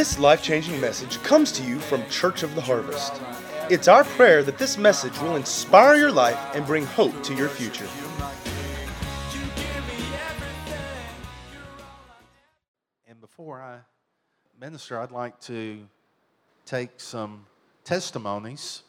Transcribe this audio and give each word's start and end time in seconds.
This 0.00 0.18
life 0.18 0.42
changing 0.42 0.80
message 0.80 1.22
comes 1.22 1.52
to 1.52 1.62
you 1.62 1.78
from 1.78 2.08
Church 2.08 2.42
of 2.42 2.54
the 2.54 2.62
Harvest. 2.62 3.20
It's 3.68 3.86
our 3.86 4.02
prayer 4.02 4.42
that 4.42 4.56
this 4.56 4.78
message 4.78 5.12
will 5.20 5.36
inspire 5.36 5.94
your 5.96 6.10
life 6.10 6.38
and 6.54 6.64
bring 6.64 6.86
hope 6.86 7.22
to 7.22 7.34
your 7.34 7.50
future. 7.50 7.86
And 13.06 13.20
before 13.20 13.60
I 13.60 13.80
minister, 14.58 14.98
I'd 14.98 15.10
like 15.10 15.38
to 15.40 15.86
take 16.64 16.98
some 16.98 17.44
testimonies. 17.84 18.84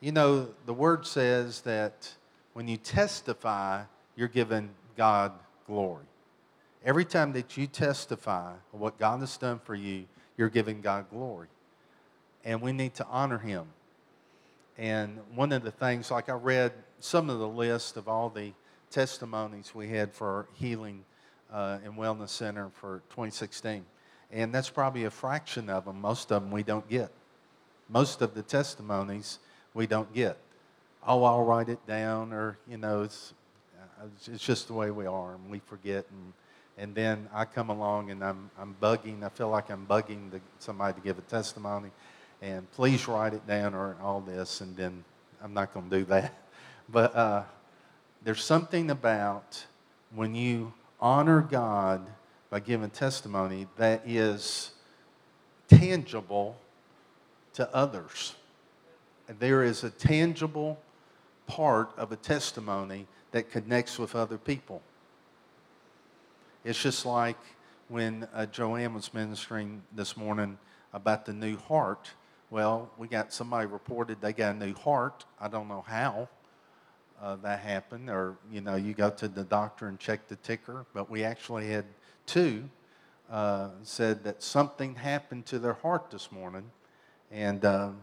You 0.00 0.10
know, 0.10 0.48
the 0.66 0.74
word 0.74 1.06
says 1.06 1.60
that 1.60 2.12
when 2.52 2.66
you 2.66 2.78
testify, 2.78 3.84
you're 4.16 4.26
giving 4.26 4.70
God 4.96 5.30
glory. 5.68 6.06
Every 6.84 7.04
time 7.04 7.32
that 7.34 7.56
you 7.56 7.68
testify 7.68 8.54
of 8.74 8.80
what 8.80 8.98
God 8.98 9.20
has 9.20 9.36
done 9.36 9.60
for 9.60 9.76
you, 9.76 10.06
you're 10.36 10.48
giving 10.48 10.80
God 10.80 11.06
glory. 11.10 11.48
And 12.44 12.60
we 12.60 12.72
need 12.72 12.94
to 12.94 13.06
honor 13.06 13.38
Him. 13.38 13.66
And 14.78 15.18
one 15.34 15.52
of 15.52 15.62
the 15.62 15.70
things, 15.70 16.10
like 16.10 16.28
I 16.28 16.34
read 16.34 16.72
some 17.00 17.30
of 17.30 17.38
the 17.38 17.48
list 17.48 17.96
of 17.96 18.08
all 18.08 18.28
the 18.28 18.52
testimonies 18.90 19.74
we 19.74 19.88
had 19.88 20.12
for 20.12 20.46
healing 20.54 21.04
uh, 21.52 21.78
and 21.84 21.94
wellness 21.94 22.30
center 22.30 22.70
for 22.74 23.02
2016, 23.10 23.84
and 24.32 24.54
that's 24.54 24.70
probably 24.70 25.04
a 25.04 25.10
fraction 25.10 25.70
of 25.70 25.84
them. 25.84 26.00
Most 26.00 26.30
of 26.32 26.42
them 26.42 26.50
we 26.50 26.62
don't 26.62 26.88
get. 26.88 27.10
Most 27.88 28.20
of 28.20 28.34
the 28.34 28.42
testimonies 28.42 29.38
we 29.74 29.86
don't 29.86 30.12
get. 30.12 30.36
Oh, 31.06 31.22
I'll 31.24 31.44
write 31.44 31.68
it 31.68 31.84
down, 31.86 32.32
or 32.32 32.58
you 32.68 32.76
know, 32.76 33.02
it's 33.02 33.32
it's 34.26 34.44
just 34.44 34.66
the 34.66 34.74
way 34.74 34.90
we 34.90 35.06
are, 35.06 35.34
and 35.34 35.50
we 35.50 35.60
forget. 35.60 36.04
And 36.10 36.32
and 36.78 36.94
then 36.94 37.28
I 37.32 37.44
come 37.44 37.70
along 37.70 38.10
and 38.10 38.22
I'm 38.22 38.50
I'm 38.58 38.76
bugging. 38.80 39.22
I 39.22 39.28
feel 39.28 39.48
like 39.48 39.70
I'm 39.70 39.86
bugging 39.86 40.30
the, 40.30 40.40
somebody 40.58 40.94
to 40.94 41.00
give 41.00 41.18
a 41.18 41.22
testimony, 41.22 41.90
and 42.42 42.70
please 42.72 43.08
write 43.08 43.34
it 43.34 43.46
down 43.46 43.74
or 43.74 43.96
all 44.02 44.20
this, 44.20 44.60
and 44.60 44.76
then 44.76 45.04
I'm 45.42 45.54
not 45.54 45.72
going 45.72 45.88
to 45.90 45.98
do 45.98 46.04
that. 46.06 46.32
But 46.88 47.16
uh, 47.16 47.42
there's 48.22 48.44
something 48.44 48.90
about 48.90 49.66
when 50.14 50.36
you 50.36 50.72
honor 51.00 51.40
God 51.40 52.06
by 52.48 52.60
giving 52.60 52.90
testimony 52.90 53.66
that 53.76 54.02
is 54.06 54.70
tangible 55.68 56.56
to 57.54 57.74
others. 57.74 58.34
There 59.40 59.64
is 59.64 59.82
a 59.82 59.90
tangible 59.90 60.78
part 61.46 61.90
of 61.96 62.12
a 62.12 62.16
testimony 62.16 63.06
that 63.32 63.50
connects 63.50 63.98
with 63.98 64.14
other 64.14 64.38
people. 64.38 64.80
It's 66.66 66.82
just 66.82 67.06
like 67.06 67.38
when 67.86 68.26
uh, 68.34 68.46
Joanne 68.46 68.92
was 68.92 69.14
ministering 69.14 69.84
this 69.92 70.16
morning 70.16 70.58
about 70.92 71.24
the 71.24 71.32
new 71.32 71.56
heart. 71.56 72.10
Well, 72.50 72.90
we 72.98 73.06
got 73.06 73.32
somebody 73.32 73.68
reported 73.68 74.20
they 74.20 74.32
got 74.32 74.56
a 74.56 74.58
new 74.58 74.74
heart. 74.74 75.24
I 75.40 75.46
don't 75.46 75.68
know 75.68 75.84
how 75.86 76.28
uh, 77.22 77.36
that 77.36 77.60
happened, 77.60 78.10
or 78.10 78.36
you 78.50 78.62
know, 78.62 78.74
you 78.74 78.94
go 78.94 79.10
to 79.10 79.28
the 79.28 79.44
doctor 79.44 79.86
and 79.86 79.96
check 80.00 80.26
the 80.26 80.34
ticker. 80.34 80.86
But 80.92 81.08
we 81.08 81.22
actually 81.22 81.68
had 81.68 81.84
two 82.26 82.68
uh, 83.30 83.68
said 83.84 84.24
that 84.24 84.42
something 84.42 84.96
happened 84.96 85.46
to 85.46 85.60
their 85.60 85.74
heart 85.74 86.10
this 86.10 86.32
morning, 86.32 86.68
and 87.30 87.64
um, 87.64 87.98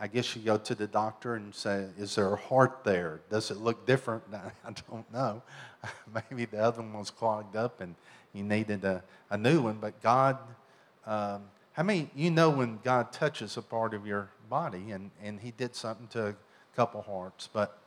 I 0.00 0.06
guess 0.06 0.34
you 0.34 0.40
go 0.40 0.56
to 0.56 0.74
the 0.74 0.86
doctor 0.86 1.34
and 1.34 1.54
say, 1.54 1.88
"Is 1.98 2.14
there 2.14 2.32
a 2.32 2.36
heart 2.36 2.84
there? 2.84 3.20
Does 3.28 3.50
it 3.50 3.58
look 3.58 3.84
different?" 3.84 4.22
I 4.32 4.72
don't 4.90 5.12
know. 5.12 5.42
Maybe 6.30 6.44
the 6.44 6.58
other 6.58 6.82
one 6.82 6.98
was 6.98 7.10
clogged 7.10 7.56
up 7.56 7.80
and 7.80 7.94
you 8.32 8.42
needed 8.42 8.84
a, 8.84 9.02
a 9.30 9.36
new 9.36 9.62
one. 9.62 9.78
But 9.80 10.02
God, 10.02 10.38
um, 11.06 11.42
how 11.72 11.82
many 11.82 12.10
you 12.14 12.30
know 12.30 12.50
when 12.50 12.78
God 12.84 13.12
touches 13.12 13.56
a 13.56 13.62
part 13.62 13.94
of 13.94 14.06
your 14.06 14.30
body 14.48 14.90
and 14.90 15.10
and 15.22 15.40
He 15.40 15.50
did 15.50 15.74
something 15.74 16.08
to 16.08 16.28
a 16.28 16.34
couple 16.74 17.02
hearts, 17.02 17.48
but 17.52 17.78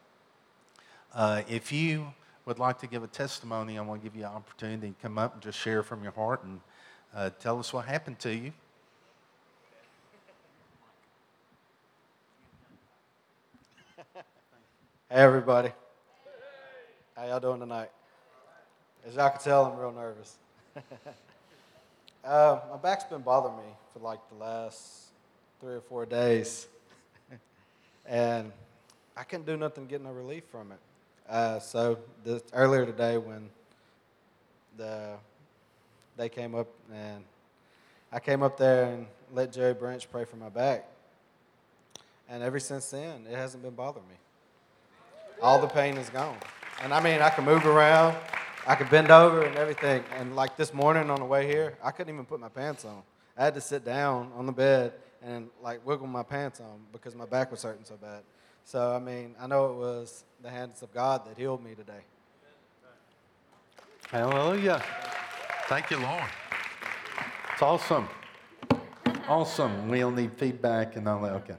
uh, 1.14 1.42
if 1.48 1.72
you 1.72 2.14
would 2.46 2.60
like 2.60 2.80
to 2.80 2.88
give 2.88 3.04
a 3.04 3.08
testimony, 3.08 3.78
I 3.78 3.82
want 3.82 4.02
to 4.02 4.10
give 4.10 4.16
you 4.16 4.26
an 4.26 4.32
opportunity 4.32 4.90
to 4.90 4.96
come 5.02 5.18
up 5.18 5.34
and 5.34 5.42
just 5.42 5.58
share 5.58 5.84
from 5.84 6.04
your 6.04 6.12
heart 6.12 6.44
and 6.44 6.60
uh, 7.16 7.30
tell 7.40 7.60
us 7.60 7.74
what 7.74 7.86
happened 7.86 8.20
to 8.20 8.34
you. 8.34 8.54
Hey 15.12 15.16
everybody. 15.22 15.72
How 17.20 17.26
y'all 17.26 17.40
doing 17.42 17.60
tonight? 17.60 17.90
As 19.06 19.16
y'all 19.16 19.30
can 19.30 19.42
tell, 19.42 19.66
I'm 19.66 19.78
real 19.78 19.92
nervous. 19.92 20.38
uh, 22.24 22.60
my 22.72 22.78
back's 22.78 23.04
been 23.04 23.24
bothering 23.24 23.58
me 23.58 23.74
for 23.92 24.00
like 24.00 24.20
the 24.30 24.36
last 24.36 25.10
three 25.60 25.74
or 25.74 25.82
four 25.82 26.06
days. 26.06 26.68
and 28.06 28.54
I 29.18 29.24
couldn't 29.24 29.48
do 29.48 29.58
nothing 29.58 29.86
to 29.86 29.90
get 29.90 30.02
no 30.02 30.12
relief 30.12 30.46
from 30.50 30.72
it. 30.72 30.78
Uh, 31.30 31.60
so 31.60 31.98
this, 32.24 32.42
earlier 32.54 32.86
today 32.86 33.18
when 33.18 33.50
the 34.78 35.16
they 36.16 36.30
came 36.30 36.56
up 36.56 36.68
and 36.94 37.26
I 38.14 38.22
came 38.22 38.44
up 38.44 38.58
there 38.58 38.94
and 38.94 39.06
let 39.34 39.52
Jerry 39.52 39.74
Branch 39.74 40.10
pray 40.10 40.24
for 40.24 40.38
my 40.38 40.48
back. 40.48 40.88
And 42.30 42.42
ever 42.42 42.62
since 42.62 42.90
then, 42.90 43.28
it 43.30 43.36
hasn't 43.36 43.62
been 43.62 43.76
bothering 43.76 44.08
me 44.08 44.16
all 45.42 45.60
the 45.60 45.68
pain 45.68 45.98
is 45.98 46.10
gone. 46.10 46.38
And 46.82 46.94
I 46.94 47.02
mean, 47.02 47.22
I 47.22 47.30
can 47.30 47.44
move 47.44 47.66
around, 47.66 48.16
I 48.66 48.76
can 48.76 48.88
bend 48.88 49.12
over 49.12 49.44
and 49.44 49.56
everything. 49.58 50.04
And 50.18 50.36
like 50.36 50.56
this 50.56 50.74
morning 50.74 51.10
on 51.10 51.20
the 51.20 51.26
way 51.26 51.46
here, 51.46 51.78
I 51.84 51.92
couldn't 51.92 52.14
even 52.14 52.26
put 52.26 52.40
my 52.40 52.50
pants 52.50 52.86
on. 52.86 53.02
I 53.38 53.44
had 53.44 53.54
to 53.56 53.62
sit 53.62 53.84
down 53.84 54.32
on 54.36 54.46
the 54.46 54.52
bed 54.52 54.94
and 55.22 55.50
like 55.62 55.86
wiggle 55.86 56.08
my 56.08 56.24
pants 56.24 56.62
on 56.62 56.80
because 56.94 57.16
my 57.16 57.26
back 57.26 57.52
was 57.52 57.64
hurting 57.64 57.84
so 57.84 57.96
bad. 57.96 58.22
So, 58.64 58.96
I 58.96 59.00
mean, 59.00 59.36
I 59.40 59.48
know 59.48 59.72
it 59.72 59.76
was 59.76 60.24
the 60.42 60.50
hands 60.50 60.82
of 60.82 60.94
God 60.94 61.26
that 61.26 61.38
healed 61.38 61.64
me 61.64 61.76
today. 61.76 62.02
Hallelujah. 64.10 64.82
Thank 65.68 65.92
you, 65.92 65.98
Lord. 65.98 66.24
It's 67.54 67.62
awesome. 67.62 68.08
Awesome. 69.28 69.90
We'll 69.90 70.12
need 70.12 70.34
feedback 70.34 70.96
and 70.96 71.08
all 71.08 71.22
that. 71.22 71.34
Okay. 71.34 71.58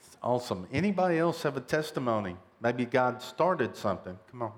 It's 0.00 0.16
awesome. 0.22 0.66
Anybody 0.72 1.18
else 1.18 1.42
have 1.44 1.56
a 1.56 1.60
testimony? 1.60 2.36
Maybe 2.60 2.84
God 2.84 3.22
started 3.22 3.76
something. 3.76 4.18
Come 4.30 4.42
on. 4.42 4.52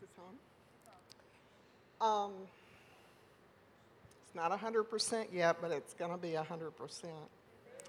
this 0.00 0.10
on? 2.00 2.26
Um, 2.26 2.32
it's 4.24 4.34
not 4.36 4.52
100% 4.52 5.26
yet, 5.32 5.56
but 5.60 5.72
it's 5.72 5.92
going 5.94 6.12
to 6.12 6.16
be 6.16 6.30
100%. 6.30 7.04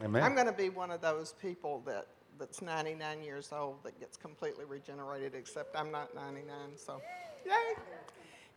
Amen. 0.03 0.23
I'm 0.23 0.33
going 0.33 0.47
to 0.47 0.51
be 0.51 0.69
one 0.69 0.89
of 0.89 1.01
those 1.01 1.35
people 1.39 1.83
that, 1.85 2.07
that's 2.39 2.63
99 2.63 3.21
years 3.21 3.51
old 3.51 3.83
that 3.83 3.99
gets 3.99 4.17
completely 4.17 4.65
regenerated, 4.65 5.35
except 5.35 5.75
I'm 5.75 5.91
not 5.91 6.15
99, 6.15 6.55
so 6.77 6.99
yay. 7.45 7.51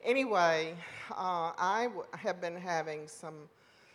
Anyway, 0.04 0.74
uh, 1.12 1.52
I 1.56 1.88
have 2.18 2.38
been 2.38 2.56
having 2.56 3.08
some 3.08 3.48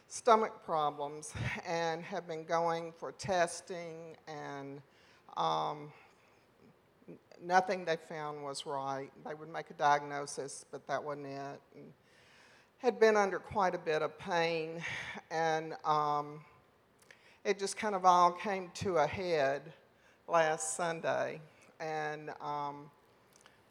stomach 0.08 0.64
problems 0.66 1.36
and 1.68 2.02
have 2.02 2.28
been 2.28 2.44
going 2.46 2.92
for 2.98 3.12
testing, 3.12 4.18
and 4.28 4.82
um, 5.38 5.94
nothing 7.44 7.86
they 7.86 7.96
found 7.96 8.44
was 8.44 8.66
right. 8.66 9.12
They 9.24 9.36
would 9.36 9.54
make 9.54 9.70
a 9.70 9.76
diagnosis, 9.76 10.66
but 10.72 10.88
that 10.88 11.04
wasn't 11.04 11.28
it. 11.28 11.62
And 11.76 11.94
had 12.80 13.00
been 13.00 13.16
under 13.16 13.38
quite 13.38 13.76
a 13.76 13.80
bit 13.80 14.02
of 14.02 14.18
pain, 14.18 14.82
and 15.30 15.76
um, 15.86 16.42
it 17.46 17.60
just 17.60 17.78
kind 17.78 17.94
of 17.94 18.04
all 18.04 18.32
came 18.32 18.72
to 18.74 18.98
a 18.98 19.06
head 19.06 19.62
last 20.28 20.76
Sunday. 20.76 21.40
And 21.80 22.32
um, 22.42 22.90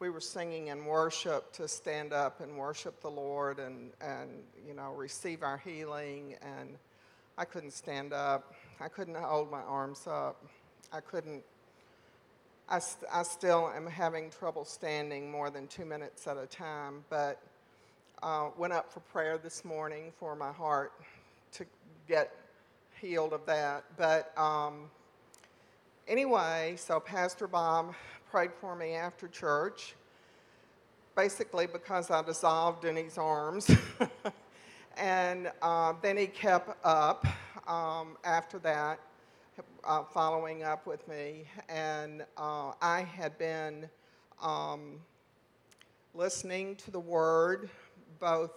we 0.01 0.11
were 0.11 0.21
singing 0.21 0.69
in 0.69 0.85
worship 0.85 1.53
to 1.53 1.67
stand 1.67 2.13
up 2.13 2.41
and 2.41 2.57
worship 2.57 3.01
the 3.01 3.11
Lord 3.11 3.59
and, 3.59 3.91
and 4.01 4.31
you 4.67 4.73
know, 4.73 4.93
receive 4.93 5.43
our 5.43 5.59
healing. 5.59 6.37
And 6.41 6.77
I 7.37 7.45
couldn't 7.45 7.73
stand 7.73 8.13
up. 8.13 8.55
I 8.81 8.87
couldn't 8.87 9.17
hold 9.17 9.51
my 9.51 9.63
arms 9.63 10.07
up. 10.07 10.45
I 10.93 11.01
couldn't. 11.01 11.43
I, 12.69 12.79
st- 12.79 13.11
I 13.13 13.23
still 13.23 13.73
am 13.75 13.87
having 13.87 14.31
trouble 14.31 14.65
standing 14.65 15.31
more 15.31 15.51
than 15.51 15.67
two 15.67 15.85
minutes 15.85 16.27
at 16.27 16.37
a 16.37 16.47
time, 16.47 17.03
but 17.09 17.41
uh, 18.23 18.51
went 18.59 18.75
up 18.75 18.93
for 18.93 19.01
prayer 19.01 19.39
this 19.39 19.65
morning 19.65 20.13
for 20.19 20.37
my 20.37 20.53
heart 20.53 20.93
to 21.53 21.65
get 22.07 22.31
healed 23.01 23.33
of 23.33 23.47
that. 23.47 23.85
But 23.97 24.37
um, 24.39 24.91
anyway, 26.07 26.75
so 26.77 27.01
Pastor 27.01 27.49
Bob 27.49 27.95
prayed 28.31 28.53
for 28.61 28.75
me 28.75 28.95
after 28.95 29.29
church, 29.29 29.95
basically 31.17 31.67
because 31.67 32.11
I 32.11 32.23
dissolved 32.23 32.85
in 32.85 32.97
his 32.97 33.17
arms. 33.17 33.71
and 34.97 35.51
uh, 35.63 35.95
then 36.03 36.17
he 36.17 36.27
kept 36.27 36.77
up 36.85 37.27
um, 37.67 38.17
after 38.25 38.59
that, 38.61 39.01
uh, 39.85 40.05
following 40.05 40.63
up 40.63 40.87
with 40.87 41.07
me, 41.09 41.45
and 41.69 42.25
uh, 42.37 42.73
I 42.83 43.03
had 43.03 43.39
been 43.39 43.89
um, 44.43 45.01
listening 46.15 46.77
to 46.77 46.91
the 46.91 47.01
Word 47.01 47.71
both 48.21 48.53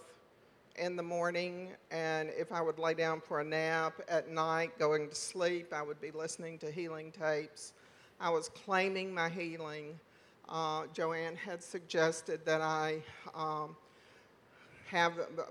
in 0.76 0.96
the 0.96 1.02
morning 1.02 1.68
and 1.90 2.30
if 2.30 2.50
I 2.50 2.60
would 2.62 2.78
lay 2.78 2.94
down 2.94 3.20
for 3.20 3.40
a 3.40 3.44
nap 3.44 4.00
at 4.08 4.30
night, 4.30 4.78
going 4.78 5.08
to 5.08 5.14
sleep, 5.14 5.72
I 5.72 5.82
would 5.82 6.00
be 6.00 6.10
listening 6.10 6.58
to 6.58 6.70
healing 6.70 7.12
tapes. 7.12 7.74
I 8.22 8.30
was 8.30 8.50
claiming 8.50 9.12
my 9.12 9.28
healing. 9.28 9.98
Uh, 10.48 10.84
Joanne 10.94 11.34
had 11.34 11.60
suggested 11.60 12.46
that 12.46 12.60
I 12.60 13.02
um, 13.34 13.74
have 14.86 15.18
uh, 15.18 15.42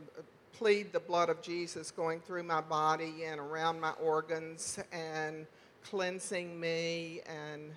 plead 0.53 0.94
the 0.94 1.01
blood 1.01 1.27
of 1.27 1.41
Jesus 1.41 1.91
going 1.91 2.21
through 2.21 2.44
my 2.44 2.62
body 2.62 3.25
and 3.25 3.41
around 3.41 3.81
my 3.81 3.91
organs 4.01 4.79
and 4.94 5.45
cleansing 5.83 6.57
me, 6.57 7.19
and 7.25 7.73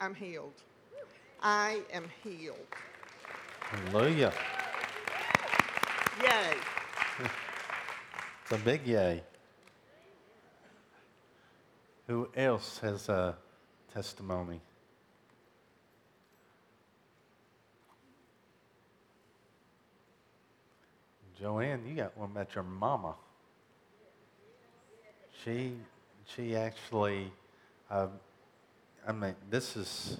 I'm 0.00 0.14
healed. 0.14 0.54
I 1.42 1.82
am 1.92 2.06
healed. 2.24 2.56
Hallelujah. 3.60 4.32
Yay. 6.22 6.54
It's 8.42 8.52
a 8.52 8.64
big 8.64 8.86
yay. 8.86 9.22
Who 12.06 12.30
else 12.34 12.78
has 12.78 13.10
a 13.10 13.36
testimony? 13.92 14.60
Joanne, 21.40 21.82
you 21.88 21.94
got 21.94 22.16
one 22.18 22.30
about 22.32 22.54
your 22.54 22.64
mama. 22.64 23.14
She, 25.42 25.72
she 26.26 26.54
actually, 26.54 27.32
uh, 27.90 28.08
I 29.08 29.12
mean, 29.12 29.34
this 29.48 29.74
is, 29.74 30.18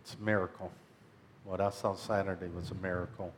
it's 0.00 0.14
a 0.14 0.24
miracle. 0.24 0.70
What 1.44 1.60
I 1.60 1.70
saw 1.70 1.94
Saturday 1.94 2.48
was 2.54 2.70
a 2.70 2.74
miracle. 2.76 3.32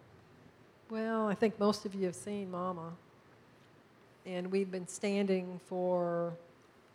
Well, 0.91 1.27
I 1.29 1.35
think 1.35 1.59
most 1.59 1.85
of 1.85 1.95
you 1.95 2.07
have 2.07 2.15
seen 2.15 2.51
Mama. 2.51 2.93
And 4.25 4.51
we've 4.51 4.71
been 4.71 4.89
standing 4.89 5.61
for, 5.69 6.33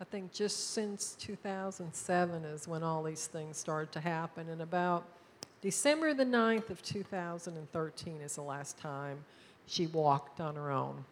I 0.00 0.04
think, 0.04 0.32
just 0.32 0.72
since 0.72 1.16
2007 1.20 2.44
is 2.44 2.66
when 2.66 2.82
all 2.82 3.02
these 3.02 3.26
things 3.26 3.56
started 3.56 3.92
to 3.92 4.00
happen. 4.00 4.48
And 4.48 4.60
about 4.60 5.04
December 5.60 6.12
the 6.14 6.24
9th 6.24 6.70
of 6.70 6.82
2013 6.82 8.20
is 8.20 8.34
the 8.34 8.42
last 8.42 8.76
time 8.76 9.18
she 9.66 9.86
walked 9.86 10.40
on 10.40 10.56
her 10.56 10.70
own. 10.70 11.04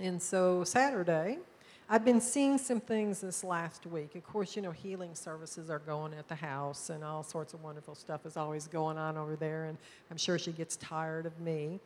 And 0.00 0.20
so 0.20 0.64
Saturday, 0.64 1.38
I've 1.88 2.04
been 2.04 2.20
seeing 2.20 2.58
some 2.58 2.80
things 2.80 3.20
this 3.20 3.44
last 3.44 3.86
week. 3.86 4.14
Of 4.14 4.24
course, 4.24 4.56
you 4.56 4.62
know, 4.62 4.72
healing 4.72 5.14
services 5.14 5.70
are 5.70 5.78
going 5.78 6.12
at 6.14 6.28
the 6.28 6.34
house, 6.34 6.90
and 6.90 7.02
all 7.04 7.22
sorts 7.22 7.54
of 7.54 7.62
wonderful 7.62 7.94
stuff 7.94 8.26
is 8.26 8.36
always 8.36 8.66
going 8.66 8.98
on 8.98 9.16
over 9.16 9.36
there. 9.36 9.64
And 9.64 9.78
I'm 10.10 10.16
sure 10.16 10.38
she 10.38 10.52
gets 10.52 10.76
tired 10.76 11.24
of 11.24 11.38
me. 11.40 11.80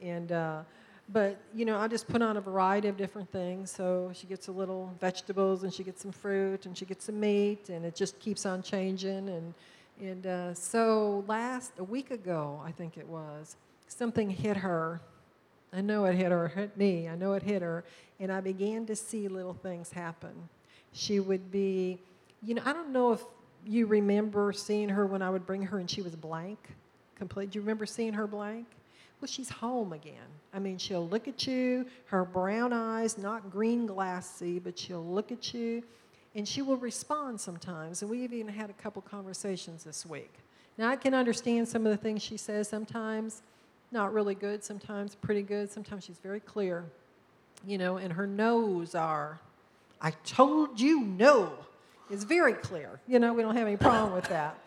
And, 0.00 0.30
uh, 0.30 0.62
but, 1.08 1.36
you 1.54 1.64
know, 1.64 1.78
I 1.78 1.88
just 1.88 2.08
put 2.08 2.22
on 2.22 2.36
a 2.36 2.40
variety 2.40 2.88
of 2.88 2.96
different 2.96 3.30
things. 3.30 3.70
So 3.70 4.10
she 4.14 4.26
gets 4.26 4.48
a 4.48 4.52
little 4.52 4.94
vegetables, 5.00 5.62
and 5.62 5.72
she 5.72 5.82
gets 5.82 6.02
some 6.02 6.12
fruit, 6.12 6.66
and 6.66 6.76
she 6.76 6.84
gets 6.84 7.06
some 7.06 7.20
meat, 7.20 7.68
and 7.68 7.84
it 7.84 7.94
just 7.94 8.18
keeps 8.18 8.46
on 8.46 8.62
changing. 8.62 9.28
And, 9.28 9.54
and 10.00 10.26
uh, 10.26 10.54
so 10.54 11.24
last, 11.26 11.72
a 11.78 11.84
week 11.84 12.10
ago, 12.10 12.60
I 12.64 12.72
think 12.72 12.96
it 12.96 13.06
was, 13.06 13.56
something 13.88 14.30
hit 14.30 14.56
her 14.58 15.00
I 15.72 15.80
know 15.80 16.04
it 16.04 16.14
hit 16.14 16.30
her, 16.30 16.48
hit 16.48 16.76
me. 16.76 17.08
I 17.08 17.14
know 17.14 17.32
it 17.32 17.42
hit 17.42 17.62
her. 17.62 17.84
And 18.20 18.30
I 18.30 18.40
began 18.40 18.84
to 18.86 18.96
see 18.96 19.28
little 19.28 19.54
things 19.54 19.90
happen. 19.90 20.48
She 20.92 21.18
would 21.18 21.50
be, 21.50 21.98
you 22.42 22.54
know, 22.54 22.62
I 22.64 22.72
don't 22.72 22.90
know 22.90 23.12
if 23.12 23.22
you 23.64 23.86
remember 23.86 24.52
seeing 24.52 24.90
her 24.90 25.06
when 25.06 25.22
I 25.22 25.30
would 25.30 25.46
bring 25.46 25.62
her 25.62 25.78
and 25.78 25.88
she 25.88 26.02
was 26.02 26.14
blank, 26.14 26.58
complete. 27.16 27.50
Do 27.50 27.58
you 27.58 27.62
remember 27.62 27.86
seeing 27.86 28.12
her 28.12 28.26
blank? 28.26 28.66
Well, 29.22 29.28
she's 29.28 29.50
home 29.50 29.92
again. 29.92 30.16
I 30.52 30.58
mean, 30.58 30.78
she'll 30.78 31.08
look 31.08 31.28
at 31.28 31.46
you, 31.46 31.86
her 32.06 32.24
brown 32.24 32.72
eyes, 32.72 33.16
not 33.16 33.52
green 33.52 33.86
glassy, 33.86 34.58
but 34.58 34.76
she'll 34.76 35.04
look 35.04 35.30
at 35.30 35.54
you 35.54 35.84
and 36.34 36.46
she 36.46 36.60
will 36.60 36.76
respond 36.76 37.40
sometimes. 37.40 38.02
And 38.02 38.10
we've 38.10 38.32
even 38.32 38.52
had 38.52 38.68
a 38.68 38.72
couple 38.72 39.00
conversations 39.00 39.84
this 39.84 40.04
week. 40.04 40.32
Now, 40.76 40.88
I 40.88 40.96
can 40.96 41.14
understand 41.14 41.68
some 41.68 41.86
of 41.86 41.92
the 41.92 41.96
things 41.96 42.20
she 42.20 42.36
says 42.36 42.68
sometimes 42.68 43.42
not 43.92 44.12
really 44.12 44.34
good, 44.34 44.64
sometimes 44.64 45.14
pretty 45.14 45.42
good, 45.42 45.70
sometimes 45.70 46.02
she's 46.04 46.18
very 46.18 46.40
clear, 46.40 46.84
you 47.64 47.78
know, 47.78 47.98
and 47.98 48.12
her 48.14 48.26
no's 48.26 48.96
are, 48.96 49.38
I 50.00 50.10
told 50.24 50.80
you 50.80 51.00
no, 51.00 51.52
is 52.10 52.24
very 52.24 52.54
clear. 52.54 52.98
You 53.06 53.20
know, 53.20 53.32
we 53.34 53.42
don't 53.42 53.54
have 53.54 53.68
any 53.68 53.76
problem 53.76 54.14
with 54.14 54.24
that. 54.30 54.58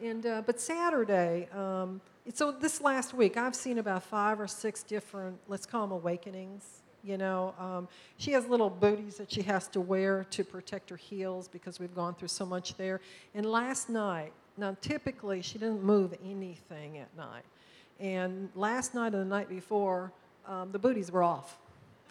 And, 0.00 0.24
uh, 0.24 0.42
but 0.46 0.60
Saturday, 0.60 1.48
um, 1.52 2.00
so 2.34 2.52
this 2.52 2.80
last 2.80 3.14
week, 3.14 3.36
I've 3.36 3.54
seen 3.54 3.78
about 3.78 4.02
five 4.02 4.40
or 4.40 4.46
six 4.46 4.82
different, 4.82 5.38
let's 5.48 5.66
call 5.66 5.82
them 5.82 5.92
awakenings. 5.92 6.82
You 7.02 7.16
know, 7.16 7.54
um, 7.58 7.88
she 8.18 8.32
has 8.32 8.46
little 8.46 8.68
booties 8.68 9.16
that 9.16 9.32
she 9.32 9.40
has 9.42 9.68
to 9.68 9.80
wear 9.80 10.24
to 10.30 10.44
protect 10.44 10.90
her 10.90 10.96
heels 10.96 11.48
because 11.48 11.80
we've 11.80 11.94
gone 11.94 12.14
through 12.14 12.28
so 12.28 12.44
much 12.44 12.76
there. 12.76 13.00
And 13.34 13.46
last 13.46 13.88
night, 13.88 14.32
now 14.58 14.76
typically 14.82 15.40
she 15.40 15.58
doesn't 15.58 15.82
move 15.82 16.14
anything 16.22 16.98
at 16.98 17.16
night. 17.16 17.44
And 17.98 18.50
last 18.54 18.94
night 18.94 19.14
and 19.14 19.22
the 19.22 19.24
night 19.24 19.48
before, 19.48 20.12
um, 20.46 20.72
the 20.72 20.78
booties 20.78 21.10
were 21.10 21.22
off. 21.22 21.58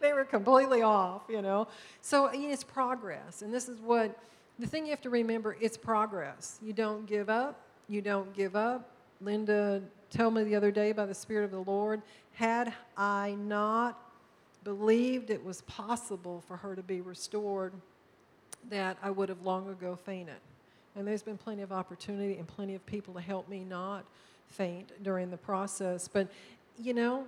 they 0.00 0.12
were 0.12 0.24
completely 0.24 0.82
off, 0.82 1.22
you 1.28 1.42
know. 1.42 1.68
So 2.00 2.30
it's 2.32 2.64
progress. 2.64 3.42
And 3.42 3.54
this 3.54 3.68
is 3.68 3.80
what 3.80 4.18
the 4.58 4.66
thing 4.66 4.86
you 4.86 4.90
have 4.90 5.02
to 5.02 5.10
remember 5.10 5.56
it's 5.60 5.76
progress. 5.76 6.58
You 6.62 6.72
don't 6.72 7.06
give 7.06 7.28
up. 7.28 7.60
You 7.88 8.02
don't 8.02 8.34
give 8.34 8.56
up. 8.56 8.95
Linda 9.20 9.82
told 10.10 10.34
me 10.34 10.44
the 10.44 10.54
other 10.54 10.70
day 10.70 10.92
by 10.92 11.06
the 11.06 11.14
Spirit 11.14 11.44
of 11.44 11.50
the 11.50 11.70
Lord, 11.70 12.02
had 12.34 12.72
I 12.96 13.36
not 13.38 13.98
believed 14.64 15.30
it 15.30 15.44
was 15.44 15.62
possible 15.62 16.42
for 16.46 16.56
her 16.56 16.74
to 16.74 16.82
be 16.82 17.00
restored, 17.00 17.72
that 18.68 18.96
I 19.02 19.10
would 19.10 19.28
have 19.28 19.42
long 19.42 19.68
ago 19.70 19.96
fainted. 19.96 20.40
And 20.96 21.06
there's 21.06 21.22
been 21.22 21.38
plenty 21.38 21.62
of 21.62 21.72
opportunity 21.72 22.36
and 22.38 22.46
plenty 22.46 22.74
of 22.74 22.84
people 22.86 23.14
to 23.14 23.20
help 23.20 23.48
me 23.48 23.64
not 23.64 24.04
faint 24.48 24.90
during 25.02 25.30
the 25.30 25.36
process. 25.36 26.08
But, 26.08 26.28
you 26.78 26.94
know, 26.94 27.26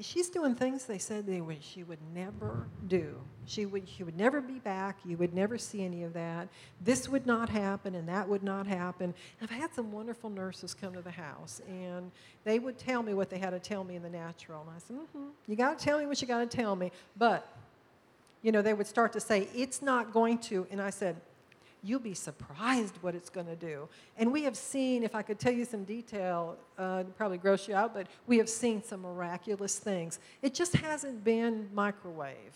she's 0.00 0.28
doing 0.28 0.54
things 0.54 0.84
they 0.84 0.98
said 0.98 1.26
they 1.26 1.40
would, 1.40 1.62
she 1.62 1.82
would 1.82 1.98
never 2.14 2.66
do. 2.88 3.16
She 3.46 3.66
would, 3.66 3.88
she 3.88 4.02
would 4.02 4.16
never 4.16 4.40
be 4.40 4.58
back. 4.58 4.98
You 5.04 5.16
would 5.18 5.34
never 5.34 5.58
see 5.58 5.84
any 5.84 6.02
of 6.02 6.12
that. 6.14 6.48
This 6.80 7.08
would 7.08 7.26
not 7.26 7.48
happen 7.48 7.94
and 7.94 8.08
that 8.08 8.28
would 8.28 8.42
not 8.42 8.66
happen. 8.66 9.14
I've 9.42 9.50
had 9.50 9.74
some 9.74 9.92
wonderful 9.92 10.30
nurses 10.30 10.74
come 10.74 10.94
to 10.94 11.02
the 11.02 11.10
house 11.10 11.60
and 11.68 12.10
they 12.44 12.58
would 12.58 12.78
tell 12.78 13.02
me 13.02 13.14
what 13.14 13.30
they 13.30 13.38
had 13.38 13.50
to 13.50 13.58
tell 13.58 13.84
me 13.84 13.96
in 13.96 14.02
the 14.02 14.10
natural. 14.10 14.62
And 14.62 14.70
I 14.70 14.78
said, 14.78 14.96
mm-hmm, 14.96 15.28
you 15.46 15.56
got 15.56 15.78
to 15.78 15.84
tell 15.84 15.98
me 15.98 16.06
what 16.06 16.20
you 16.20 16.28
got 16.28 16.48
to 16.50 16.56
tell 16.56 16.74
me. 16.76 16.90
But, 17.16 17.46
you 18.42 18.52
know, 18.52 18.62
they 18.62 18.74
would 18.74 18.86
start 18.86 19.12
to 19.14 19.20
say, 19.20 19.48
it's 19.54 19.82
not 19.82 20.12
going 20.12 20.38
to. 20.38 20.66
And 20.70 20.80
I 20.80 20.90
said, 20.90 21.16
you'll 21.84 22.00
be 22.00 22.14
surprised 22.14 22.96
what 23.02 23.14
it's 23.14 23.28
going 23.28 23.46
to 23.46 23.56
do. 23.56 23.88
And 24.16 24.32
we 24.32 24.42
have 24.44 24.56
seen, 24.56 25.02
if 25.02 25.14
I 25.14 25.22
could 25.22 25.38
tell 25.38 25.52
you 25.52 25.64
some 25.64 25.84
detail, 25.84 26.56
uh, 26.78 27.04
probably 27.16 27.38
gross 27.38 27.68
you 27.68 27.74
out, 27.74 27.92
but 27.92 28.06
we 28.26 28.38
have 28.38 28.48
seen 28.48 28.82
some 28.82 29.02
miraculous 29.02 29.78
things. 29.78 30.18
It 30.42 30.54
just 30.54 30.74
hasn't 30.76 31.22
been 31.22 31.68
microwave, 31.74 32.54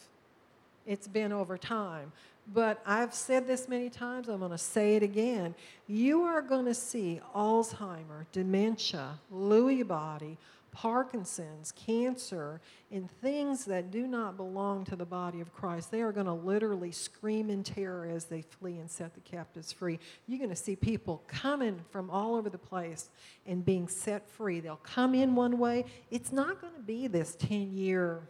it's 0.87 1.07
been 1.07 1.33
over 1.33 1.59
time. 1.59 2.13
But 2.51 2.81
I've 2.87 3.13
said 3.13 3.47
this 3.47 3.69
many 3.69 3.91
times, 3.91 4.29
I'm 4.31 4.39
going 4.39 4.53
to 4.53 4.57
say 4.57 4.97
it 4.97 5.03
again. 5.03 5.55
You 5.87 6.23
are 6.23 6.41
going 6.41 6.65
to 6.65 6.73
see 6.73 7.21
Alzheimer, 7.35 8.25
dementia, 8.33 9.19
Lewy 9.31 9.87
body, 9.87 10.39
Parkinson's, 10.79 11.73
cancer, 11.73 12.61
and 12.93 13.11
things 13.21 13.65
that 13.65 13.91
do 13.91 14.07
not 14.07 14.37
belong 14.37 14.85
to 14.85 14.95
the 14.95 15.05
body 15.05 15.41
of 15.41 15.53
Christ, 15.53 15.91
they 15.91 16.03
are 16.03 16.13
going 16.13 16.27
to 16.27 16.33
literally 16.33 16.93
scream 16.93 17.51
in 17.51 17.65
terror 17.65 18.07
as 18.07 18.27
they 18.27 18.43
flee 18.43 18.79
and 18.79 18.89
set 18.89 19.13
the 19.15 19.21
captives 19.21 19.73
free. 19.73 19.99
You're 20.29 20.39
going 20.39 20.51
to 20.51 20.57
see 20.57 20.77
people 20.77 21.25
coming 21.27 21.81
from 21.91 22.11
all 22.11 22.37
over 22.37 22.49
the 22.49 22.59
place 22.59 23.11
and 23.45 23.65
being 23.65 23.89
set 23.89 24.31
free. 24.31 24.61
They'll 24.61 24.77
come 24.77 25.17
in 25.17 25.35
one 25.35 25.59
way. 25.59 25.85
It's 26.13 26.31
not 26.31 26.61
going 26.61 26.75
to 26.75 26.83
be 26.83 27.09
this 27.09 27.35
10 27.35 27.73
year 27.73 28.21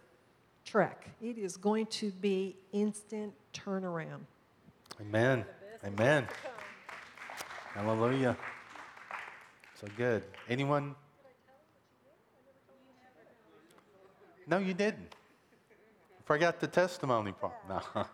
trek, 0.64 1.10
it 1.20 1.36
is 1.36 1.58
going 1.58 1.84
to 1.86 2.10
be 2.12 2.56
instant 2.72 3.34
turnaround. 3.52 4.20
Amen. 5.02 5.44
Amen. 5.84 6.26
Hallelujah. 7.74 8.38
So 9.78 9.86
good. 9.98 10.24
Anyone 10.48 10.94
No, 14.48 14.58
you 14.58 14.74
didn't. 14.74 15.14
Forgot 16.24 16.60
the 16.60 16.66
testimony 16.66 17.32
part. 17.32 17.54
No. 17.68 18.06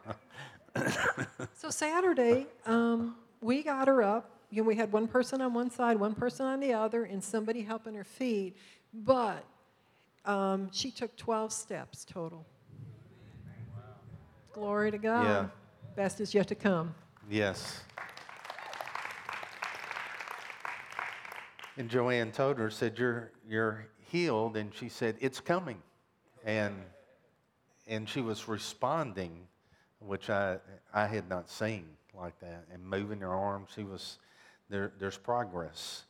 so 1.54 1.70
Saturday, 1.70 2.46
um, 2.66 3.16
we 3.40 3.62
got 3.62 3.86
her 3.88 4.02
up. 4.02 4.30
You 4.50 4.62
know, 4.62 4.68
we 4.68 4.76
had 4.76 4.92
one 4.92 5.08
person 5.08 5.40
on 5.40 5.54
one 5.54 5.70
side, 5.70 5.98
one 5.98 6.14
person 6.14 6.46
on 6.46 6.60
the 6.60 6.72
other, 6.74 7.04
and 7.04 7.22
somebody 7.22 7.62
helping 7.62 7.94
her 7.94 8.04
feet. 8.04 8.56
But 8.92 9.44
Um, 10.24 10.70
she 10.72 10.90
took 10.90 11.14
12 11.16 11.52
steps 11.52 12.04
total. 12.04 12.46
Glory 14.54 14.90
to 14.90 14.96
God. 14.98 15.24
Yeah. 15.24 15.46
Best 15.96 16.18
is 16.20 16.32
yet 16.32 16.48
to 16.48 16.54
come. 16.54 16.94
Yes. 17.28 17.82
And 21.76 21.90
Joanne 21.90 22.32
told 22.32 22.58
her, 22.58 22.70
said, 22.70 22.98
You're 22.98 23.32
you're 23.46 23.86
healed, 23.98 24.56
and 24.56 24.72
she 24.74 24.88
said, 24.88 25.16
It's 25.20 25.40
coming. 25.40 25.82
And 26.44 26.74
and 27.86 28.08
she 28.08 28.20
was 28.20 28.48
responding, 28.48 29.46
which 29.98 30.30
I 30.30 30.58
I 30.92 31.06
had 31.06 31.28
not 31.28 31.48
seen 31.48 31.86
like 32.14 32.38
that. 32.40 32.66
And 32.72 32.84
moving 32.84 33.20
her 33.20 33.32
arms, 33.32 33.70
she 33.74 33.82
was 33.84 34.18
there 34.68 34.92
there's 34.98 35.18
progress. 35.18 36.04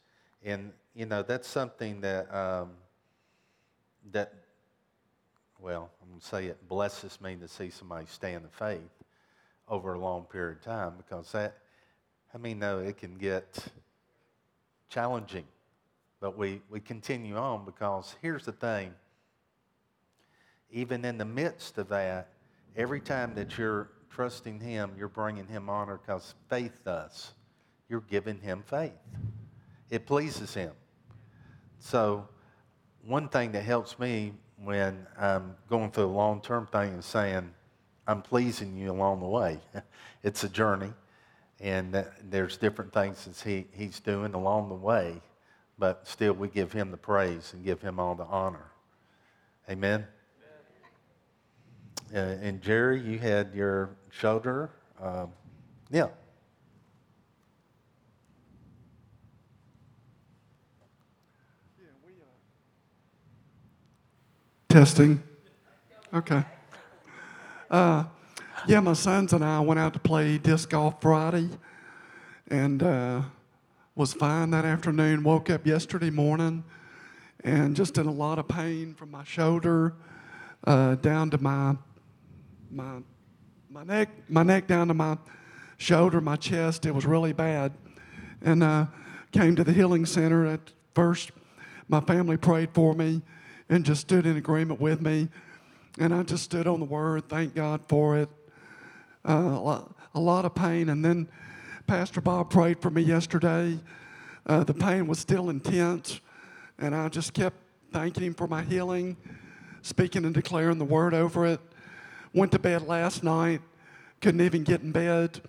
And 0.45 0.73
you 0.95 1.07
know, 1.07 1.23
that's 1.23 1.49
something 1.49 2.00
that 2.03 2.33
um, 2.35 2.71
that 4.12 4.35
well, 5.59 5.91
I'm 6.03 6.11
gonna 6.11 6.21
say 6.21 6.47
it 6.47 6.69
blesses 6.69 7.21
me 7.21 7.37
to 7.37 7.49
see 7.49 7.71
somebody 7.71 8.07
stay 8.07 8.35
in 8.35 8.43
the 8.43 8.49
faith 8.49 8.91
over 9.69 9.95
a 9.95 9.99
long 9.99 10.25
period 10.25 10.59
of 10.59 10.64
time 10.64 10.93
because 10.97 11.33
that, 11.33 11.57
I 12.35 12.38
mean, 12.38 12.59
no, 12.59 12.81
it 12.81 12.99
can 12.99 13.14
get 13.14 13.59
challenging. 14.88 15.45
But 16.21 16.37
we, 16.37 16.61
we 16.71 16.81
continue 16.81 17.37
on 17.37 17.64
because 17.64 18.14
here's 18.23 18.45
the 18.45 18.53
thing 18.53 18.95
even 20.75 21.04
in 21.04 21.16
the 21.16 21.25
midst 21.25 21.78
of 21.78 21.88
that, 21.88 22.31
every 22.76 23.00
time 23.00 23.35
that 23.37 23.57
you're 23.57 23.88
trusting 24.11 24.59
Him, 24.59 24.93
you're 24.99 25.09
bringing 25.09 25.47
Him 25.47 25.71
honor 25.71 26.00
because 26.04 26.35
faith 26.50 26.73
does. 26.85 27.33
You're 27.88 28.02
giving 28.11 28.40
Him 28.40 28.64
faith, 28.66 28.93
it 29.88 30.04
pleases 30.04 30.52
Him. 30.52 30.73
So, 31.78 32.28
one 33.07 33.28
thing 33.28 33.52
that 33.52 33.62
helps 33.62 33.99
me 33.99 34.33
when 34.57 35.07
I'm 35.19 35.54
going 35.69 35.90
through 35.90 36.07
a 36.07 36.07
long 36.07 36.40
term 36.40 36.66
thing 36.66 36.95
is 36.95 37.04
saying, 37.07 37.50
I'm 38.07 38.23
pleasing 38.23 38.76
you 38.76 38.90
along 38.90 39.21
the 39.21 39.26
way. 39.26 39.61
it's 40.23 40.43
a 40.43 40.49
journey, 40.49 40.93
and 41.61 42.04
there's 42.23 42.57
different 42.57 42.93
things 42.93 43.25
that 43.26 43.49
he, 43.49 43.66
he's 43.73 44.00
doing 44.00 44.35
along 44.35 44.71
the 44.71 44.75
way, 44.75 45.21
but 45.78 46.09
still 46.09 46.33
we 46.33 46.49
give 46.49 46.73
him 46.73 46.90
the 46.90 46.97
praise 46.97 47.52
and 47.52 47.64
give 47.64 47.81
him 47.81 48.00
all 48.00 48.14
the 48.14 48.25
honor. 48.25 48.73
Amen. 49.71 50.07
Uh, 52.14 52.37
and 52.42 52.62
Jerry, 52.62 53.00
you 53.00 53.18
had 53.18 53.52
your 53.54 53.97
shoulder. 54.11 54.71
Um, 55.02 55.33
yeah. 55.90 56.09
Testing. 64.68 65.23
Okay. 66.12 66.44
Uh, 67.71 68.04
yeah, 68.68 68.80
my 68.80 68.92
sons 68.92 69.33
and 69.33 69.44
I 69.44 69.59
went 69.61 69.80
out 69.80 69.92
to 69.94 69.99
play 69.99 70.38
disc 70.38 70.71
golf 70.71 71.00
Friday 71.00 71.49
and 72.49 72.83
uh, 72.83 73.23
was 73.97 74.12
fine 74.12 74.50
that 74.50 74.64
afternoon. 74.64 75.25
Woke 75.25 75.50
up 75.50 75.66
yesterday 75.66 76.11
morning 76.11 76.62
and 77.42 77.75
just 77.75 77.99
in 77.99 78.06
a 78.06 78.12
lot 78.12 78.38
of 78.38 78.47
pain 78.47 78.94
from 78.94 79.11
my 79.11 79.25
shoulder 79.25 79.94
uh, 80.64 80.94
down 80.97 81.30
to 81.30 81.38
my, 81.38 81.76
my, 82.75 82.99
my, 83.71 83.85
neck, 83.85 84.09
my 84.28 84.43
neck 84.43 84.66
down 84.66 84.88
to 84.88 84.95
my 84.95 85.16
shoulder, 85.78 86.21
my 86.21 86.37
chest. 86.37 86.85
It 86.87 86.95
was 86.95 87.07
really 87.07 87.33
bad. 87.33 87.73
And 88.43 88.62
uh, 88.62 88.87
came 89.31 89.54
to 89.57 89.64
the 89.64 89.73
healing 89.73 90.04
center 90.04 90.45
at 90.45 90.61
first. 90.95 91.31
My 91.88 92.00
family 92.00 92.37
prayed 92.37 92.71
for 92.75 92.95
me 92.95 93.23
and 93.69 93.85
just 93.85 94.00
stood 94.02 94.26
in 94.26 94.37
agreement 94.37 94.81
with 94.81 95.00
me. 95.00 95.28
And 95.99 96.12
I 96.12 96.25
just 96.25 96.43
stood 96.43 96.66
on 96.66 96.81
the 96.81 96.87
word, 96.87 97.28
thank 97.28 97.54
God 97.54 97.81
for 97.88 98.19
it. 98.19 98.28
Uh, 99.25 99.85
a, 100.14 100.21
lot, 100.21 100.45
of 100.45 100.54
pain. 100.54 100.88
And 100.88 101.04
then 101.04 101.28
Pastor 101.87 102.21
Bob 102.21 102.50
prayed 102.50 102.83
for 102.83 102.90
me 102.90 103.02
yesterday. 103.02 103.78
Uh, 104.47 104.64
the 104.64 104.75
pain 104.75 105.07
was 105.07 105.21
still 105.21 105.49
intense. 105.49 106.21
And 106.78 106.95
I 106.95 107.09
just 107.09 107.33
kept 107.33 107.57
thanking 107.93 108.25
him 108.25 108.35
for 108.35 108.49
my 108.49 108.62
healing, 108.62 109.16
speaking 109.83 110.25
and 110.25 110.35
declaring 110.35 110.78
the 110.78 110.85
word 110.85 111.14
over 111.14 111.47
it. 111.47 111.61
Went 112.35 112.53
to 112.53 112.59
bed 112.59 112.83
last 112.83 113.23
night, 113.23 113.61
couldn't 114.21 114.41
even 114.41 114.64
get 114.64 114.83
in 114.83 114.93
bed. 114.93 115.41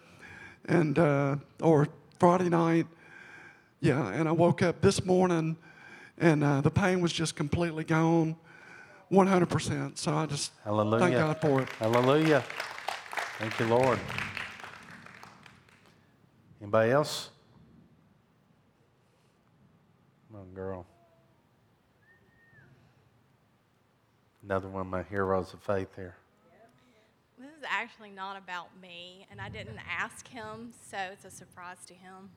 And, 0.68 0.98
uh, 0.98 1.36
or 1.62 1.88
Friday 2.20 2.50
night, 2.50 2.88
yeah, 3.82 4.08
and 4.14 4.30
I 4.30 4.32
woke 4.32 4.62
up 4.62 4.82
this 4.82 5.04
morning 5.04 5.58
and 6.18 6.44
uh, 6.44 6.62
the 6.62 6.72
pain 6.72 7.02
was 7.02 7.12
just 7.12 7.36
completely 7.36 7.84
gone, 7.84 8.36
100%. 9.12 9.98
So 9.98 10.14
I 10.14 10.26
just 10.26 10.52
Hallelujah. 10.64 11.00
thank 11.00 11.16
God 11.16 11.42
for 11.42 11.62
it. 11.62 11.70
Hallelujah. 11.80 12.44
Thank 13.40 13.60
you, 13.60 13.66
Lord. 13.68 14.00
Anybody 16.62 16.92
else? 16.92 17.30
Come 20.32 20.42
on, 20.42 20.54
girl. 20.54 20.86
Another 24.44 24.68
one 24.68 24.82
of 24.82 24.88
my 24.88 25.04
heroes 25.04 25.54
of 25.54 25.62
faith 25.62 25.90
here. 25.96 26.16
Actually 27.70 28.12
not 28.12 28.38
about 28.38 28.68
me, 28.82 29.28
and 29.32 29.42
I 29.42 29.50
didn't 29.50 29.80
ask 29.90 30.28
him, 30.28 30.72
so 30.90 30.98
it's 31.12 31.26
a 31.26 31.32
surprise 31.32 31.78
to 31.88 31.94
him. 31.94 32.30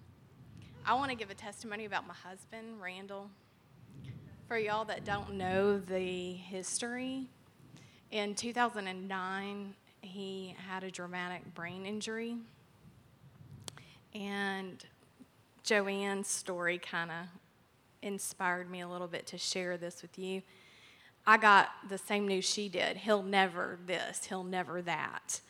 I 0.85 0.95
want 0.95 1.11
to 1.11 1.17
give 1.17 1.31
a 1.31 1.35
testimony 1.35 1.85
about 1.85 2.07
my 2.07 2.15
husband, 2.15 2.81
Randall. 2.81 3.31
For 4.47 4.59
y'all 4.59 4.85
that 4.87 5.05
don't 5.05 5.35
know 5.35 5.79
the 5.79 6.33
history, 6.33 7.29
in 8.11 8.35
2009, 8.35 9.75
he 10.01 10.57
had 10.67 10.85
a 10.85 10.91
dramatic 10.91 11.55
brain 11.55 11.85
injury. 11.85 12.37
And 14.15 14.83
Joanne's 15.63 16.29
story 16.29 16.79
kind 16.79 17.11
of 17.11 17.27
inspired 18.01 18.71
me 18.71 18.81
a 18.81 18.89
little 18.89 19.09
bit 19.09 19.27
to 19.27 19.39
share 19.39 19.77
this 19.77 20.01
with 20.01 20.19
you. 20.19 20.43
I 21.29 21.37
got 21.37 21.69
the 21.87 21.99
same 21.99 22.27
news 22.27 22.47
she 22.47 22.71
did. 22.71 22.97
He'll 22.97 23.23
never 23.23 23.79
this, 23.85 24.25
he'll 24.25 24.45
never 24.45 24.81
that. 24.81 25.43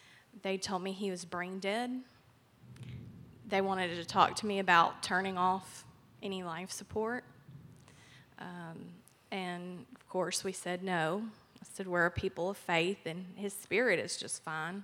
They 0.43 0.59
told 0.59 0.83
me 0.83 0.91
he 0.91 1.09
was 1.13 1.25
brain 1.25 1.61
dead. 1.61 2.01
They 3.47 3.61
wanted 3.61 3.95
to 3.95 4.05
talk 4.05 4.35
to 4.37 4.47
me 4.47 4.59
about 4.59 5.05
turning 5.05 5.39
off 5.39 5.85
any 6.21 6.43
life 6.43 6.73
support. 6.73 7.23
Um, 8.41 8.87
and 9.31 9.87
of 9.95 10.09
course, 10.09 10.43
we 10.43 10.51
said 10.51 10.83
no. 10.83 11.23
I 11.63 11.67
said, 11.73 11.87
We're 11.87 12.07
a 12.07 12.11
people 12.11 12.51
of 12.51 12.57
faith, 12.57 13.07
and 13.07 13.27
his 13.37 13.53
spirit 13.53 14.01
is 14.01 14.17
just 14.17 14.43
fine. 14.43 14.83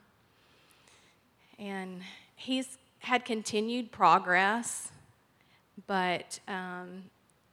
And 1.59 2.03
he's 2.37 2.79
had 3.01 3.25
continued 3.25 3.91
progress, 3.91 4.93
but 5.89 6.39
um, 6.47 7.03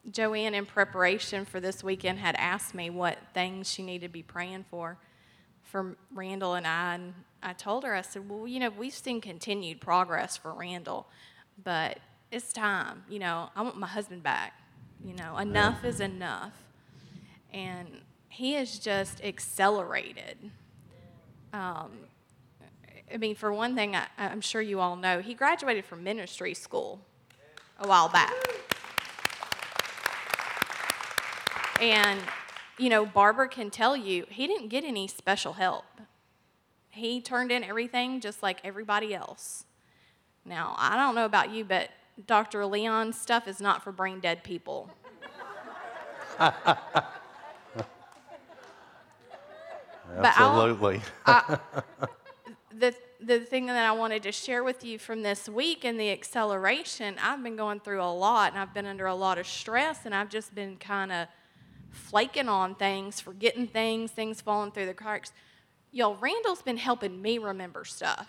Joanne, 0.09 0.55
in 0.55 0.65
preparation 0.65 1.45
for 1.45 1.59
this 1.59 1.83
weekend, 1.83 2.19
had 2.19 2.35
asked 2.37 2.73
me 2.73 2.89
what 2.89 3.17
things 3.33 3.69
she 3.69 3.83
needed 3.83 4.07
to 4.07 4.11
be 4.11 4.23
praying 4.23 4.65
for 4.69 4.97
for 5.63 5.95
Randall 6.13 6.55
and 6.55 6.67
I. 6.67 6.95
And 6.95 7.13
I 7.41 7.53
told 7.53 7.83
her, 7.83 7.95
I 7.95 8.01
said, 8.01 8.29
Well, 8.29 8.47
you 8.47 8.59
know, 8.59 8.69
we've 8.69 8.93
seen 8.93 9.21
continued 9.21 9.79
progress 9.79 10.37
for 10.37 10.53
Randall, 10.53 11.07
but 11.63 11.99
it's 12.31 12.51
time. 12.51 13.03
You 13.09 13.19
know, 13.19 13.49
I 13.55 13.61
want 13.61 13.77
my 13.77 13.87
husband 13.87 14.23
back. 14.23 14.53
You 15.03 15.15
know, 15.15 15.37
enough 15.37 15.83
is 15.83 15.99
enough. 15.99 16.53
And 17.53 18.01
he 18.29 18.53
has 18.53 18.79
just 18.79 19.23
accelerated. 19.23 20.37
Um, 21.53 21.91
I 23.13 23.17
mean, 23.17 23.35
for 23.35 23.51
one 23.51 23.75
thing, 23.75 23.95
I, 23.95 24.07
I'm 24.17 24.41
sure 24.41 24.61
you 24.61 24.79
all 24.79 24.95
know, 24.95 25.19
he 25.19 25.33
graduated 25.33 25.85
from 25.85 26.03
ministry 26.03 26.53
school 26.53 27.01
a 27.79 27.87
while 27.87 28.07
back. 28.07 28.31
And, 31.81 32.19
you 32.77 32.89
know, 32.89 33.05
Barbara 33.05 33.49
can 33.49 33.71
tell 33.71 33.97
you, 33.97 34.25
he 34.29 34.45
didn't 34.45 34.67
get 34.67 34.83
any 34.83 35.07
special 35.07 35.53
help. 35.53 35.85
He 36.91 37.21
turned 37.21 37.51
in 37.51 37.63
everything 37.63 38.21
just 38.21 38.43
like 38.43 38.59
everybody 38.63 39.15
else. 39.15 39.65
Now, 40.45 40.75
I 40.77 40.95
don't 40.95 41.15
know 41.15 41.25
about 41.25 41.49
you, 41.51 41.65
but 41.65 41.89
Dr. 42.27 42.65
Leon's 42.67 43.19
stuff 43.19 43.47
is 43.47 43.59
not 43.59 43.83
for 43.83 43.91
brain 43.91 44.19
dead 44.19 44.43
people. 44.43 44.91
Absolutely. 50.17 51.01
I, 51.25 51.57
the, 52.77 52.93
the 53.19 53.39
thing 53.39 53.65
that 53.67 53.85
I 53.85 53.91
wanted 53.91 54.23
to 54.23 54.31
share 54.31 54.63
with 54.63 54.83
you 54.83 54.99
from 54.99 55.23
this 55.23 55.47
week 55.47 55.83
and 55.85 55.99
the 55.99 56.11
acceleration, 56.11 57.15
I've 57.21 57.41
been 57.41 57.55
going 57.55 57.79
through 57.79 58.01
a 58.01 58.11
lot 58.11 58.51
and 58.51 58.61
I've 58.61 58.73
been 58.73 58.85
under 58.85 59.07
a 59.07 59.15
lot 59.15 59.37
of 59.37 59.47
stress 59.47 60.05
and 60.05 60.13
I've 60.13 60.29
just 60.29 60.53
been 60.53 60.77
kind 60.77 61.11
of 61.11 61.27
flaking 61.91 62.49
on 62.49 62.75
things, 62.75 63.19
forgetting 63.19 63.67
things, 63.67 64.11
things 64.11 64.41
falling 64.41 64.71
through 64.71 64.87
the 64.87 64.93
cracks. 64.93 65.31
Y'all, 65.91 66.15
Randall's 66.15 66.61
been 66.61 66.77
helping 66.77 67.21
me 67.21 67.37
remember 67.37 67.85
stuff. 67.85 68.27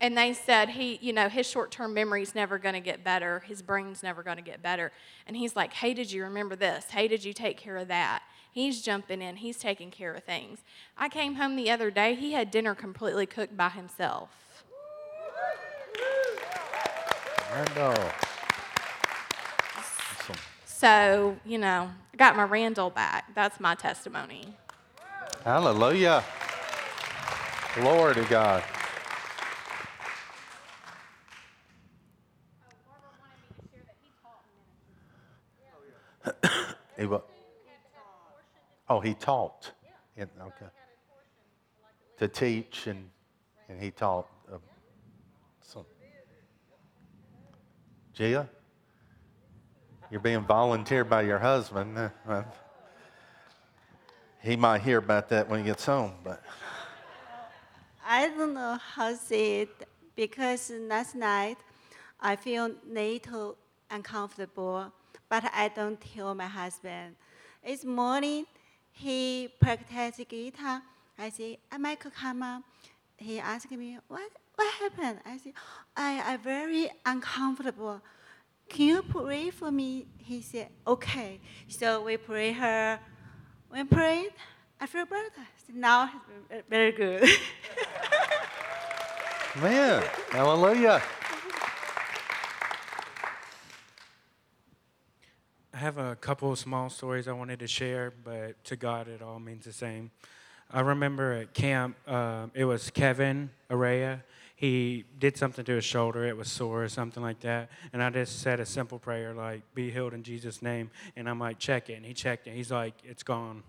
and 0.00 0.16
they 0.16 0.32
said 0.32 0.70
he, 0.70 0.98
you 1.02 1.12
know, 1.12 1.28
his 1.28 1.48
short-term 1.48 1.94
memory's 1.94 2.34
never 2.34 2.58
going 2.58 2.74
to 2.74 2.80
get 2.80 3.02
better. 3.02 3.40
His 3.40 3.62
brain's 3.62 4.02
never 4.02 4.22
going 4.22 4.36
to 4.36 4.42
get 4.42 4.62
better. 4.62 4.92
And 5.26 5.36
he's 5.36 5.56
like, 5.56 5.72
"Hey, 5.72 5.94
did 5.94 6.12
you 6.12 6.22
remember 6.24 6.56
this? 6.56 6.86
Hey, 6.90 7.08
did 7.08 7.24
you 7.24 7.32
take 7.32 7.56
care 7.56 7.76
of 7.76 7.88
that?" 7.88 8.22
He's 8.52 8.82
jumping 8.82 9.20
in. 9.20 9.36
He's 9.36 9.56
taking 9.56 9.90
care 9.90 10.14
of 10.14 10.22
things. 10.22 10.60
I 10.96 11.08
came 11.08 11.34
home 11.34 11.56
the 11.56 11.72
other 11.72 11.90
day. 11.90 12.14
He 12.14 12.34
had 12.34 12.52
dinner 12.52 12.72
completely 12.76 13.26
cooked 13.26 13.56
by 13.56 13.70
himself. 13.70 14.30
Randall. 17.52 18.12
Awesome. 20.74 20.80
So, 20.80 21.36
you 21.44 21.58
know, 21.58 21.90
I 22.12 22.16
got 22.16 22.36
my 22.36 22.44
Randall 22.44 22.90
back. 22.90 23.34
That's 23.34 23.60
my 23.60 23.74
testimony. 23.74 24.54
Hallelujah. 25.44 26.24
Glory 27.74 28.14
to 28.14 28.24
God. 28.24 28.62
he 36.98 37.06
wa- 37.06 37.22
Oh, 38.88 39.00
he 39.00 39.14
taught. 39.14 39.72
In, 40.16 40.28
okay. 40.40 40.66
To 42.18 42.28
teach 42.28 42.86
and 42.86 43.10
and 43.68 43.80
he 43.80 43.90
taught. 43.90 44.28
Uh, 44.52 44.58
so. 45.62 45.86
Gia, 48.12 48.48
you're 50.14 50.20
being 50.20 50.42
volunteered 50.42 51.10
by 51.10 51.22
your 51.22 51.40
husband. 51.40 51.98
Uh, 51.98 52.08
uh, 52.28 52.44
he 54.40 54.54
might 54.54 54.80
hear 54.80 54.98
about 54.98 55.28
that 55.30 55.48
when 55.48 55.58
he 55.58 55.66
gets 55.66 55.84
home, 55.86 56.12
but 56.22 56.40
I 58.06 58.28
don't 58.28 58.54
know 58.54 58.78
how 58.94 59.10
to 59.10 59.16
say 59.16 59.62
it 59.62 59.88
because 60.14 60.70
last 60.70 61.16
night 61.16 61.56
I 62.20 62.36
feel 62.36 62.70
little 62.88 63.56
uncomfortable, 63.90 64.92
but 65.28 65.50
I 65.52 65.66
don't 65.74 66.00
tell 66.00 66.32
my 66.32 66.46
husband. 66.46 67.16
This 67.66 67.84
morning 67.84 68.46
he 68.92 69.48
practiced 69.60 70.28
guitar. 70.28 70.80
I 71.18 71.30
say, 71.30 71.58
Michael, 71.76 72.12
come. 72.12 72.62
He 73.16 73.40
asked 73.40 73.72
me, 73.72 73.98
what, 74.06 74.30
what 74.54 74.74
happened? 74.74 75.18
I 75.26 75.38
say, 75.38 75.52
I 75.96 76.34
am 76.34 76.38
very 76.38 76.88
uncomfortable. 77.04 78.00
Can 78.68 78.86
you 78.86 79.02
pray 79.02 79.50
for 79.50 79.70
me? 79.70 80.06
He 80.18 80.40
said, 80.42 80.68
okay. 80.86 81.40
So 81.68 82.02
we 82.02 82.16
pray 82.16 82.52
her. 82.52 82.98
We 83.70 83.84
prayed. 83.84 84.32
I 84.80 84.86
feel 84.86 85.06
better. 85.06 85.28
Now 85.72 86.10
it's 86.50 86.68
very 86.68 86.92
good. 86.92 87.22
man, 89.60 90.02
hallelujah. 90.30 91.02
I 95.72 95.76
have 95.76 95.98
a 95.98 96.16
couple 96.16 96.52
of 96.52 96.58
small 96.58 96.88
stories 96.90 97.26
I 97.26 97.32
wanted 97.32 97.58
to 97.60 97.66
share, 97.66 98.12
but 98.22 98.62
to 98.64 98.76
God 98.76 99.08
it 99.08 99.22
all 99.22 99.40
means 99.40 99.64
the 99.64 99.72
same. 99.72 100.10
I 100.70 100.80
remember 100.80 101.32
at 101.32 101.54
camp, 101.54 101.96
um, 102.08 102.50
it 102.54 102.64
was 102.64 102.90
Kevin 102.90 103.50
Araya. 103.70 104.22
He 104.64 105.04
did 105.18 105.36
something 105.36 105.62
to 105.66 105.72
his 105.72 105.84
shoulder, 105.84 106.24
it 106.24 106.38
was 106.38 106.50
sore 106.50 106.84
or 106.84 106.88
something 106.88 107.22
like 107.22 107.40
that. 107.40 107.68
And 107.92 108.02
I 108.02 108.08
just 108.08 108.40
said 108.40 108.60
a 108.60 108.64
simple 108.64 108.98
prayer 108.98 109.34
like, 109.34 109.60
be 109.74 109.90
healed 109.90 110.14
in 110.14 110.22
Jesus' 110.22 110.62
name. 110.62 110.90
And 111.16 111.28
I'm 111.28 111.38
like, 111.38 111.58
check 111.58 111.90
it. 111.90 111.96
And 111.96 112.06
he 112.06 112.14
checked 112.14 112.46
it. 112.46 112.54
He's 112.54 112.70
like, 112.70 112.94
it's 113.04 113.22
gone. 113.22 113.62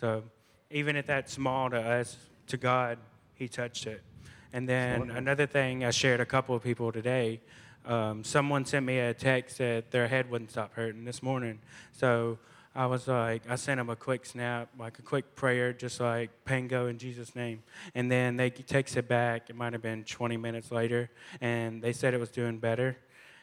So 0.00 0.22
even 0.70 0.96
if 0.96 1.06
that's 1.06 1.30
small 1.30 1.68
to 1.68 1.78
us, 1.78 2.16
to 2.46 2.56
God, 2.56 2.96
he 3.34 3.48
touched 3.48 3.86
it. 3.86 4.00
And 4.50 4.66
then 4.66 5.10
another 5.10 5.46
thing 5.46 5.84
I 5.84 5.90
shared 5.90 6.22
a 6.22 6.26
couple 6.26 6.54
of 6.54 6.62
people 6.62 6.90
today. 6.90 7.42
Um, 7.84 8.24
someone 8.24 8.64
sent 8.64 8.86
me 8.86 8.98
a 8.98 9.12
text 9.12 9.58
that 9.58 9.90
their 9.90 10.08
head 10.08 10.30
wouldn't 10.30 10.52
stop 10.52 10.72
hurting 10.72 11.04
this 11.04 11.22
morning. 11.22 11.58
So 11.92 12.38
I 12.74 12.86
was 12.86 13.08
like, 13.08 13.42
I 13.50 13.56
sent 13.56 13.78
them 13.78 13.90
a 13.90 13.96
quick 13.96 14.24
snap, 14.24 14.68
like 14.78 15.00
a 15.00 15.02
quick 15.02 15.34
prayer, 15.34 15.72
just 15.72 15.98
like 15.98 16.30
Pango 16.44 16.86
in 16.86 16.98
Jesus' 16.98 17.34
name. 17.34 17.64
And 17.96 18.10
then 18.10 18.36
they 18.36 18.50
takes 18.50 18.96
it 18.96 19.08
back. 19.08 19.50
It 19.50 19.56
might 19.56 19.72
have 19.72 19.82
been 19.82 20.04
20 20.04 20.36
minutes 20.36 20.70
later, 20.70 21.10
and 21.40 21.82
they 21.82 21.92
said 21.92 22.14
it 22.14 22.20
was 22.20 22.30
doing 22.30 22.58
better. 22.58 22.96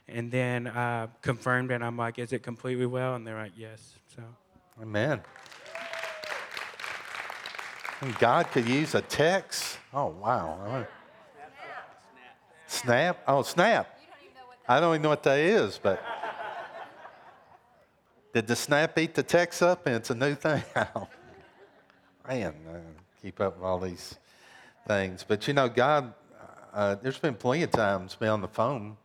And 0.07 0.31
then 0.31 0.67
I 0.67 1.09
confirmed 1.21 1.71
it. 1.71 1.81
I'm 1.81 1.97
like, 1.97 2.19
is 2.19 2.31
it 2.31 2.41
completely 2.41 2.85
well? 2.85 3.15
And 3.15 3.27
they're 3.27 3.37
like, 3.37 3.51
yes. 3.57 3.95
So. 4.15 4.23
Amen. 4.81 5.19
And 7.99 8.17
God 8.19 8.49
could 8.51 8.67
use 8.67 8.95
a 8.95 9.01
text. 9.01 9.77
Oh, 9.93 10.15
wow. 10.21 10.87
Snap? 12.67 13.19
Oh, 13.27 13.41
snap. 13.41 13.99
I 14.69 14.79
don't 14.79 14.93
even 14.93 15.01
know 15.01 15.09
what 15.09 15.23
that 15.23 15.39
is, 15.39 15.79
but 15.81 16.01
did 18.33 18.47
the 18.47 18.55
snap 18.55 18.97
eat 18.97 19.15
the 19.15 19.23
text 19.23 19.61
up 19.61 19.87
and 19.87 19.95
it's 19.95 20.09
a 20.09 20.15
new 20.15 20.35
thing? 20.35 20.63
Man, 22.27 22.53
keep 23.21 23.39
up 23.39 23.55
with 23.55 23.63
all 23.63 23.79
these 23.79 24.17
things. 24.87 25.25
But 25.27 25.47
you 25.47 25.53
know, 25.53 25.69
God, 25.69 26.13
uh, 26.73 26.95
there's 27.01 27.19
been 27.19 27.35
plenty 27.35 27.63
of 27.63 27.71
times 27.71 28.15
be 28.15 28.27
on 28.27 28.41
the 28.41 28.47
phone 28.47 28.97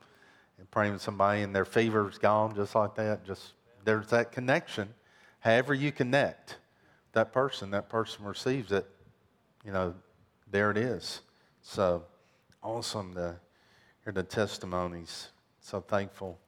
and 0.58 0.70
praying 0.70 0.92
with 0.92 1.02
somebody 1.02 1.42
and 1.42 1.54
their 1.54 1.64
fever's 1.64 2.18
gone 2.18 2.54
just 2.54 2.74
like 2.74 2.94
that. 2.96 3.24
Just 3.24 3.52
there's 3.84 4.08
that 4.08 4.32
connection. 4.32 4.88
However 5.40 5.74
you 5.74 5.92
connect 5.92 6.58
that 7.12 7.32
person, 7.32 7.70
that 7.70 7.88
person 7.88 8.24
receives 8.24 8.72
it. 8.72 8.86
You 9.64 9.72
know, 9.72 9.94
there 10.50 10.70
it 10.70 10.76
is. 10.76 11.22
So 11.62 12.04
awesome 12.62 13.14
to 13.14 13.36
hear 14.04 14.12
the 14.12 14.22
testimonies. 14.22 15.28
So 15.60 15.80
thankful. 15.80 16.38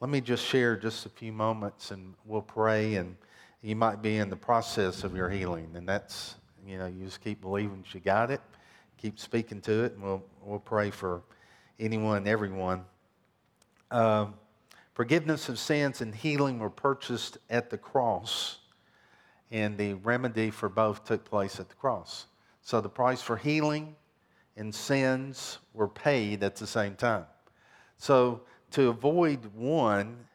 Let 0.00 0.10
me 0.10 0.20
just 0.20 0.46
share 0.46 0.76
just 0.76 1.06
a 1.06 1.08
few 1.08 1.32
moments 1.32 1.90
and 1.90 2.14
we'll 2.24 2.40
pray 2.40 2.94
and 2.94 3.16
you 3.62 3.74
might 3.74 4.00
be 4.00 4.18
in 4.18 4.30
the 4.30 4.36
process 4.36 5.02
of 5.02 5.16
your 5.16 5.28
healing. 5.28 5.70
And 5.74 5.88
that's 5.88 6.36
you 6.64 6.78
know 6.78 6.86
you 6.86 7.04
just 7.04 7.20
keep 7.20 7.40
believing 7.40 7.84
you 7.92 8.00
got 8.00 8.30
it 8.30 8.40
keep 8.96 9.18
speaking 9.18 9.60
to 9.62 9.84
it 9.84 9.94
and 9.94 10.02
we'll, 10.02 10.22
we'll 10.44 10.60
pray 10.60 10.90
for 10.90 11.22
anyone 11.80 12.28
everyone. 12.28 12.84
Um, 13.90 14.34
forgiveness 14.94 15.48
of 15.48 15.58
sins 15.58 16.00
and 16.00 16.14
healing 16.14 16.60
were 16.60 16.70
purchased 16.70 17.38
at 17.50 17.68
the 17.68 17.78
cross 17.78 18.58
and 19.50 19.76
the 19.76 19.94
remedy 19.94 20.50
for 20.50 20.68
both 20.68 21.04
took 21.04 21.24
place 21.24 21.58
at 21.58 21.68
the 21.68 21.74
cross. 21.74 22.26
So 22.62 22.80
the 22.80 22.88
price 22.88 23.20
for 23.20 23.36
healing 23.36 23.96
and 24.56 24.72
sins 24.72 25.58
were 25.74 25.88
paid 25.88 26.44
at 26.44 26.54
the 26.54 26.68
same 26.68 26.94
time. 26.94 27.24
So 27.96 28.42
to 28.72 28.88
avoid 28.88 29.44
one 29.54 30.26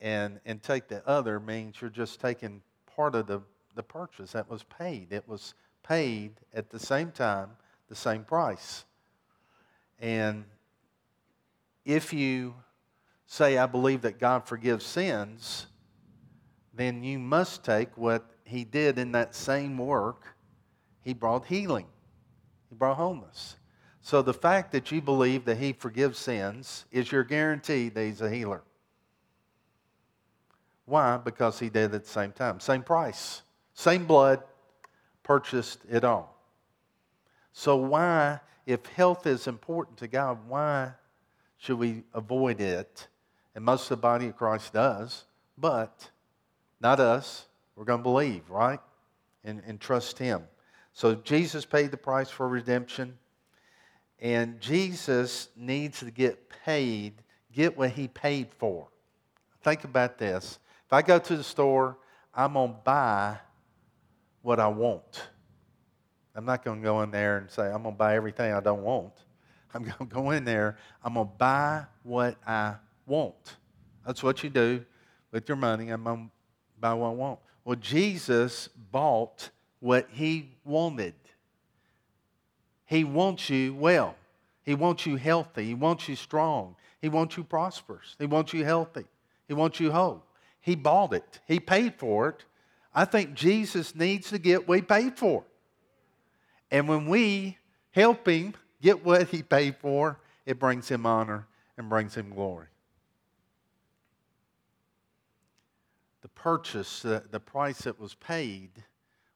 and, 0.00 0.40
and 0.44 0.62
take 0.62 0.88
the 0.88 1.06
other 1.08 1.40
means 1.40 1.80
you're 1.80 1.90
just 1.90 2.20
taking 2.20 2.62
part 2.94 3.14
of 3.14 3.26
the, 3.26 3.40
the 3.74 3.82
purchase 3.82 4.32
that 4.32 4.48
was 4.48 4.62
paid. 4.64 5.12
It 5.12 5.26
was 5.28 5.54
paid 5.82 6.32
at 6.54 6.70
the 6.70 6.78
same 6.78 7.10
time, 7.10 7.50
the 7.88 7.94
same 7.94 8.24
price. 8.24 8.84
And 9.98 10.44
if 11.84 12.12
you 12.12 12.54
say, 13.26 13.58
I 13.58 13.66
believe 13.66 14.02
that 14.02 14.18
God 14.18 14.46
forgives 14.46 14.84
sins, 14.84 15.66
then 16.74 17.02
you 17.02 17.18
must 17.18 17.64
take 17.64 17.96
what 17.96 18.24
He 18.44 18.64
did 18.64 18.98
in 18.98 19.12
that 19.12 19.34
same 19.34 19.78
work. 19.78 20.36
He 21.02 21.14
brought 21.14 21.46
healing, 21.46 21.86
He 22.68 22.74
brought 22.74 22.96
wholeness. 22.96 23.56
So 24.06 24.22
the 24.22 24.32
fact 24.32 24.70
that 24.70 24.92
you 24.92 25.00
believe 25.00 25.46
that 25.46 25.58
He 25.58 25.72
forgives 25.72 26.16
sins 26.16 26.84
is 26.92 27.10
your 27.10 27.24
guarantee 27.24 27.88
that 27.88 28.04
He's 28.04 28.20
a 28.20 28.30
healer. 28.30 28.62
Why? 30.84 31.16
Because 31.16 31.58
He 31.58 31.70
did 31.70 31.92
at 31.92 32.04
the 32.04 32.08
same 32.08 32.30
time. 32.30 32.60
Same 32.60 32.84
price, 32.84 33.42
same 33.74 34.06
blood, 34.06 34.44
purchased 35.24 35.80
it 35.90 36.04
all. 36.04 36.40
So, 37.52 37.74
why, 37.74 38.38
if 38.64 38.86
health 38.86 39.26
is 39.26 39.48
important 39.48 39.98
to 39.98 40.06
God, 40.06 40.38
why 40.46 40.92
should 41.58 41.80
we 41.80 42.04
avoid 42.14 42.60
it? 42.60 43.08
And 43.56 43.64
most 43.64 43.90
of 43.90 43.98
the 43.98 44.02
body 44.02 44.28
of 44.28 44.36
Christ 44.36 44.72
does, 44.72 45.24
but 45.58 46.10
not 46.80 47.00
us. 47.00 47.46
We're 47.74 47.84
going 47.84 47.98
to 47.98 48.04
believe, 48.04 48.48
right? 48.48 48.78
And, 49.42 49.64
and 49.66 49.80
trust 49.80 50.16
Him. 50.16 50.44
So, 50.92 51.16
Jesus 51.16 51.64
paid 51.64 51.90
the 51.90 51.96
price 51.96 52.30
for 52.30 52.46
redemption. 52.46 53.18
And 54.20 54.60
Jesus 54.60 55.48
needs 55.56 56.00
to 56.00 56.10
get 56.10 56.48
paid, 56.64 57.22
get 57.52 57.76
what 57.76 57.90
he 57.90 58.08
paid 58.08 58.48
for. 58.58 58.88
Think 59.62 59.84
about 59.84 60.18
this. 60.18 60.58
If 60.86 60.92
I 60.92 61.02
go 61.02 61.18
to 61.18 61.36
the 61.36 61.42
store, 61.42 61.98
I'm 62.34 62.54
going 62.54 62.70
to 62.70 62.78
buy 62.84 63.38
what 64.42 64.60
I 64.60 64.68
want. 64.68 65.28
I'm 66.34 66.44
not 66.44 66.64
going 66.64 66.80
to 66.80 66.84
go 66.84 67.02
in 67.02 67.10
there 67.10 67.38
and 67.38 67.50
say, 67.50 67.64
I'm 67.64 67.82
going 67.82 67.94
to 67.94 67.98
buy 67.98 68.14
everything 68.14 68.52
I 68.52 68.60
don't 68.60 68.82
want. 68.82 69.12
I'm 69.74 69.82
going 69.82 69.96
to 69.98 70.04
go 70.04 70.30
in 70.30 70.44
there, 70.44 70.78
I'm 71.02 71.14
going 71.14 71.26
to 71.26 71.32
buy 71.36 71.84
what 72.02 72.36
I 72.46 72.76
want. 73.06 73.56
That's 74.06 74.22
what 74.22 74.42
you 74.42 74.50
do 74.50 74.84
with 75.32 75.48
your 75.48 75.56
money. 75.56 75.88
I'm 75.88 76.04
going 76.04 76.26
to 76.26 76.32
buy 76.78 76.94
what 76.94 77.08
I 77.08 77.12
want. 77.12 77.40
Well, 77.64 77.76
Jesus 77.76 78.68
bought 78.92 79.50
what 79.80 80.08
he 80.12 80.52
wanted. 80.64 81.14
He 82.86 83.04
wants 83.04 83.50
you 83.50 83.74
well. 83.74 84.16
He 84.62 84.74
wants 84.74 85.06
you 85.06 85.16
healthy. 85.16 85.66
He 85.66 85.74
wants 85.74 86.08
you 86.08 86.16
strong. 86.16 86.76
He 87.00 87.08
wants 87.08 87.36
you 87.36 87.44
prosperous. 87.44 88.16
He 88.18 88.26
wants 88.26 88.52
you 88.52 88.64
healthy. 88.64 89.04
He 89.46 89.54
wants 89.54 89.78
you 89.78 89.92
whole. 89.92 90.24
He 90.60 90.74
bought 90.74 91.12
it, 91.12 91.40
He 91.46 91.60
paid 91.60 91.94
for 91.94 92.28
it. 92.30 92.44
I 92.92 93.04
think 93.04 93.34
Jesus 93.34 93.94
needs 93.94 94.30
to 94.30 94.38
get 94.38 94.66
what 94.66 94.78
He 94.78 94.82
paid 94.82 95.16
for. 95.16 95.44
And 96.70 96.88
when 96.88 97.06
we 97.06 97.58
help 97.92 98.26
Him 98.26 98.54
get 98.82 99.04
what 99.04 99.28
He 99.28 99.42
paid 99.42 99.76
for, 99.76 100.18
it 100.44 100.58
brings 100.58 100.88
Him 100.88 101.06
honor 101.06 101.46
and 101.76 101.88
brings 101.88 102.16
Him 102.16 102.30
glory. 102.30 102.66
The 106.22 106.28
purchase, 106.28 107.02
the, 107.02 107.22
the 107.30 107.38
price 107.38 107.82
that 107.82 108.00
was 108.00 108.14
paid, 108.14 108.70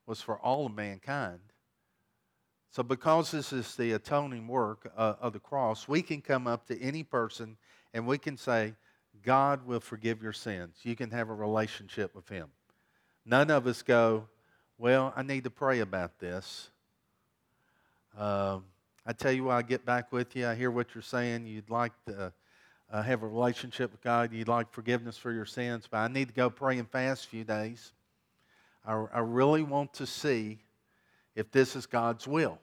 was 0.07 0.21
for 0.21 0.39
all 0.39 0.67
of 0.67 0.75
mankind. 0.75 1.39
So, 2.73 2.85
because 2.85 3.33
this 3.33 3.53
is 3.53 3.75
the 3.75 3.93
atoning 3.93 4.47
work 4.47 4.93
uh, 4.97 5.15
of 5.21 5.33
the 5.33 5.41
cross, 5.41 5.89
we 5.89 6.03
can 6.03 6.21
come 6.21 6.47
up 6.47 6.67
to 6.69 6.81
any 6.81 7.03
person 7.03 7.57
and 7.93 8.07
we 8.07 8.17
can 8.17 8.37
say, 8.37 8.75
God 9.25 9.67
will 9.67 9.81
forgive 9.81 10.23
your 10.23 10.33
sins. 10.33 10.77
You 10.85 10.95
can 10.95 11.11
have 11.11 11.29
a 11.29 11.35
relationship 11.35 12.15
with 12.15 12.29
Him. 12.29 12.49
None 13.27 13.51
of 13.51 13.67
us 13.67 13.83
go, 13.83 14.29
Well, 14.79 15.13
I 15.17 15.23
need 15.23 15.45
to 15.45 15.51
pray 15.51 15.81
about 15.81 16.21
this. 16.21 16.71
Uh, 18.17 18.61
I 19.05 19.15
tell 19.15 19.33
you, 19.33 19.51
I 19.51 19.63
get 19.63 19.85
back 19.85 20.13
with 20.13 20.37
you. 20.37 20.47
I 20.47 20.55
hear 20.55 20.71
what 20.71 20.95
you're 20.95 21.03
saying. 21.03 21.47
You'd 21.47 21.71
like 21.71 21.93
to 22.07 22.33
uh, 22.93 23.03
have 23.03 23.25
a 23.25 23.27
relationship 23.27 23.91
with 23.91 24.03
God. 24.03 24.33
You'd 24.33 24.47
like 24.47 24.71
forgiveness 24.71 25.17
for 25.17 25.33
your 25.33 25.45
sins, 25.45 25.89
but 25.91 25.99
I 25.99 26.09
need 26.09 26.29
to 26.29 26.35
go 26.35 26.51
pray 26.51 26.79
and 26.79 26.89
fast 26.89 27.25
a 27.25 27.29
few 27.29 27.43
days. 27.43 27.93
I, 28.87 28.93
I 29.13 29.21
really 29.21 29.63
want 29.63 29.93
to 29.95 30.07
see 30.07 30.61
if 31.35 31.51
this 31.51 31.77
is 31.77 31.87
God's 31.87 32.27
will. 32.27 32.59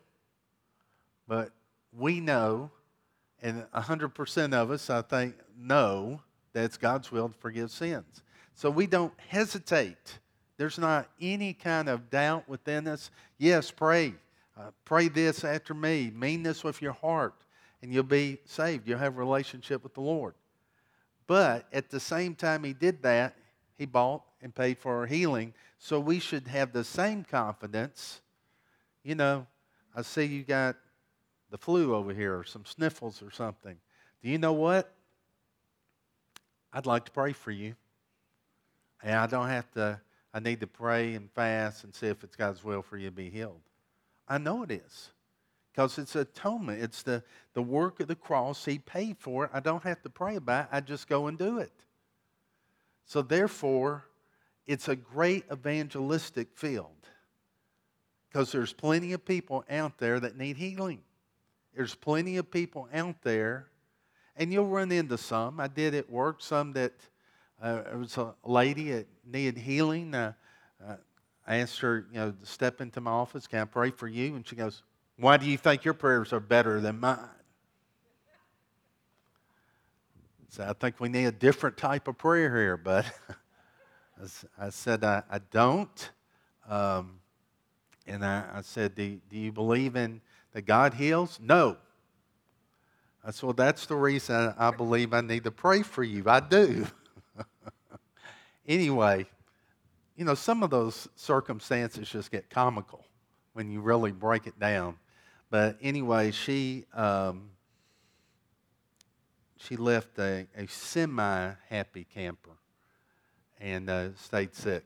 But 1.28 1.52
we 1.98 2.20
know, 2.20 2.72
and 3.42 3.66
100% 3.74 4.54
of 4.54 4.72
us, 4.72 4.90
I 4.90 5.02
think, 5.02 5.36
know 5.58 6.22
that 6.54 6.64
it's 6.64 6.78
God's 6.78 7.12
will 7.12 7.30
to 7.30 7.36
forgive 7.36 7.72
sins. 7.72 8.24
So 8.56 8.70
we 8.70 8.88
don't 8.88 9.14
hesitate. 9.28 10.20
There's 10.58 10.80
not 10.80 11.10
any 11.22 11.54
kind 11.54 11.90
of 11.90 12.10
doubt 12.10 12.50
within 12.50 12.88
us. 12.88 13.12
Yes, 13.38 13.70
pray. 13.70 14.14
Uh, 14.58 14.72
pray 14.86 15.08
this 15.08 15.44
after 15.44 15.74
me. 15.74 16.12
Mean 16.16 16.44
this 16.44 16.64
with 16.64 16.82
your 16.82 16.94
heart, 16.94 17.36
and 17.82 17.94
you'll 17.94 18.04
be 18.04 18.40
saved. 18.46 18.88
You'll 18.88 18.98
have 18.98 19.16
a 19.16 19.20
relationship 19.20 19.84
with 19.84 19.94
the 19.94 20.02
Lord. 20.02 20.34
But 21.28 21.68
at 21.72 21.90
the 21.90 22.00
same 22.00 22.34
time 22.34 22.64
he 22.64 22.74
did 22.74 23.04
that, 23.04 23.36
he 23.78 23.86
bought 23.86 24.24
and 24.42 24.56
paid 24.56 24.80
for 24.80 24.98
our 24.98 25.06
healing. 25.06 25.54
So 25.78 26.00
we 26.00 26.20
should 26.20 26.48
have 26.48 26.72
the 26.72 26.84
same 26.84 27.24
confidence. 27.24 28.22
You 29.08 29.16
know, 29.16 29.48
I 29.96 30.02
see 30.02 30.26
you 30.26 30.44
got 30.44 30.76
the 31.50 31.58
flu 31.58 31.96
over 31.96 32.14
here 32.14 32.38
or 32.38 32.44
some 32.44 32.66
sniffles 32.66 33.22
or 33.22 33.32
something. 33.32 33.78
Do 34.22 34.30
you 34.30 34.38
know 34.38 34.52
what? 34.52 34.94
I'd 36.74 36.86
like 36.86 37.06
to 37.06 37.12
pray 37.12 37.32
for 37.32 37.52
you. 37.52 37.76
And 39.02 39.16
I 39.16 39.26
don't 39.26 39.48
have 39.48 39.72
to, 39.76 40.02
I 40.34 40.42
need 40.42 40.60
to 40.60 40.68
pray 40.68 41.14
and 41.14 41.32
fast 41.32 41.86
and 41.86 41.96
see 41.96 42.08
if 42.08 42.22
it's 42.26 42.36
God's 42.36 42.66
will 42.66 42.82
for 42.82 42.98
you 42.98 43.06
to 43.06 43.16
be 43.16 43.30
healed. 43.30 43.62
I 44.28 44.40
know 44.40 44.64
it 44.64 44.72
is. 44.72 45.12
Because 45.72 45.98
it's 45.98 46.18
atonement. 46.18 46.84
It's 46.84 47.02
the, 47.02 47.24
the 47.54 47.62
work 47.62 48.02
of 48.02 48.10
the 48.10 48.16
cross. 48.16 48.66
He 48.66 48.78
paid 48.78 49.16
for 49.20 49.46
it. 49.46 49.52
I 49.54 49.62
don't 49.62 49.84
have 49.84 50.02
to 50.02 50.10
pray 50.10 50.36
about 50.36 50.66
it. 50.66 50.70
I 50.74 50.82
just 50.82 51.08
go 51.08 51.28
and 51.28 51.38
do 51.38 51.60
it. 51.60 51.72
So 53.06 53.22
therefore, 53.22 54.04
it's 54.66 54.90
a 54.90 54.98
great 54.98 55.46
evangelistic 55.50 56.50
field. 56.56 56.97
Because 58.38 58.52
there's 58.52 58.72
plenty 58.72 59.14
of 59.14 59.26
people 59.26 59.66
out 59.68 59.98
there 59.98 60.20
that 60.20 60.38
need 60.38 60.58
healing. 60.58 61.00
There's 61.76 61.96
plenty 61.96 62.38
of 62.38 62.52
people 62.52 62.88
out 62.94 63.16
there 63.24 63.66
and 64.36 64.54
you'll 64.54 64.68
run 64.68 64.92
into 64.92 65.18
some. 65.18 65.60
I 65.60 65.68
did 65.68 65.96
at 65.96 66.08
work 66.08 66.44
some 66.44 66.72
that 66.74 66.94
uh, 67.60 67.82
it 67.92 67.98
was 67.98 68.16
a 68.16 68.36
lady 68.46 68.92
that 68.92 69.08
needed 69.26 69.58
healing. 69.58 70.14
Uh, 70.14 70.34
uh, 70.88 70.98
I 71.48 71.56
asked 71.56 71.80
her, 71.80 72.06
you 72.12 72.20
know, 72.20 72.30
to 72.30 72.46
step 72.46 72.80
into 72.80 73.02
my 73.02 73.10
office. 73.10 73.48
Can 73.48 73.58
I 73.58 73.66
pray 73.66 73.90
for 73.90 74.08
you? 74.08 74.36
And 74.36 74.48
she 74.48 74.56
goes, 74.56 74.84
Why 75.18 75.38
do 75.38 75.50
you 75.50 75.58
think 75.58 75.84
your 75.84 75.96
prayers 75.96 76.32
are 76.32 76.40
better 76.40 76.80
than 76.80 77.00
mine? 77.00 77.18
So 80.50 80.64
I 80.64 80.74
think 80.74 81.00
we 81.00 81.10
need 81.10 81.26
a 81.26 81.32
different 81.32 81.76
type 81.76 82.08
of 82.08 82.20
prayer 82.20 82.56
here, 82.56 82.78
but 82.78 83.12
I 84.60 84.70
said, 84.70 85.04
I, 85.04 85.24
I 85.28 85.40
don't. 85.40 86.12
Um, 86.70 87.17
and 88.08 88.26
I, 88.26 88.46
I 88.54 88.62
said, 88.62 88.96
do, 88.96 89.20
do 89.30 89.38
you 89.38 89.52
believe 89.52 89.96
in 89.96 90.22
that 90.54 90.66
God 90.66 90.94
heals? 90.94 91.40
No. 91.42 91.78
I 93.24 93.32
said, 93.32 93.44
Well, 93.44 93.54
that's 93.54 93.86
the 93.86 93.96
reason 93.96 94.54
I 94.58 94.72
believe 94.72 95.14
I 95.14 95.22
need 95.22 95.44
to 95.44 95.52
pray 95.52 95.82
for 95.82 96.04
you. 96.04 96.24
I 96.28 96.40
do. 96.40 96.88
anyway, 98.68 99.26
you 100.16 100.24
know, 100.24 100.34
some 100.34 100.64
of 100.64 100.70
those 100.70 101.10
circumstances 101.16 102.10
just 102.10 102.32
get 102.32 102.50
comical 102.50 103.06
when 103.52 103.70
you 103.70 103.82
really 103.82 104.14
break 104.14 104.48
it 104.48 104.58
down. 104.60 104.96
But 105.50 105.78
anyway, 105.82 106.32
she 106.32 106.86
um, 106.94 107.50
she 109.58 109.76
left 109.76 110.18
a, 110.20 110.48
a 110.56 110.68
semi 110.68 111.52
happy 111.70 112.06
camper 112.14 112.58
and 113.60 113.90
uh, 113.90 114.16
stayed 114.16 114.56
sick. 114.56 114.86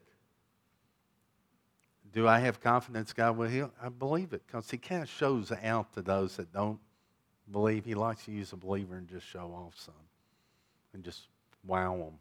Do 2.13 2.27
I 2.27 2.39
have 2.39 2.59
confidence 2.59 3.13
God 3.13 3.37
will 3.37 3.47
heal? 3.47 3.71
I 3.81 3.89
believe 3.89 4.33
it 4.33 4.41
because 4.45 4.69
He 4.69 4.77
kind 4.77 5.01
of 5.01 5.09
shows 5.09 5.51
out 5.63 5.93
to 5.93 6.01
those 6.01 6.37
that 6.37 6.51
don't 6.51 6.79
believe. 7.51 7.85
He 7.85 7.95
likes 7.95 8.25
to 8.25 8.31
use 8.31 8.53
a 8.53 8.57
believer 8.57 8.95
and 8.95 9.07
just 9.07 9.25
show 9.25 9.51
off 9.53 9.73
some 9.77 9.93
and 10.93 11.03
just 11.03 11.27
wow 11.65 11.95
them. 11.95 12.19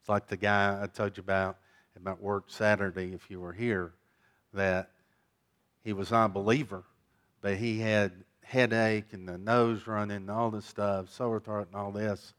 It's 0.00 0.08
like 0.08 0.26
the 0.26 0.36
guy 0.36 0.78
I 0.82 0.86
told 0.86 1.16
you 1.16 1.22
about 1.22 1.58
about 1.96 2.20
work 2.20 2.44
Saturday, 2.48 3.12
if 3.12 3.30
you 3.30 3.38
were 3.38 3.52
here, 3.52 3.92
that 4.54 4.90
he 5.84 5.92
was 5.92 6.10
not 6.10 6.26
a 6.26 6.28
believer, 6.28 6.84
but 7.42 7.56
he 7.56 7.80
had 7.80 8.12
headache 8.42 9.12
and 9.12 9.28
the 9.28 9.38
nose 9.38 9.86
running 9.86 10.16
and 10.16 10.30
all 10.30 10.50
this 10.50 10.66
stuff, 10.66 11.10
sore 11.10 11.40
throat 11.40 11.68
and 11.68 11.76
all 11.76 11.92
this. 11.92 12.34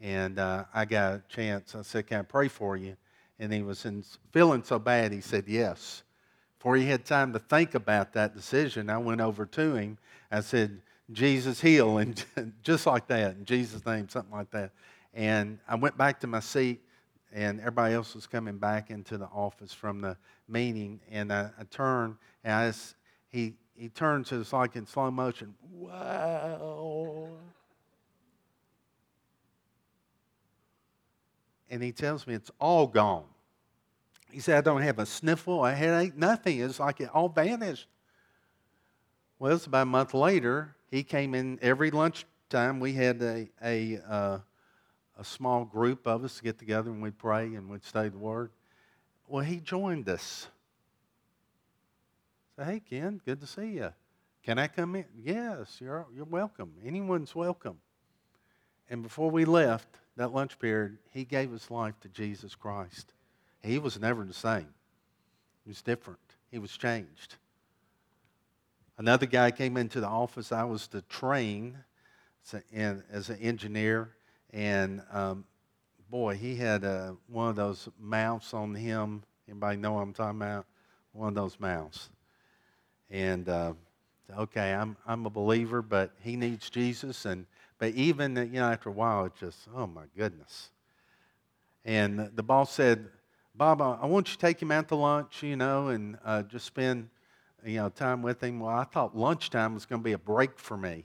And 0.00 0.38
uh, 0.38 0.64
I 0.74 0.84
got 0.84 1.14
a 1.14 1.22
chance. 1.28 1.74
I 1.74 1.82
said, 1.82 2.06
Can 2.06 2.20
I 2.20 2.22
pray 2.22 2.48
for 2.48 2.76
you? 2.76 2.96
And 3.42 3.52
he 3.52 3.60
was 3.60 3.84
in, 3.86 4.04
feeling 4.30 4.62
so 4.62 4.78
bad, 4.78 5.12
he 5.12 5.20
said, 5.20 5.48
Yes. 5.48 6.04
Before 6.58 6.76
he 6.76 6.86
had 6.86 7.04
time 7.04 7.32
to 7.32 7.40
think 7.40 7.74
about 7.74 8.12
that 8.12 8.36
decision, 8.36 8.88
I 8.88 8.98
went 8.98 9.20
over 9.20 9.46
to 9.46 9.74
him. 9.74 9.98
I 10.30 10.42
said, 10.42 10.80
Jesus 11.10 11.60
heal, 11.60 11.98
and 11.98 12.24
just 12.62 12.86
like 12.86 13.08
that, 13.08 13.34
in 13.34 13.44
Jesus' 13.44 13.84
name, 13.84 14.08
something 14.08 14.32
like 14.32 14.52
that. 14.52 14.70
And 15.12 15.58
I 15.66 15.74
went 15.74 15.98
back 15.98 16.20
to 16.20 16.28
my 16.28 16.38
seat, 16.38 16.82
and 17.32 17.58
everybody 17.58 17.94
else 17.94 18.14
was 18.14 18.28
coming 18.28 18.58
back 18.58 18.92
into 18.92 19.18
the 19.18 19.26
office 19.26 19.72
from 19.72 20.00
the 20.00 20.16
meeting, 20.46 21.00
and 21.10 21.32
I, 21.32 21.50
I 21.58 21.64
turned, 21.64 22.14
and 22.44 22.54
I 22.54 22.68
just, 22.68 22.94
he, 23.28 23.54
he 23.74 23.88
turns 23.88 24.28
to 24.28 24.40
us 24.40 24.52
like 24.52 24.76
in 24.76 24.86
slow 24.86 25.10
motion, 25.10 25.52
wow. 25.72 27.28
And 31.68 31.82
he 31.82 31.90
tells 31.90 32.24
me 32.24 32.34
it's 32.34 32.52
all 32.60 32.86
gone. 32.86 33.24
He 34.32 34.40
said, 34.40 34.56
I 34.56 34.60
don't 34.62 34.82
have 34.82 34.98
a 34.98 35.06
sniffle, 35.06 35.64
a 35.64 35.74
headache, 35.74 36.16
nothing. 36.16 36.60
It's 36.60 36.80
like 36.80 37.00
it 37.00 37.10
all 37.12 37.28
vanished. 37.28 37.86
Well, 39.38 39.54
it's 39.54 39.66
about 39.66 39.82
a 39.82 39.86
month 39.86 40.14
later, 40.14 40.74
he 40.90 41.02
came 41.02 41.34
in 41.34 41.58
every 41.60 41.90
lunchtime. 41.90 42.80
We 42.80 42.92
had 42.92 43.20
a, 43.22 43.48
a, 43.62 43.98
uh, 44.08 44.38
a 45.18 45.24
small 45.24 45.64
group 45.64 46.06
of 46.06 46.24
us 46.24 46.36
to 46.36 46.44
get 46.44 46.58
together 46.58 46.90
and 46.90 47.02
we'd 47.02 47.18
pray 47.18 47.54
and 47.54 47.68
we'd 47.68 47.84
study 47.84 48.08
the 48.08 48.18
Word. 48.18 48.50
Well, 49.28 49.44
he 49.44 49.56
joined 49.56 50.08
us. 50.08 50.48
Say, 52.56 52.64
hey, 52.64 52.80
Ken, 52.80 53.20
good 53.24 53.40
to 53.40 53.46
see 53.46 53.72
you. 53.72 53.92
Can 54.42 54.58
I 54.58 54.66
come 54.66 54.96
in? 54.96 55.04
Yes, 55.22 55.78
you're, 55.80 56.06
you're 56.14 56.24
welcome. 56.24 56.72
Anyone's 56.84 57.34
welcome. 57.34 57.78
And 58.90 59.02
before 59.02 59.30
we 59.30 59.44
left 59.44 59.88
that 60.16 60.32
lunch 60.32 60.58
period, 60.58 60.98
he 61.10 61.24
gave 61.24 61.50
his 61.50 61.70
life 61.70 61.98
to 62.00 62.08
Jesus 62.08 62.54
Christ. 62.54 63.12
He 63.62 63.78
was 63.78 63.98
never 63.98 64.24
the 64.24 64.34
same, 64.34 64.68
he 65.64 65.70
was 65.70 65.82
different, 65.82 66.20
he 66.50 66.58
was 66.58 66.76
changed. 66.76 67.36
Another 68.98 69.26
guy 69.26 69.50
came 69.50 69.76
into 69.76 70.00
the 70.00 70.06
office 70.06 70.52
I 70.52 70.64
was 70.64 70.86
to 70.88 71.02
train 71.02 71.78
as 72.74 73.30
an 73.30 73.38
engineer, 73.40 74.10
and 74.52 75.02
um, 75.12 75.44
boy, 76.10 76.36
he 76.36 76.56
had 76.56 76.84
uh, 76.84 77.12
one 77.26 77.48
of 77.48 77.56
those 77.56 77.88
mouths 77.98 78.52
on 78.52 78.74
him. 78.74 79.22
Anybody 79.48 79.78
know 79.78 79.92
what 79.92 80.02
I'm 80.02 80.12
talking 80.12 80.40
about? 80.40 80.66
One 81.12 81.28
of 81.28 81.34
those 81.34 81.58
mouths. 81.58 82.10
And 83.10 83.48
uh, 83.48 83.72
okay, 84.38 84.72
I'm 84.74 84.96
I'm 85.06 85.26
a 85.26 85.30
believer, 85.30 85.82
but 85.82 86.12
he 86.20 86.36
needs 86.36 86.68
Jesus, 86.68 87.24
and 87.24 87.46
but 87.78 87.94
even 87.94 88.36
you 88.36 88.60
know 88.60 88.70
after 88.70 88.88
a 88.88 88.92
while, 88.92 89.24
it's 89.24 89.40
just 89.40 89.68
oh 89.74 89.86
my 89.86 90.04
goodness. 90.16 90.70
And 91.84 92.30
the 92.34 92.42
boss 92.42 92.72
said, 92.72 93.08
Bob, 93.54 93.82
I 93.82 94.06
want 94.06 94.28
you 94.28 94.34
to 94.34 94.38
take 94.38 94.62
him 94.62 94.70
out 94.70 94.88
to 94.88 94.96
lunch, 94.96 95.42
you 95.42 95.56
know, 95.56 95.88
and 95.88 96.16
uh, 96.24 96.42
just 96.42 96.64
spend 96.64 97.10
you 97.64 97.76
know, 97.76 97.90
time 97.90 98.22
with 98.22 98.42
him. 98.42 98.60
Well, 98.60 98.74
I 98.74 98.84
thought 98.84 99.16
lunchtime 99.16 99.74
was 99.74 99.84
going 99.84 100.00
to 100.00 100.04
be 100.04 100.12
a 100.12 100.18
break 100.18 100.58
for 100.58 100.76
me. 100.76 101.04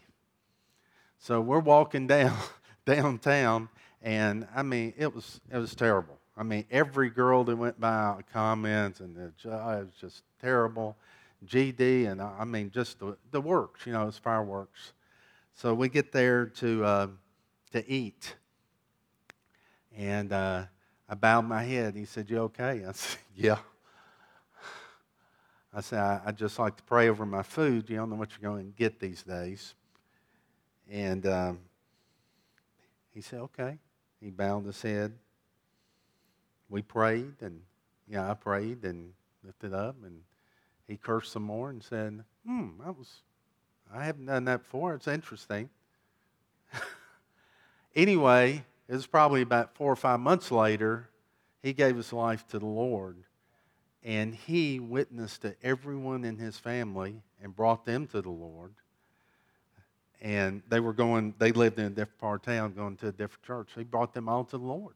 So 1.19 1.41
we're 1.41 1.59
walking 1.59 2.07
down 2.07 2.37
downtown, 2.85 3.69
and 4.01 4.47
I 4.55 4.63
mean, 4.63 4.93
it 4.97 5.13
was 5.13 5.41
it 5.51 5.57
was 5.57 5.75
terrible. 5.75 6.17
I 6.37 6.43
mean, 6.43 6.65
every 6.69 7.09
girl 7.09 7.43
that 7.45 7.55
went 7.55 7.79
by 7.79 8.21
comments, 8.31 8.99
and 8.99 9.17
it, 9.17 9.33
was 9.43 9.87
just 9.99 10.23
terrible. 10.39 10.95
GD, 11.45 12.09
and 12.09 12.21
I 12.21 12.45
mean, 12.45 12.71
just 12.71 12.99
the, 12.99 13.17
the 13.31 13.41
works, 13.41 13.85
you 13.85 13.93
know, 13.93 14.07
it's 14.07 14.17
fireworks. 14.17 14.93
So 15.53 15.73
we 15.73 15.89
get 15.89 16.11
there 16.11 16.45
to, 16.45 16.83
uh, 16.83 17.07
to 17.71 17.91
eat. 17.91 18.35
And 19.95 20.31
uh, 20.31 20.63
I 21.09 21.15
bowed 21.15 21.43
my 21.43 21.63
head. 21.63 21.95
He 21.95 22.05
said, 22.05 22.29
You 22.29 22.39
okay? 22.39 22.83
I 22.87 22.91
said, 22.91 23.19
Yeah. 23.35 23.57
I 25.73 25.81
said, 25.81 25.99
I, 25.99 26.21
I 26.25 26.31
just 26.31 26.57
like 26.59 26.75
to 26.77 26.83
pray 26.83 27.09
over 27.09 27.25
my 27.25 27.43
food. 27.43 27.89
You 27.89 27.97
don't 27.97 28.09
know 28.09 28.15
what 28.15 28.31
you're 28.31 28.51
going 28.51 28.71
to 28.71 28.77
get 28.77 28.99
these 28.99 29.23
days. 29.23 29.75
And 30.89 31.25
um, 31.25 31.59
he 33.13 33.21
said, 33.21 33.39
Okay. 33.39 33.77
He 34.19 34.31
bowed 34.31 34.65
his 34.65 34.81
head. 34.81 35.13
We 36.69 36.81
prayed, 36.81 37.35
and 37.41 37.61
yeah, 38.09 38.29
I 38.29 38.33
prayed 38.33 38.83
and 38.83 39.13
lifted 39.43 39.73
up, 39.73 39.95
and 40.03 40.21
he 40.87 40.97
cursed 40.97 41.31
some 41.31 41.43
more 41.43 41.69
and 41.69 41.83
said, 41.83 42.23
Hmm, 42.45 42.69
that 42.83 42.97
was, 42.97 43.21
I 43.93 44.03
haven't 44.03 44.25
done 44.25 44.45
that 44.45 44.63
before. 44.63 44.95
It's 44.95 45.07
interesting. 45.07 45.69
anyway, 47.95 48.63
it 48.87 48.93
was 48.93 49.07
probably 49.07 49.41
about 49.41 49.75
four 49.75 49.91
or 49.91 49.95
five 49.95 50.19
months 50.19 50.51
later, 50.51 51.09
he 51.61 51.73
gave 51.73 51.97
his 51.97 52.13
life 52.13 52.47
to 52.49 52.59
the 52.59 52.65
Lord. 52.65 53.17
And 54.03 54.33
he 54.33 54.79
witnessed 54.79 55.41
to 55.41 55.55
everyone 55.61 56.23
in 56.23 56.37
his 56.37 56.57
family 56.57 57.21
and 57.41 57.55
brought 57.55 57.85
them 57.85 58.07
to 58.07 58.21
the 58.21 58.29
Lord. 58.29 58.73
And 60.21 60.63
they 60.69 60.79
were 60.79 60.93
going, 60.93 61.35
they 61.37 61.51
lived 61.51 61.77
in 61.79 61.85
a 61.85 61.89
different 61.89 62.17
part 62.17 62.41
of 62.41 62.45
town, 62.45 62.73
going 62.73 62.95
to 62.97 63.09
a 63.09 63.11
different 63.11 63.43
church. 63.43 63.69
He 63.75 63.83
brought 63.83 64.13
them 64.13 64.29
all 64.29 64.45
to 64.45 64.57
the 64.57 64.63
Lord. 64.63 64.95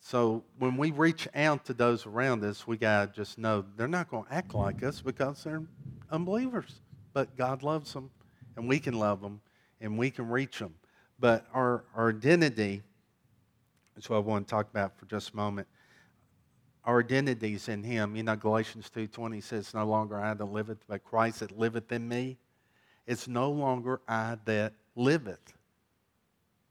So 0.00 0.44
when 0.58 0.76
we 0.76 0.90
reach 0.90 1.28
out 1.34 1.64
to 1.66 1.74
those 1.74 2.06
around 2.06 2.44
us, 2.44 2.66
we 2.66 2.76
got 2.76 3.14
to 3.14 3.20
just 3.20 3.38
know 3.38 3.64
they're 3.76 3.88
not 3.88 4.10
going 4.10 4.24
to 4.24 4.34
act 4.34 4.54
like 4.54 4.82
us 4.82 5.00
because 5.00 5.44
they're 5.44 5.62
unbelievers. 6.10 6.80
But 7.12 7.36
God 7.36 7.62
loves 7.62 7.92
them, 7.92 8.10
and 8.56 8.68
we 8.68 8.80
can 8.80 8.94
love 8.94 9.20
them, 9.20 9.40
and 9.80 9.96
we 9.96 10.10
can 10.10 10.28
reach 10.28 10.58
them. 10.58 10.74
But 11.22 11.46
our, 11.54 11.84
our 11.94 12.08
identity 12.08 12.82
is 13.96 14.10
what 14.10 14.16
I 14.16 14.18
want 14.18 14.48
to 14.48 14.50
talk 14.50 14.68
about 14.68 14.98
for 14.98 15.06
just 15.06 15.30
a 15.34 15.36
moment. 15.36 15.68
Our 16.84 16.98
identity 16.98 17.54
is 17.54 17.68
in 17.68 17.84
Him. 17.84 18.16
You 18.16 18.24
know, 18.24 18.34
Galatians 18.34 18.90
2.20 18.92 19.40
says, 19.40 19.72
No 19.72 19.86
longer 19.86 20.18
I 20.18 20.34
that 20.34 20.44
liveth, 20.44 20.84
but 20.88 21.04
Christ 21.04 21.38
that 21.38 21.56
liveth 21.56 21.92
in 21.92 22.08
me. 22.08 22.38
It's 23.06 23.28
no 23.28 23.52
longer 23.52 24.00
I 24.08 24.36
that 24.46 24.72
liveth. 24.96 25.52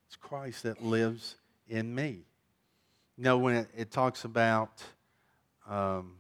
It's 0.08 0.18
Christ 0.18 0.64
that 0.64 0.84
lives 0.84 1.38
in 1.70 1.96
me. 1.96 2.26
You 3.18 3.24
know, 3.24 3.38
when 3.38 3.56
it, 3.56 3.70
it 3.74 3.90
talks 3.90 4.26
about, 4.26 4.84
um, 5.66 6.16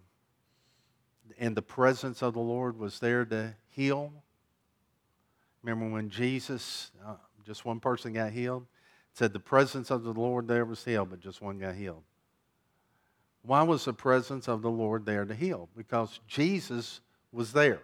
and 1.37 1.53
the 1.53 1.61
presence 1.61 2.23
of 2.23 2.33
the 2.33 2.39
Lord 2.39 2.79
was 2.79 2.97
there 2.99 3.25
to 3.25 3.55
heal. 3.67 4.13
Remember 5.63 5.93
when 5.93 6.09
Jesus, 6.09 6.91
uh, 7.05 7.15
just 7.45 7.65
one 7.65 7.80
person 7.80 8.13
got 8.13 8.32
healed? 8.32 8.63
It 8.63 9.17
said 9.17 9.34
the 9.34 9.39
presence 9.39 9.91
of 9.91 10.04
the 10.04 10.13
Lord 10.13 10.47
there 10.47 10.65
was 10.65 10.84
healed, 10.84 11.10
but 11.10 11.19
just 11.19 11.41
one 11.41 11.60
got 11.60 11.75
healed. 11.75 12.04
Why 13.43 13.63
was 13.63 13.86
the 13.86 13.93
presence 13.93 14.47
of 14.47 14.62
the 14.62 14.69
Lord 14.69 15.06
there 15.06 15.25
to 15.25 15.34
heal? 15.34 15.67
Because 15.75 16.19
Jesus 16.27 17.01
was 17.32 17.54
there. 17.54 17.82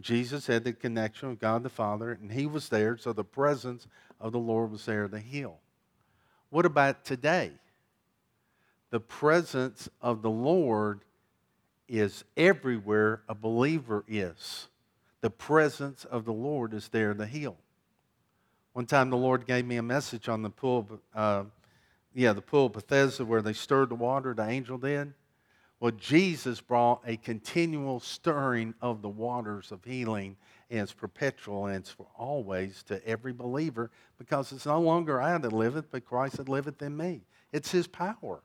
Jesus 0.00 0.46
had 0.46 0.64
the 0.64 0.72
connection 0.72 1.30
with 1.30 1.40
God 1.40 1.62
the 1.62 1.68
Father, 1.68 2.12
and 2.12 2.30
he 2.30 2.46
was 2.46 2.68
there, 2.68 2.96
so 2.96 3.12
the 3.12 3.24
presence 3.24 3.86
of 4.20 4.32
the 4.32 4.38
Lord 4.38 4.70
was 4.70 4.84
there 4.84 5.08
to 5.08 5.18
heal. 5.18 5.58
What 6.50 6.66
about 6.66 7.04
today? 7.04 7.52
The 8.90 9.00
presence 9.00 9.88
of 10.00 10.22
the 10.22 10.30
Lord 10.30 11.00
is 11.88 12.24
everywhere 12.36 13.22
a 13.28 13.34
believer 13.34 14.04
is. 14.06 14.68
The 15.22 15.30
presence 15.30 16.04
of 16.04 16.24
the 16.24 16.32
Lord 16.32 16.74
is 16.74 16.88
there 16.88 17.14
to 17.14 17.26
heal. 17.26 17.56
One 18.76 18.84
time 18.84 19.08
the 19.08 19.16
Lord 19.16 19.46
gave 19.46 19.64
me 19.64 19.78
a 19.78 19.82
message 19.82 20.28
on 20.28 20.42
the 20.42 20.50
pool 20.50 21.00
uh, 21.14 21.44
yeah, 22.12 22.34
the 22.34 22.42
pool 22.42 22.68
Bethesda 22.68 23.24
where 23.24 23.40
they 23.40 23.54
stirred 23.54 23.88
the 23.88 23.94
water, 23.94 24.34
the 24.34 24.46
angel 24.46 24.76
did. 24.76 25.14
Well, 25.80 25.92
Jesus 25.92 26.60
brought 26.60 27.00
a 27.06 27.16
continual 27.16 28.00
stirring 28.00 28.74
of 28.82 29.00
the 29.00 29.08
waters 29.08 29.72
of 29.72 29.82
healing, 29.82 30.36
and 30.70 30.80
it's 30.80 30.92
perpetual 30.92 31.64
and 31.64 31.76
it's 31.76 31.88
for 31.88 32.06
always 32.18 32.82
to 32.88 33.02
every 33.08 33.32
believer 33.32 33.90
because 34.18 34.52
it's 34.52 34.66
no 34.66 34.78
longer 34.78 35.22
I 35.22 35.38
that 35.38 35.54
liveth, 35.54 35.86
but 35.90 36.04
Christ 36.04 36.36
that 36.36 36.50
liveth 36.50 36.82
in 36.82 36.98
me. 36.98 37.22
It's 37.52 37.70
His 37.70 37.86
power. 37.86 38.42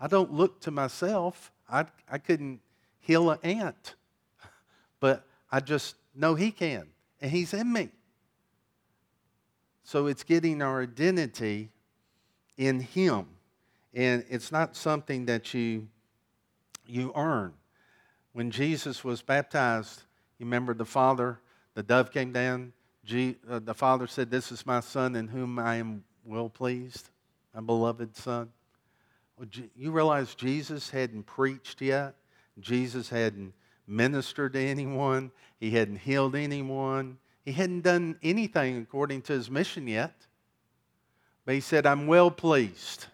I 0.00 0.08
don't 0.08 0.32
look 0.32 0.60
to 0.62 0.72
myself. 0.72 1.52
I, 1.70 1.84
I 2.10 2.18
couldn't 2.18 2.58
heal 2.98 3.30
an 3.30 3.38
ant, 3.44 3.94
but 4.98 5.24
I 5.52 5.60
just 5.60 5.94
know 6.16 6.34
He 6.34 6.50
can, 6.50 6.88
and 7.20 7.30
He's 7.30 7.54
in 7.54 7.72
me. 7.72 7.90
So 9.88 10.06
it's 10.06 10.22
getting 10.22 10.60
our 10.60 10.82
identity 10.82 11.70
in 12.58 12.80
Him. 12.80 13.24
And 13.94 14.22
it's 14.28 14.52
not 14.52 14.76
something 14.76 15.24
that 15.24 15.54
you, 15.54 15.88
you 16.86 17.10
earn. 17.16 17.54
When 18.34 18.50
Jesus 18.50 19.02
was 19.02 19.22
baptized, 19.22 20.02
you 20.38 20.44
remember 20.44 20.74
the 20.74 20.84
Father, 20.84 21.40
the 21.72 21.82
dove 21.82 22.12
came 22.12 22.32
down. 22.32 22.74
G, 23.06 23.36
uh, 23.48 23.60
the 23.60 23.72
Father 23.72 24.06
said, 24.06 24.30
This 24.30 24.52
is 24.52 24.66
my 24.66 24.80
Son 24.80 25.16
in 25.16 25.26
whom 25.26 25.58
I 25.58 25.76
am 25.76 26.04
well 26.22 26.50
pleased, 26.50 27.08
my 27.54 27.62
beloved 27.62 28.14
Son. 28.14 28.50
Well, 29.38 29.48
you 29.74 29.90
realize 29.90 30.34
Jesus 30.34 30.90
hadn't 30.90 31.22
preached 31.22 31.80
yet? 31.80 32.14
Jesus 32.60 33.08
hadn't 33.08 33.54
ministered 33.86 34.52
to 34.52 34.60
anyone. 34.60 35.30
He 35.58 35.70
hadn't 35.70 36.00
healed 36.00 36.34
anyone. 36.34 37.16
He 37.44 37.52
hadn't 37.52 37.82
done 37.82 38.18
anything 38.22 38.78
according 38.78 39.22
to 39.22 39.32
his 39.32 39.50
mission 39.50 39.86
yet. 39.86 40.26
But 41.44 41.54
he 41.54 41.60
said, 41.60 41.86
I'm 41.86 42.06
well 42.06 42.30
pleased. 42.30 43.06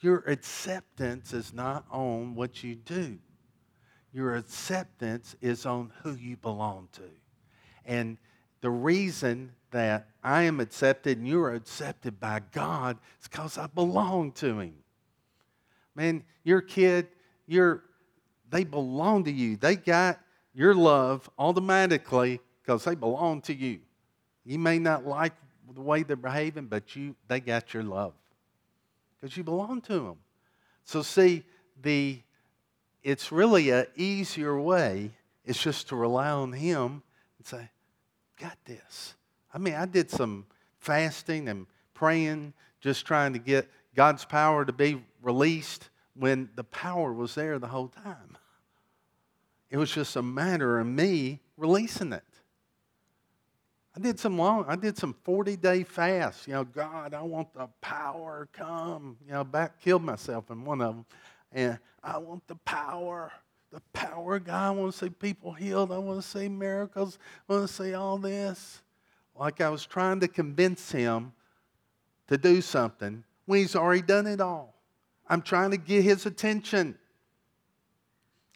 Your 0.00 0.18
acceptance 0.26 1.32
is 1.32 1.52
not 1.52 1.84
on 1.90 2.34
what 2.34 2.62
you 2.62 2.74
do, 2.74 3.18
your 4.12 4.36
acceptance 4.36 5.36
is 5.40 5.66
on 5.66 5.92
who 6.02 6.14
you 6.14 6.36
belong 6.36 6.88
to. 6.92 7.02
And 7.84 8.18
the 8.60 8.70
reason 8.70 9.52
that 9.70 10.08
I 10.22 10.42
am 10.42 10.60
accepted 10.60 11.18
and 11.18 11.26
you're 11.26 11.54
accepted 11.54 12.20
by 12.20 12.40
God 12.52 12.98
is 13.20 13.28
because 13.28 13.58
I 13.58 13.66
belong 13.66 14.32
to 14.32 14.60
Him. 14.60 14.74
Man, 15.94 16.24
your 16.44 16.60
kid, 16.60 17.08
your 17.46 17.82
they 18.48 18.64
belong 18.64 19.24
to 19.24 19.32
you. 19.32 19.56
They 19.56 19.76
got 19.76 20.20
your 20.54 20.74
love 20.74 21.28
automatically 21.38 22.40
because 22.70 22.84
they 22.84 22.94
belong 22.94 23.40
to 23.40 23.52
you. 23.52 23.80
You 24.44 24.56
may 24.56 24.78
not 24.78 25.04
like 25.04 25.32
the 25.74 25.80
way 25.80 26.04
they're 26.04 26.14
behaving, 26.14 26.66
but 26.66 26.94
you 26.94 27.16
they 27.26 27.40
got 27.40 27.74
your 27.74 27.82
love 27.82 28.12
because 29.20 29.36
you 29.36 29.42
belong 29.42 29.80
to 29.82 29.94
them. 29.94 30.16
So 30.84 31.02
see, 31.02 31.42
the 31.82 32.20
it's 33.02 33.32
really 33.32 33.70
an 33.70 33.86
easier 33.96 34.60
way. 34.60 35.10
It's 35.44 35.60
just 35.60 35.88
to 35.88 35.96
rely 35.96 36.30
on 36.30 36.52
Him 36.52 37.02
and 37.38 37.44
say, 37.44 37.70
"Got 38.38 38.56
this." 38.64 39.16
I 39.52 39.58
mean, 39.58 39.74
I 39.74 39.86
did 39.86 40.08
some 40.08 40.46
fasting 40.78 41.48
and 41.48 41.66
praying, 41.92 42.52
just 42.80 43.04
trying 43.04 43.32
to 43.32 43.40
get 43.40 43.68
God's 43.96 44.24
power 44.24 44.64
to 44.64 44.72
be 44.72 45.02
released 45.22 45.90
when 46.14 46.48
the 46.54 46.62
power 46.62 47.12
was 47.12 47.34
there 47.34 47.58
the 47.58 47.66
whole 47.66 47.88
time. 47.88 48.38
It 49.70 49.76
was 49.76 49.90
just 49.90 50.14
a 50.14 50.22
matter 50.22 50.78
of 50.78 50.86
me 50.86 51.40
releasing 51.56 52.12
it. 52.12 52.22
I 54.00 54.02
did 54.02 54.18
some 54.18 54.38
long, 54.38 54.64
I 54.66 54.76
did 54.76 54.96
some 54.96 55.14
40 55.24 55.56
day 55.56 55.84
fasts. 55.84 56.48
You 56.48 56.54
know, 56.54 56.64
God, 56.64 57.12
I 57.12 57.20
want 57.20 57.52
the 57.52 57.68
power 57.82 58.48
come. 58.50 59.18
You 59.26 59.34
know, 59.34 59.44
back 59.44 59.78
killed 59.78 60.02
myself 60.02 60.50
in 60.50 60.64
one 60.64 60.80
of 60.80 60.94
them. 60.94 61.06
And 61.52 61.78
I 62.02 62.16
want 62.16 62.46
the 62.48 62.54
power, 62.54 63.30
the 63.70 63.82
power 63.92 64.36
of 64.36 64.44
God. 64.44 64.68
I 64.68 64.70
want 64.70 64.92
to 64.94 64.98
see 64.98 65.10
people 65.10 65.52
healed. 65.52 65.92
I 65.92 65.98
want 65.98 66.22
to 66.22 66.26
see 66.26 66.48
miracles. 66.48 67.18
I 67.46 67.52
want 67.52 67.68
to 67.68 67.74
see 67.74 67.92
all 67.92 68.16
this. 68.16 68.80
Like 69.38 69.60
I 69.60 69.68
was 69.68 69.84
trying 69.84 70.20
to 70.20 70.28
convince 70.28 70.90
him 70.90 71.32
to 72.28 72.38
do 72.38 72.62
something 72.62 73.22
when 73.44 73.58
he's 73.58 73.76
already 73.76 74.00
done 74.00 74.26
it 74.26 74.40
all. 74.40 74.80
I'm 75.28 75.42
trying 75.42 75.72
to 75.72 75.76
get 75.76 76.04
his 76.04 76.24
attention. 76.24 76.96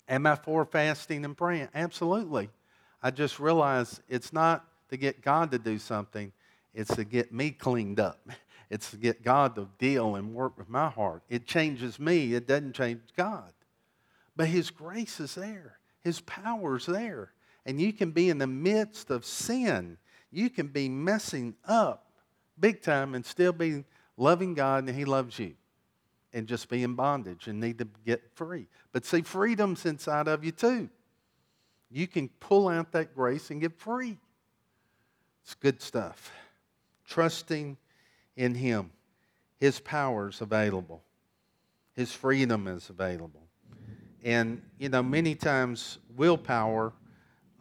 Am 0.08 0.26
I 0.26 0.36
for 0.36 0.64
fasting 0.64 1.22
and 1.22 1.36
praying? 1.36 1.68
Absolutely. 1.74 2.48
I 3.02 3.10
just 3.10 3.38
realized 3.38 4.00
it's 4.08 4.32
not 4.32 4.66
to 4.94 4.98
get 4.98 5.22
God 5.22 5.50
to 5.50 5.58
do 5.58 5.78
something, 5.78 6.32
it's 6.72 6.94
to 6.94 7.04
get 7.04 7.32
me 7.32 7.50
cleaned 7.50 8.00
up. 8.00 8.20
It's 8.70 8.90
to 8.92 8.96
get 8.96 9.22
God 9.22 9.54
to 9.56 9.68
deal 9.78 10.16
and 10.16 10.34
work 10.34 10.56
with 10.56 10.70
my 10.70 10.88
heart. 10.88 11.22
It 11.28 11.46
changes 11.46 12.00
me, 12.00 12.32
it 12.32 12.48
doesn't 12.48 12.72
change 12.72 13.02
God. 13.14 13.52
But 14.34 14.48
His 14.48 14.70
grace 14.70 15.20
is 15.20 15.34
there, 15.34 15.78
His 16.00 16.20
power 16.22 16.76
is 16.76 16.86
there. 16.86 17.32
And 17.66 17.78
you 17.78 17.92
can 17.92 18.10
be 18.10 18.30
in 18.30 18.38
the 18.38 18.46
midst 18.46 19.10
of 19.10 19.26
sin. 19.26 19.98
You 20.32 20.48
can 20.48 20.68
be 20.68 20.88
messing 20.88 21.54
up 21.68 22.10
big 22.58 22.80
time 22.80 23.14
and 23.14 23.24
still 23.24 23.52
be 23.52 23.84
loving 24.16 24.54
God 24.54 24.88
and 24.88 24.96
He 24.96 25.04
loves 25.04 25.38
you 25.38 25.54
and 26.32 26.48
just 26.48 26.68
be 26.70 26.82
in 26.82 26.94
bondage 26.94 27.46
and 27.46 27.60
need 27.60 27.78
to 27.78 27.88
get 28.04 28.22
free. 28.34 28.66
But 28.92 29.04
see, 29.04 29.20
freedom's 29.20 29.84
inside 29.84 30.26
of 30.26 30.42
you 30.42 30.52
too. 30.52 30.88
You 31.90 32.08
can 32.08 32.28
pull 32.40 32.68
out 32.68 32.92
that 32.92 33.14
grace 33.14 33.50
and 33.50 33.60
get 33.60 33.78
free. 33.78 34.18
It's 35.44 35.54
good 35.54 35.82
stuff. 35.82 36.32
Trusting 37.06 37.76
in 38.36 38.54
Him. 38.54 38.90
His 39.60 39.78
power 39.78 40.28
is 40.28 40.40
available, 40.40 41.02
His 41.94 42.12
freedom 42.12 42.66
is 42.66 42.88
available. 42.88 43.42
And, 44.24 44.62
you 44.78 44.88
know, 44.88 45.02
many 45.02 45.34
times 45.34 45.98
willpower, 46.16 46.94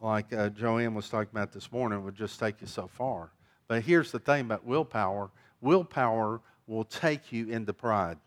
like 0.02 0.32
uh, 0.32 0.48
Joanne 0.48 0.96
was 0.96 1.10
talking 1.10 1.30
about 1.30 1.52
this 1.52 1.70
morning, 1.74 2.06
would 2.06 2.16
just 2.16 2.40
take 2.40 2.62
you 2.62 2.68
so 2.68 2.88
far. 2.88 3.32
But 3.68 3.84
here's 3.84 4.12
the 4.12 4.20
thing 4.20 4.42
about 4.42 4.66
willpower 4.66 5.30
willpower 5.60 6.42
will 6.68 6.86
take 6.86 7.32
you 7.32 7.50
into 7.50 7.74
pride. 7.74 8.18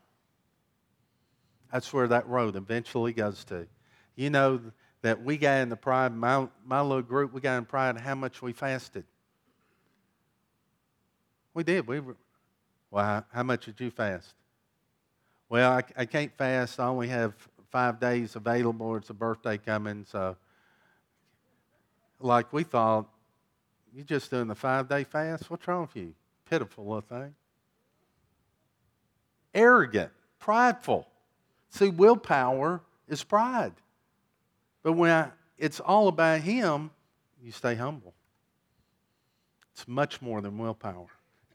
That's 1.72 1.92
where 1.92 2.08
that 2.08 2.26
road 2.28 2.56
eventually 2.56 3.12
goes 3.12 3.44
to. 3.46 3.66
You 4.16 4.30
know 4.30 4.60
that 5.02 5.22
we 5.22 5.36
got 5.38 5.60
in 5.60 5.68
the 5.68 5.76
pride, 5.76 6.14
my, 6.14 6.48
my 6.64 6.80
little 6.80 7.02
group, 7.02 7.32
we 7.32 7.40
got 7.40 7.58
in 7.58 7.64
pride 7.64 7.98
how 7.98 8.14
much 8.14 8.42
we 8.42 8.52
fasted. 8.52 9.04
We 11.56 11.64
did. 11.64 11.86
We 11.86 12.00
were, 12.00 12.16
well, 12.90 13.24
how 13.32 13.42
much 13.42 13.64
did 13.64 13.80
you 13.80 13.90
fast? 13.90 14.34
Well, 15.48 15.72
I, 15.72 15.82
I 15.96 16.04
can't 16.04 16.30
fast. 16.36 16.78
I 16.78 16.86
only 16.86 17.08
have 17.08 17.32
five 17.70 17.98
days 17.98 18.36
available. 18.36 18.94
It's 18.96 19.08
a 19.08 19.14
birthday 19.14 19.56
coming, 19.56 20.04
so 20.06 20.36
like 22.20 22.52
we 22.52 22.62
thought, 22.62 23.06
you're 23.94 24.04
just 24.04 24.30
doing 24.30 24.48
the 24.48 24.54
five 24.54 24.86
day 24.86 25.04
fast. 25.04 25.50
What's 25.50 25.66
wrong 25.66 25.80
with 25.80 25.96
you? 25.96 26.12
Pitiful 26.50 26.84
little 26.84 27.00
thing. 27.00 27.34
Arrogant, 29.54 30.10
prideful. 30.38 31.06
See, 31.70 31.88
willpower 31.88 32.82
is 33.08 33.24
pride. 33.24 33.72
But 34.82 34.92
when 34.92 35.10
I, 35.10 35.30
it's 35.56 35.80
all 35.80 36.08
about 36.08 36.42
Him, 36.42 36.90
you 37.42 37.50
stay 37.50 37.76
humble. 37.76 38.12
It's 39.72 39.88
much 39.88 40.20
more 40.20 40.42
than 40.42 40.58
willpower. 40.58 41.06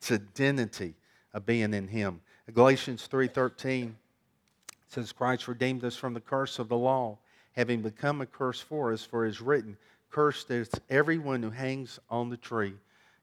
It's 0.01 0.11
identity 0.11 0.95
of 1.31 1.45
being 1.45 1.75
in 1.75 1.87
Him. 1.87 2.21
Galatians 2.51 3.07
3.13 3.09 3.93
says, 4.87 5.11
Christ 5.11 5.47
redeemed 5.47 5.83
us 5.85 5.95
from 5.95 6.15
the 6.15 6.19
curse 6.19 6.57
of 6.57 6.69
the 6.69 6.77
law, 6.77 7.19
having 7.53 7.83
become 7.83 8.19
a 8.19 8.25
curse 8.25 8.59
for 8.59 8.91
us, 8.91 9.05
for 9.05 9.25
it 9.25 9.29
is 9.29 9.41
written, 9.41 9.77
Cursed 10.09 10.49
is 10.49 10.71
everyone 10.89 11.43
who 11.43 11.51
hangs 11.51 11.99
on 12.09 12.29
the 12.29 12.37
tree. 12.37 12.73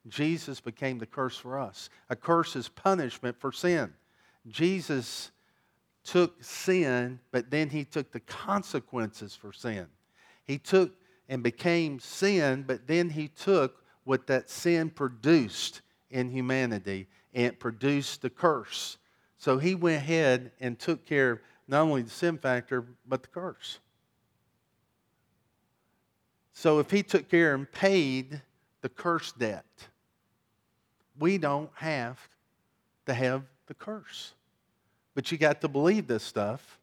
Jesus 0.06 0.60
became 0.60 0.98
the 0.98 1.06
curse 1.06 1.36
for 1.36 1.58
us. 1.58 1.90
A 2.10 2.16
curse 2.16 2.54
is 2.54 2.68
punishment 2.68 3.36
for 3.38 3.50
sin. 3.50 3.92
Jesus 4.46 5.32
took 6.04 6.42
sin, 6.42 7.18
but 7.32 7.50
then 7.50 7.68
he 7.68 7.84
took 7.84 8.12
the 8.12 8.20
consequences 8.20 9.34
for 9.34 9.52
sin. 9.52 9.88
He 10.44 10.58
took 10.58 10.94
and 11.28 11.42
became 11.42 11.98
sin, 11.98 12.64
but 12.66 12.86
then 12.86 13.10
he 13.10 13.26
took 13.26 13.82
what 14.04 14.28
that 14.28 14.48
sin 14.48 14.90
produced 14.90 15.82
in 16.10 16.30
humanity 16.30 17.08
and 17.34 17.58
produced 17.58 18.22
the 18.22 18.30
curse. 18.30 18.98
So 19.36 19.58
he 19.58 19.74
went 19.74 19.98
ahead 19.98 20.52
and 20.60 20.78
took 20.78 21.04
care 21.06 21.32
of 21.32 21.40
not 21.66 21.82
only 21.82 22.02
the 22.02 22.10
sin 22.10 22.38
factor, 22.38 22.86
but 23.06 23.22
the 23.22 23.28
curse. 23.28 23.78
So 26.52 26.78
if 26.80 26.90
he 26.90 27.02
took 27.02 27.28
care 27.28 27.54
and 27.54 27.70
paid 27.70 28.40
the 28.80 28.88
curse 28.88 29.32
debt, 29.32 29.64
we 31.18 31.38
don't 31.38 31.70
have 31.74 32.18
to 33.06 33.14
have 33.14 33.44
the 33.66 33.74
curse. 33.74 34.32
But 35.14 35.30
you 35.30 35.38
got 35.38 35.60
to 35.60 35.68
believe 35.68 36.06
this 36.06 36.22
stuff. 36.22 36.78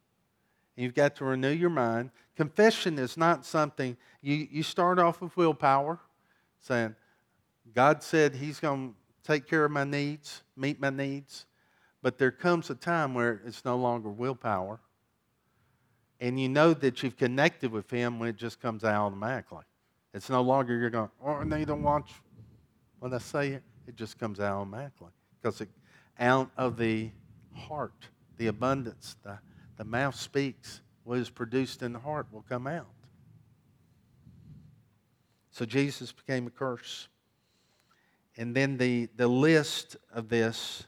And 0.76 0.84
you've 0.84 0.94
got 0.94 1.16
to 1.16 1.24
renew 1.24 1.50
your 1.50 1.70
mind. 1.70 2.10
Confession 2.36 2.98
is 2.98 3.16
not 3.16 3.46
something 3.46 3.96
you, 4.20 4.46
you 4.50 4.62
start 4.62 4.98
off 4.98 5.20
with 5.20 5.36
willpower, 5.36 5.98
saying, 6.60 6.94
God 7.74 8.02
said 8.02 8.34
He's 8.34 8.60
going 8.60 8.94
take 9.26 9.48
care 9.48 9.64
of 9.64 9.70
my 9.70 9.84
needs, 9.84 10.42
meet 10.56 10.80
my 10.80 10.90
needs. 10.90 11.46
But 12.02 12.18
there 12.18 12.30
comes 12.30 12.70
a 12.70 12.74
time 12.74 13.14
where 13.14 13.40
it's 13.44 13.64
no 13.64 13.76
longer 13.76 14.08
willpower. 14.08 14.80
And 16.20 16.40
you 16.40 16.48
know 16.48 16.72
that 16.74 17.02
you've 17.02 17.16
connected 17.16 17.72
with 17.72 17.90
Him 17.90 18.18
when 18.18 18.28
it 18.28 18.36
just 18.36 18.60
comes 18.60 18.84
out 18.84 19.06
automatically. 19.06 19.64
It's 20.14 20.30
no 20.30 20.40
longer 20.40 20.76
you're 20.76 20.90
going, 20.90 21.10
oh, 21.24 21.44
they 21.44 21.64
don't 21.64 21.82
watch 21.82 22.10
when 23.00 23.12
I 23.12 23.18
say 23.18 23.50
it. 23.50 23.62
It 23.86 23.96
just 23.96 24.18
comes 24.18 24.40
out 24.40 24.56
automatically 24.56 25.10
because 25.40 25.60
it, 25.60 25.68
out 26.18 26.50
of 26.56 26.76
the 26.78 27.10
heart 27.54 28.08
the 28.36 28.48
abundance, 28.48 29.16
the, 29.22 29.38
the 29.76 29.84
mouth 29.84 30.14
speaks. 30.14 30.80
What 31.04 31.18
is 31.18 31.30
produced 31.30 31.82
in 31.82 31.92
the 31.92 31.98
heart 31.98 32.26
will 32.32 32.44
come 32.48 32.66
out. 32.66 32.88
So 35.50 35.64
Jesus 35.64 36.12
became 36.12 36.46
a 36.46 36.50
curse. 36.50 37.08
And 38.36 38.54
then 38.54 38.76
the, 38.76 39.08
the 39.16 39.28
list 39.28 39.96
of 40.12 40.28
this 40.28 40.84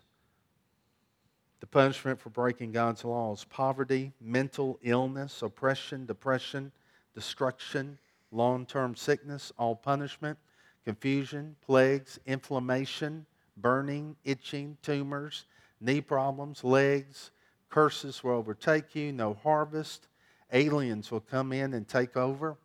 the 1.61 1.67
punishment 1.67 2.21
for 2.21 2.31
breaking 2.31 2.71
God's 2.71 3.05
laws 3.05 3.45
poverty, 3.45 4.13
mental 4.21 4.79
illness, 4.83 5.43
oppression, 5.43 6.07
depression, 6.07 6.71
destruction, 7.15 7.99
long 8.31 8.65
term 8.65 8.95
sickness, 8.95 9.53
all 9.59 9.75
punishment, 9.75 10.39
confusion, 10.85 11.57
plagues, 11.67 12.21
inflammation, 12.27 13.27
burning, 13.57 14.15
itching, 14.25 14.77
tumors, 14.83 15.47
knee 15.81 16.01
problems, 16.01 16.63
legs, 16.63 17.33
Curses 17.71 18.25
will 18.25 18.33
overtake 18.33 18.95
you, 18.95 19.13
no 19.13 19.35
harvest. 19.35 20.09
Aliens 20.53 21.11
will 21.11 21.21
come 21.21 21.53
in 21.53 21.75
and 21.75 21.87
take 21.87 22.17
over. 22.17 22.57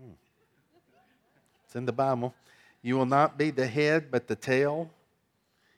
Hmm. 0.00 0.12
It's 1.64 1.74
in 1.74 1.86
the 1.86 1.92
Bible. 1.92 2.34
You 2.82 2.96
will 2.96 3.06
not 3.06 3.36
be 3.36 3.50
the 3.50 3.66
head, 3.66 4.10
but 4.10 4.26
the 4.26 4.36
tail. 4.36 4.90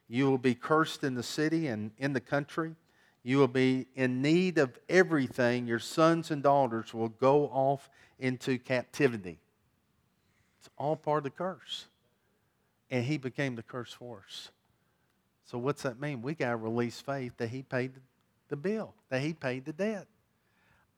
You 0.08 0.30
will 0.30 0.38
be 0.38 0.54
cursed 0.54 1.04
in 1.04 1.14
the 1.14 1.22
city 1.22 1.66
and 1.66 1.90
in 1.98 2.12
the 2.12 2.20
country. 2.20 2.74
You 3.22 3.38
will 3.38 3.48
be 3.48 3.86
in 3.94 4.20
need 4.20 4.58
of 4.58 4.78
everything. 4.88 5.66
Your 5.66 5.78
sons 5.78 6.30
and 6.30 6.42
daughters 6.42 6.92
will 6.92 7.08
go 7.08 7.46
off 7.46 7.88
into 8.18 8.58
captivity. 8.58 9.38
It's 10.60 10.70
all 10.76 10.96
part 10.96 11.18
of 11.18 11.24
the 11.24 11.30
curse. 11.30 11.86
And 12.90 13.04
he 13.04 13.16
became 13.16 13.56
the 13.56 13.62
curse 13.62 13.92
for 13.92 14.24
us. 14.26 14.50
So 15.44 15.58
what's 15.58 15.82
that 15.82 16.00
mean? 16.00 16.22
We 16.22 16.34
got 16.34 16.50
to 16.50 16.56
release 16.56 17.00
faith 17.00 17.36
that 17.38 17.48
he 17.48 17.62
paid 17.62 17.92
the 18.48 18.56
bill, 18.56 18.94
that 19.08 19.22
he 19.22 19.32
paid 19.32 19.64
the 19.64 19.72
debt. 19.72 20.06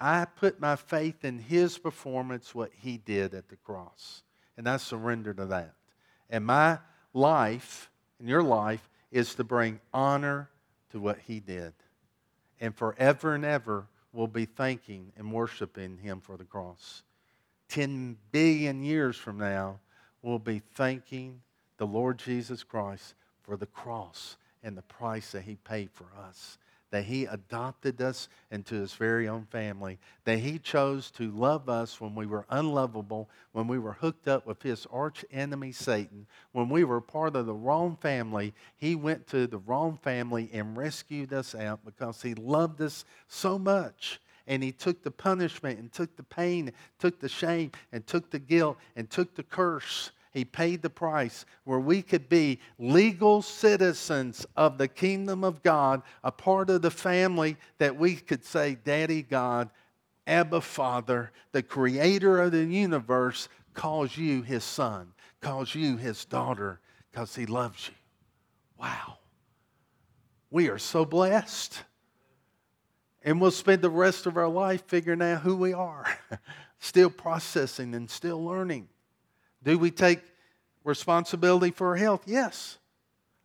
I 0.00 0.24
put 0.24 0.60
my 0.60 0.76
faith 0.76 1.24
in 1.24 1.38
his 1.38 1.78
performance, 1.78 2.54
what 2.54 2.72
he 2.76 2.98
did 2.98 3.32
at 3.32 3.48
the 3.48 3.56
cross. 3.56 4.22
And 4.56 4.68
I 4.68 4.76
surrender 4.76 5.32
to 5.34 5.46
that. 5.46 5.74
And 6.34 6.44
my 6.44 6.78
life 7.12 7.92
and 8.18 8.28
your 8.28 8.42
life 8.42 8.90
is 9.12 9.36
to 9.36 9.44
bring 9.44 9.78
honor 9.92 10.50
to 10.90 10.98
what 10.98 11.20
he 11.28 11.38
did. 11.38 11.72
And 12.60 12.74
forever 12.74 13.36
and 13.36 13.44
ever, 13.44 13.86
we'll 14.12 14.26
be 14.26 14.44
thanking 14.44 15.12
and 15.16 15.32
worshiping 15.32 15.96
him 15.98 16.20
for 16.20 16.36
the 16.36 16.42
cross. 16.42 17.04
10 17.68 18.16
billion 18.32 18.82
years 18.82 19.16
from 19.16 19.38
now, 19.38 19.78
we'll 20.22 20.40
be 20.40 20.58
thanking 20.58 21.40
the 21.76 21.86
Lord 21.86 22.18
Jesus 22.18 22.64
Christ 22.64 23.14
for 23.44 23.56
the 23.56 23.66
cross 23.66 24.36
and 24.60 24.76
the 24.76 24.82
price 24.82 25.30
that 25.30 25.42
he 25.42 25.54
paid 25.54 25.92
for 25.92 26.06
us. 26.18 26.58
That 26.94 27.06
he 27.06 27.24
adopted 27.24 28.00
us 28.00 28.28
into 28.52 28.76
his 28.76 28.92
very 28.94 29.26
own 29.26 29.46
family. 29.46 29.98
That 30.26 30.38
he 30.38 30.60
chose 30.60 31.10
to 31.16 31.28
love 31.28 31.68
us 31.68 32.00
when 32.00 32.14
we 32.14 32.24
were 32.24 32.46
unlovable, 32.48 33.28
when 33.50 33.66
we 33.66 33.80
were 33.80 33.94
hooked 33.94 34.28
up 34.28 34.46
with 34.46 34.62
his 34.62 34.86
arch 34.92 35.24
enemy 35.32 35.72
Satan, 35.72 36.28
when 36.52 36.68
we 36.68 36.84
were 36.84 37.00
part 37.00 37.34
of 37.34 37.46
the 37.46 37.52
wrong 37.52 37.96
family. 37.96 38.54
He 38.76 38.94
went 38.94 39.26
to 39.30 39.48
the 39.48 39.58
wrong 39.58 39.98
family 40.04 40.48
and 40.52 40.76
rescued 40.76 41.32
us 41.32 41.52
out 41.56 41.80
because 41.84 42.22
he 42.22 42.36
loved 42.36 42.80
us 42.80 43.04
so 43.26 43.58
much 43.58 44.20
and 44.46 44.62
he 44.62 44.70
took 44.70 45.02
the 45.02 45.10
punishment 45.10 45.80
and 45.80 45.92
took 45.92 46.14
the 46.14 46.22
pain, 46.22 46.70
took 47.00 47.18
the 47.18 47.28
shame, 47.28 47.72
and 47.90 48.06
took 48.06 48.30
the 48.30 48.38
guilt, 48.38 48.76
and 48.94 49.10
took 49.10 49.34
the 49.34 49.42
curse 49.42 50.12
he 50.34 50.44
paid 50.44 50.82
the 50.82 50.90
price 50.90 51.46
where 51.62 51.78
we 51.78 52.02
could 52.02 52.28
be 52.28 52.58
legal 52.76 53.40
citizens 53.40 54.44
of 54.56 54.78
the 54.78 54.88
kingdom 54.88 55.44
of 55.44 55.62
God, 55.62 56.02
a 56.24 56.32
part 56.32 56.68
of 56.70 56.82
the 56.82 56.90
family 56.90 57.56
that 57.78 57.96
we 57.96 58.16
could 58.16 58.44
say, 58.44 58.76
Daddy 58.84 59.22
God, 59.22 59.70
Abba 60.26 60.60
Father, 60.60 61.30
the 61.52 61.62
creator 61.62 62.40
of 62.40 62.50
the 62.50 62.64
universe, 62.64 63.48
calls 63.74 64.18
you 64.18 64.42
his 64.42 64.64
son, 64.64 65.12
calls 65.40 65.72
you 65.72 65.96
his 65.96 66.24
daughter, 66.24 66.80
because 67.10 67.36
he 67.36 67.46
loves 67.46 67.88
you. 67.88 67.94
Wow. 68.76 69.18
We 70.50 70.68
are 70.68 70.78
so 70.78 71.04
blessed. 71.04 71.80
And 73.22 73.40
we'll 73.40 73.52
spend 73.52 73.82
the 73.82 73.90
rest 73.90 74.26
of 74.26 74.36
our 74.36 74.48
life 74.48 74.82
figuring 74.88 75.22
out 75.22 75.42
who 75.42 75.56
we 75.56 75.72
are, 75.72 76.06
still 76.80 77.08
processing 77.08 77.94
and 77.94 78.10
still 78.10 78.44
learning. 78.44 78.88
Do 79.64 79.78
we 79.78 79.90
take 79.90 80.20
responsibility 80.84 81.72
for 81.72 81.88
our 81.88 81.96
health? 81.96 82.22
Yes. 82.26 82.78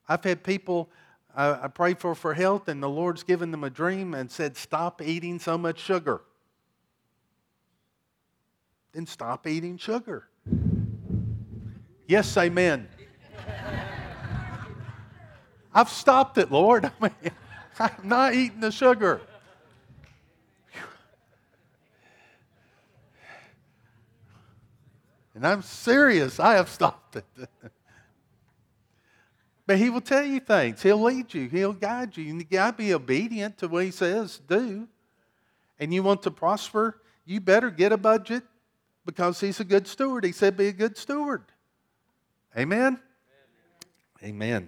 I've 0.08 0.24
had 0.24 0.44
people 0.44 0.90
I, 1.36 1.64
I 1.64 1.68
prayed 1.68 2.00
for 2.00 2.16
for 2.16 2.34
health, 2.34 2.68
and 2.68 2.84
the 2.84 2.90
Lord's 2.90 3.24
given 3.24 3.52
them 3.52 3.64
a 3.64 3.70
dream 3.70 4.14
and 4.14 4.30
said, 4.30 4.58
Stop 4.58 5.02
eating 5.02 5.40
so 5.40 5.58
much 5.58 5.80
sugar. 5.80 6.22
Then 8.92 9.06
stop 9.06 9.48
eating 9.48 9.78
sugar. 9.78 10.28
Yes, 12.08 12.36
amen. 12.38 12.90
I've 15.74 15.90
stopped 15.90 16.40
it, 16.40 16.52
Lord. 16.52 16.86
I 16.86 16.92
mean, 17.02 17.32
I'm 17.80 17.92
not 18.04 18.34
eating 18.34 18.60
the 18.60 18.72
sugar. 18.72 19.22
And 25.40 25.48
I'm 25.48 25.62
serious. 25.62 26.38
I 26.38 26.56
have 26.56 26.68
stopped 26.68 27.16
it. 27.16 27.26
but 29.66 29.78
He 29.78 29.90
will 29.90 30.02
tell 30.02 30.26
you 30.26 30.42
things. 30.42 30.84
He'll 30.84 31.02
lead 31.02 31.34
you. 31.34 31.48
He'll 31.48 31.72
guide 31.72 32.18
you. 32.18 32.30
And 32.30 32.42
you 32.42 32.46
got 32.46 32.72
to 32.72 32.84
be 32.84 32.94
obedient 32.94 33.58
to 33.60 33.70
what 33.70 33.86
He 33.86 33.92
says 33.92 34.42
do. 34.50 34.90
And 35.80 35.94
you 35.94 36.04
want 36.04 36.24
to 36.24 36.32
prosper, 36.32 37.02
you 37.24 37.40
better 37.40 37.72
get 37.72 37.94
a 37.94 37.98
budget 37.98 38.44
because 39.06 39.40
He's 39.40 39.62
a 39.62 39.64
good 39.64 39.88
steward. 39.88 40.26
He 40.26 40.34
said, 40.34 40.58
be 40.58 40.68
a 40.68 40.74
good 40.74 40.98
steward. 40.98 41.46
Amen? 42.58 43.00
Amen. 44.22 44.68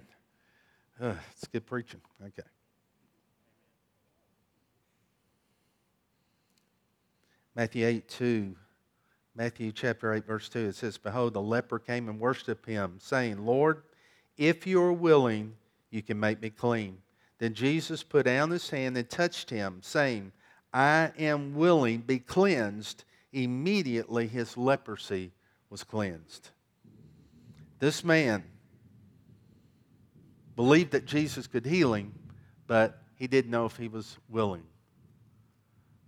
Uh, 0.98 1.16
it's 1.32 1.46
good 1.48 1.66
preaching. 1.66 2.00
Okay. 2.28 2.48
Matthew 7.54 7.86
8, 7.86 8.08
2. 8.08 8.56
Matthew 9.34 9.72
chapter 9.72 10.12
8, 10.12 10.26
verse 10.26 10.48
2, 10.50 10.58
it 10.58 10.74
says, 10.74 10.98
Behold, 10.98 11.32
the 11.32 11.40
leper 11.40 11.78
came 11.78 12.08
and 12.08 12.20
worshiped 12.20 12.66
him, 12.66 12.96
saying, 13.00 13.44
Lord, 13.44 13.82
if 14.36 14.66
you 14.66 14.82
are 14.82 14.92
willing, 14.92 15.54
you 15.90 16.02
can 16.02 16.20
make 16.20 16.42
me 16.42 16.50
clean. 16.50 16.98
Then 17.38 17.54
Jesus 17.54 18.02
put 18.02 18.26
down 18.26 18.50
his 18.50 18.68
hand 18.68 18.96
and 18.96 19.08
touched 19.08 19.48
him, 19.48 19.78
saying, 19.80 20.32
I 20.72 21.12
am 21.18 21.54
willing, 21.54 22.00
be 22.00 22.18
cleansed. 22.18 23.04
Immediately 23.32 24.26
his 24.26 24.56
leprosy 24.56 25.32
was 25.70 25.82
cleansed. 25.82 26.50
This 27.78 28.04
man 28.04 28.44
believed 30.56 30.92
that 30.92 31.06
Jesus 31.06 31.46
could 31.46 31.64
heal 31.64 31.94
him, 31.94 32.14
but 32.66 33.02
he 33.16 33.26
didn't 33.26 33.50
know 33.50 33.64
if 33.64 33.76
he 33.76 33.88
was 33.88 34.18
willing. 34.28 34.64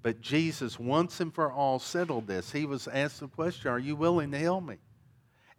But 0.05 0.21
Jesus, 0.21 0.79
once 0.79 1.21
and 1.21 1.35
for 1.35 1.51
all, 1.51 1.79
settled 1.79 2.27
this. 2.27 2.53
He 2.53 2.67
was 2.67 2.87
asked 2.89 3.21
the 3.21 3.27
question 3.27 3.71
Are 3.71 3.79
you 3.79 3.97
willing 3.97 4.33
to 4.33 4.39
heal 4.39 4.61
me? 4.61 4.77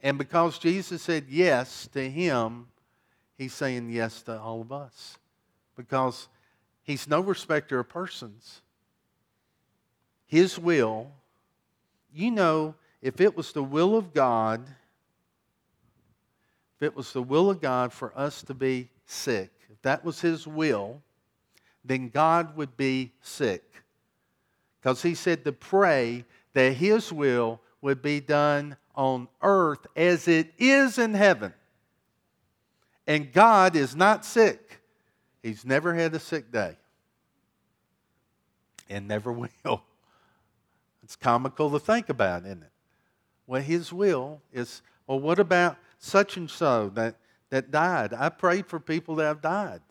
And 0.04 0.20
because 0.20 0.60
Jesus 0.60 1.02
said 1.02 1.26
yes 1.28 1.90
to 1.94 2.08
him, 2.08 2.68
he's 3.40 3.56
saying 3.56 3.90
yes 3.90 4.22
to 4.22 4.40
all 4.40 4.62
of 4.62 4.72
us. 4.72 5.18
Because 5.76 6.28
he's 6.84 7.08
no 7.08 7.22
respecter 7.22 7.80
of 7.80 7.90
persons. 7.90 8.62
His 10.28 10.60
will, 10.60 11.10
you 12.14 12.30
know, 12.30 12.76
if 13.02 13.20
it 13.20 13.36
was 13.36 13.52
the 13.52 13.64
will 13.64 13.98
of 13.98 14.14
God, 14.14 14.62
if 16.76 16.84
it 16.84 16.96
was 16.96 17.14
the 17.14 17.24
will 17.24 17.50
of 17.50 17.62
God 17.62 17.92
for 17.92 18.16
us 18.16 18.44
to 18.44 18.54
be 18.54 18.90
sick, 19.08 19.50
if 19.72 19.82
that 19.82 20.06
was 20.06 20.22
his 20.22 20.46
will, 20.46 21.02
then 21.84 22.10
God 22.10 22.56
would 22.56 22.78
be 22.78 23.12
sick. 23.24 23.82
Because 24.86 25.02
he 25.02 25.16
said 25.16 25.44
to 25.46 25.52
pray 25.52 26.26
that 26.54 26.74
his 26.74 27.12
will 27.12 27.60
would 27.82 28.04
be 28.04 28.20
done 28.20 28.78
on 28.94 29.28
earth 29.42 29.88
as 29.96 30.28
it 30.28 30.54
is 30.60 31.00
in 31.00 31.16
heaven. 31.16 31.56
And 33.08 33.34
God 33.34 33.76
is 33.76 33.96
not 33.96 34.24
sick. 34.24 34.80
He's 35.42 35.66
never 35.66 35.96
had 35.96 36.14
a 36.14 36.20
sick 36.20 36.52
day. 36.52 36.78
And 38.88 39.08
never 39.08 39.32
will. 39.66 39.82
It's 41.02 41.16
comical 41.16 41.72
to 41.72 41.80
think 41.80 42.10
about, 42.10 42.46
isn't 42.46 42.62
it? 42.62 42.72
Well, 43.48 43.64
his 43.64 43.92
will 43.92 44.40
is, 44.54 44.84
well, 45.08 45.20
what 45.20 45.40
about 45.40 45.78
such 45.98 46.38
and 46.38 46.48
so 46.48 46.90
that, 46.90 47.16
that 47.50 47.72
died? 47.72 48.14
I 48.14 48.30
prayed 48.30 48.68
for 48.68 48.80
people 48.80 49.16
that 49.16 49.26
have 49.26 49.42
died. 49.42 49.82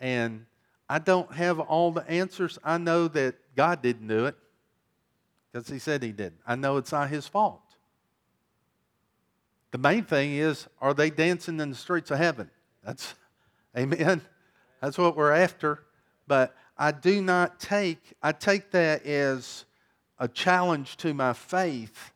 And 0.00 0.46
I 0.88 0.98
don't 0.98 1.32
have 1.32 1.60
all 1.60 1.92
the 1.92 2.10
answers. 2.10 2.58
I 2.64 2.76
know 2.76 3.06
that 3.06 3.36
God 3.56 3.82
didn't 3.82 4.08
do 4.08 4.26
it 4.26 4.36
because 5.52 5.68
He 5.68 5.78
said 5.78 6.02
He 6.02 6.12
didn't. 6.12 6.40
I 6.46 6.56
know 6.56 6.76
it's 6.76 6.92
not 6.92 7.10
His 7.10 7.26
fault. 7.26 7.62
The 9.70 9.78
main 9.78 10.04
thing 10.04 10.34
is, 10.34 10.66
are 10.80 10.94
they 10.94 11.10
dancing 11.10 11.60
in 11.60 11.70
the 11.70 11.76
streets 11.76 12.10
of 12.10 12.18
heaven? 12.18 12.50
That's, 12.84 13.14
amen. 13.76 14.20
That's 14.80 14.98
what 14.98 15.16
we're 15.16 15.32
after. 15.32 15.84
But 16.26 16.56
I 16.76 16.92
do 16.92 17.22
not 17.22 17.60
take, 17.60 18.14
I 18.22 18.32
take 18.32 18.70
that 18.72 19.04
as 19.04 19.64
a 20.18 20.28
challenge 20.28 20.96
to 20.98 21.14
my 21.14 21.32
faith. 21.32 22.12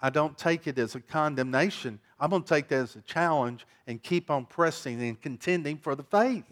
I 0.00 0.10
don't 0.10 0.36
take 0.36 0.66
it 0.66 0.78
as 0.78 0.94
a 0.94 1.00
condemnation. 1.00 1.98
I'm 2.18 2.30
going 2.30 2.42
to 2.42 2.48
take 2.48 2.68
that 2.68 2.76
as 2.76 2.96
a 2.96 3.00
challenge 3.02 3.66
and 3.86 4.02
keep 4.02 4.30
on 4.30 4.46
pressing 4.46 5.02
and 5.02 5.20
contending 5.20 5.78
for 5.78 5.94
the 5.94 6.02
faith. 6.02 6.44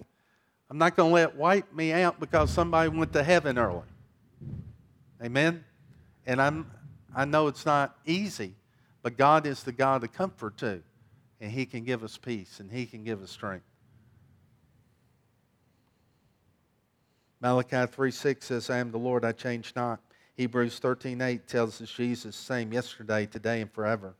I'm 0.73 0.79
not 0.79 0.97
going 0.97 1.11
to 1.11 1.15
let 1.15 1.37
wipe 1.37 1.75
me 1.75 1.93
out 1.93 2.19
because 2.19 2.51
somebody 2.51 2.89
went 2.89 3.13
to 3.13 3.23
heaven 3.23 3.59
early. 3.59 3.83
Amen? 5.23 5.67
And 6.25 6.41
I'm, 6.41 6.71
I 7.15 7.27
know 7.27 7.49
it's 7.49 7.67
not 7.67 7.95
easy, 8.07 8.55
but 9.03 9.19
God 9.19 9.47
is 9.47 9.65
the 9.65 9.73
God 9.73 10.03
of 10.03 10.15
comfort 10.15 10.57
too. 10.57 10.83
And 11.43 11.53
He 11.53 11.67
can 11.67 11.85
give 11.85 12.03
us 12.03 12.17
peace 12.17 12.59
and 12.59 12.73
He 12.73 12.87
can 12.87 13.05
give 13.05 13.23
us 13.23 13.31
strength. 13.31 13.67
Malachi 17.43 17.85
3 17.85 18.11
6 18.11 18.47
says, 18.47 18.71
I 18.71 18.79
am 18.79 18.93
the 18.93 18.99
Lord, 18.99 19.27
I 19.27 19.33
change 19.33 19.75
not. 19.77 20.01
Hebrews 20.37 20.79
13 20.79 21.21
8 21.21 21.47
tells 21.47 21.83
us 21.83 21.91
Jesus 21.91 22.35
the 22.35 22.43
same 22.43 22.73
yesterday, 22.73 23.27
today, 23.27 23.61
and 23.61 23.71
forever. 23.71 24.15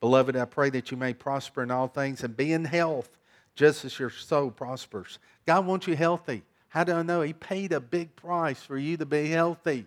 Beloved, 0.00 0.34
I 0.34 0.46
pray 0.46 0.70
that 0.70 0.90
you 0.90 0.96
may 0.96 1.12
prosper 1.12 1.62
in 1.62 1.70
all 1.70 1.88
things 1.88 2.24
and 2.24 2.34
be 2.34 2.54
in 2.54 2.64
health 2.64 3.17
just 3.58 3.84
as 3.84 3.98
your 3.98 4.08
soul 4.08 4.52
prospers. 4.52 5.18
God 5.44 5.66
wants 5.66 5.88
you 5.88 5.96
healthy. 5.96 6.44
How 6.68 6.84
do 6.84 6.92
I 6.92 7.02
know? 7.02 7.22
He 7.22 7.32
paid 7.32 7.72
a 7.72 7.80
big 7.80 8.14
price 8.14 8.62
for 8.62 8.78
you 8.78 8.96
to 8.96 9.04
be 9.04 9.28
healthy. 9.30 9.84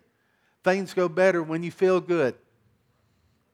Things 0.62 0.94
go 0.94 1.08
better 1.08 1.42
when 1.42 1.64
you 1.64 1.72
feel 1.72 2.02
good. 2.02 2.36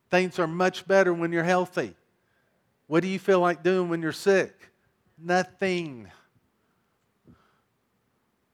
Things 0.10 0.40
are 0.40 0.48
much 0.48 0.88
better 0.88 1.14
when 1.14 1.32
you're 1.32 1.44
healthy. 1.44 1.94
What 2.88 3.02
do 3.04 3.10
you 3.10 3.20
feel 3.20 3.40
like 3.40 3.62
doing 3.62 3.90
when 3.90 4.02
you're 4.02 4.12
sick? 4.12 4.72
Nothing. 5.20 6.10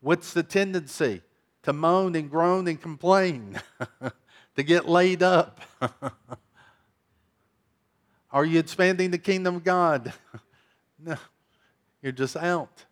What's 0.01 0.33
the 0.33 0.43
tendency? 0.43 1.21
To 1.61 1.71
moan 1.71 2.13
and 2.17 2.29
groan 2.29 2.67
and 2.67 2.81
complain, 2.81 3.57
to 4.57 4.63
get 4.63 4.85
laid 4.85 5.23
up. 5.23 5.61
Are 8.31 8.43
you 8.43 8.59
expanding 8.59 9.11
the 9.11 9.17
kingdom 9.17 9.55
of 9.55 9.63
God? 9.63 10.11
no. 10.99 11.15
You're 12.03 12.11
just 12.11 12.35
out. 12.35 12.85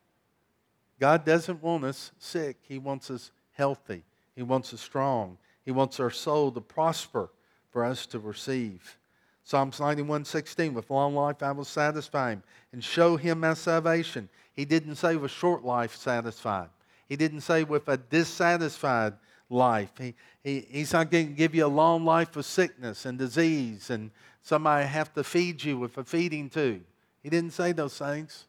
God 1.00 1.26
doesn't 1.26 1.62
want 1.62 1.84
us 1.84 2.12
sick. 2.18 2.58
He 2.64 2.80
wants 2.80 3.12
us 3.12 3.32
healthy. 3.52 4.04
He 4.36 4.42
wants 4.42 4.74
us 4.74 4.80
strong. 4.80 5.38
He 5.66 5.72
wants 5.72 6.00
our 6.00 6.10
soul 6.10 6.52
to 6.54 6.62
prosper 6.62 7.30
for 7.70 7.84
us 7.84 8.06
to 8.08 8.20
receive. 8.20 8.98
Psalms 9.44 9.80
91 9.80 10.24
16, 10.24 10.74
with 10.74 10.90
long 10.90 11.14
life 11.14 11.44
I 11.44 11.52
will 11.52 11.66
satisfy 11.66 12.32
him 12.32 12.44
and 12.72 12.84
show 12.84 13.18
him 13.18 13.42
my 13.42 13.54
salvation. 13.54 14.30
He 14.54 14.64
didn't 14.64 14.96
say 14.96 15.18
with 15.18 15.32
short 15.32 15.66
life 15.66 15.96
satisfied. 15.96 16.70
He 17.10 17.18
didn't 17.18 17.42
say 17.42 17.64
with 17.64 17.90
a 17.90 17.98
dissatisfied 17.98 19.14
life. 19.50 19.92
He, 19.98 20.14
he, 20.44 20.66
he's 20.70 20.94
not 20.94 21.12
going 21.12 21.28
to 21.28 21.34
give 21.34 21.54
you 21.54 21.66
a 21.66 21.68
long 21.68 22.06
life 22.06 22.36
of 22.38 22.46
sickness 22.46 23.06
and 23.06 23.18
disease 23.18 23.90
and 23.90 24.12
somebody 24.42 24.88
have 24.88 25.14
to 25.16 25.24
feed 25.24 25.64
you 25.64 25.78
with 25.78 25.98
a 25.98 26.04
feeding 26.06 26.50
tube. 26.50 26.84
He 27.22 27.30
didn't 27.30 27.52
say 27.52 27.74
those 27.74 27.98
things. 27.98 28.46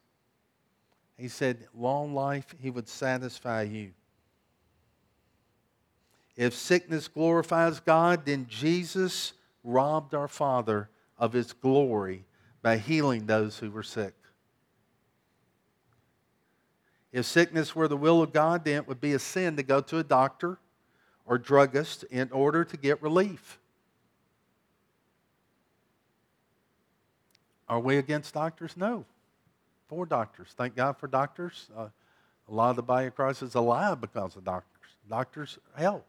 He 1.23 1.29
said, 1.29 1.69
long 1.73 2.15
life, 2.15 2.53
He 2.59 2.69
would 2.69 2.89
satisfy 2.89 3.63
you. 3.63 3.93
If 6.35 6.53
sickness 6.53 7.07
glorifies 7.07 7.79
God, 7.79 8.27
then 8.27 8.49
Jesus 8.49 9.33
robbed 9.63 10.17
our 10.17 10.27
Father 10.27 10.91
of 11.17 11.33
His 11.33 11.53
glory 11.53 12.25
by 12.61 12.79
healing 12.79 13.27
those 13.27 13.57
who 13.57 13.71
were 13.71 13.85
sick. 13.85 14.15
If 17.13 17.25
sickness 17.25 17.77
were 17.77 17.87
the 17.87 17.97
will 17.97 18.21
of 18.21 18.33
God, 18.33 18.65
then 18.65 18.75
it 18.75 18.89
would 18.89 19.01
be 19.01 19.13
a 19.13 19.21
sin 19.21 19.55
to 19.59 19.63
go 19.63 19.81
to 19.81 19.99
a 19.99 20.05
doctor 20.05 20.59
or 21.25 21.39
druggist 21.39 22.03
in 22.11 22.33
order 22.33 22.65
to 22.65 22.77
get 22.77 23.01
relief. 23.01 23.61
Are 27.69 27.79
we 27.79 27.97
against 27.97 28.35
doctors? 28.35 28.77
No 28.77 29.05
for 29.93 30.07
doctors. 30.07 30.49
Thank 30.57 30.75
God 30.75 30.97
for 30.97 31.07
doctors. 31.07 31.69
Uh, 31.77 31.89
A 32.49 32.53
lot 32.53 32.71
of 32.71 32.77
the 32.77 32.83
body 32.83 33.09
of 33.09 33.15
Christ 33.15 33.43
is 33.43 33.55
alive 33.55 34.01
because 34.01 34.37
of 34.37 34.45
doctors. 34.45 34.89
Doctors 35.07 35.59
help. 35.77 36.07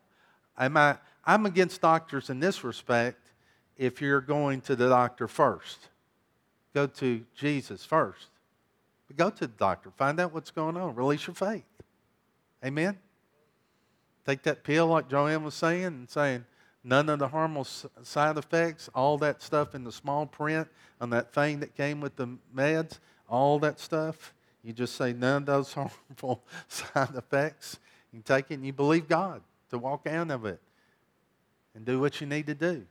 Am 0.58 0.78
I, 0.78 0.98
I'm 1.26 1.46
against 1.46 1.82
doctors 1.82 2.30
in 2.30 2.40
this 2.40 2.64
respect 2.64 3.20
if 3.78 4.02
you're 4.02 4.22
going 4.22 4.62
to 4.62 4.76
the 4.78 4.88
doctor 4.88 5.28
first. 5.28 5.90
Go 6.74 6.88
to 6.88 7.26
Jesus 7.36 7.84
first. 7.84 8.28
But 9.08 9.18
go 9.18 9.30
to 9.30 9.48
the 9.48 9.58
doctor. 9.58 9.92
Find 9.98 10.18
out 10.20 10.34
what's 10.34 10.52
going 10.52 10.78
on. 10.78 10.96
Release 10.96 11.28
your 11.28 11.36
faith. 11.36 11.66
Amen? 12.64 12.98
Take 14.26 14.44
that 14.44 14.64
pill, 14.64 14.88
like 14.88 15.10
Joanne 15.10 15.44
was 15.44 15.56
saying, 15.56 15.84
and 15.84 16.10
saying, 16.10 16.46
none 16.84 17.10
of 17.10 17.20
the 17.20 17.28
harmful 17.28 17.66
side 18.04 18.38
effects, 18.38 18.90
all 18.96 19.18
that 19.18 19.42
stuff 19.42 19.76
in 19.76 19.84
the 19.84 19.92
small 19.92 20.26
print 20.26 20.70
on 21.02 21.10
that 21.10 21.34
thing 21.34 21.60
that 21.60 21.76
came 21.76 22.00
with 22.00 22.16
the 22.16 22.28
meds, 22.56 23.00
all 23.34 23.58
that 23.60 23.80
stuff. 23.80 24.34
You 24.64 24.74
just 24.74 24.96
say 24.96 25.12
none 25.12 25.42
of 25.42 25.46
those 25.48 25.74
harmful 25.74 26.44
side 26.68 27.16
effects. 27.16 27.80
You 28.14 28.22
take 28.22 28.52
it 28.52 28.56
and 28.56 28.66
you 28.66 28.72
believe 28.72 29.10
God 29.10 29.42
to 29.72 29.80
walk 29.80 30.06
out 30.06 30.30
of 30.30 30.46
it 30.46 30.60
and 31.74 31.84
do 31.84 32.00
what 32.00 32.22
you 32.22 32.28
need 32.28 32.46
to 32.46 32.54
do. 32.54 32.86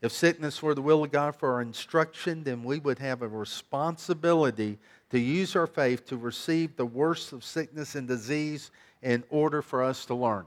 If 0.00 0.12
sickness 0.12 0.62
were 0.62 0.74
the 0.74 0.80
will 0.80 1.04
of 1.04 1.10
God 1.10 1.34
for 1.34 1.52
our 1.52 1.60
instruction, 1.60 2.44
then 2.44 2.62
we 2.64 2.78
would 2.78 3.00
have 3.00 3.20
a 3.20 3.28
responsibility 3.28 4.78
to 5.10 5.18
use 5.18 5.54
our 5.56 5.66
faith 5.66 6.06
to 6.06 6.16
receive 6.16 6.76
the 6.76 6.86
worst 6.86 7.32
of 7.32 7.44
sickness 7.44 7.96
and 7.96 8.08
disease 8.08 8.70
in 9.02 9.24
order 9.28 9.60
for 9.60 9.82
us 9.82 10.06
to 10.06 10.14
learn. 10.14 10.46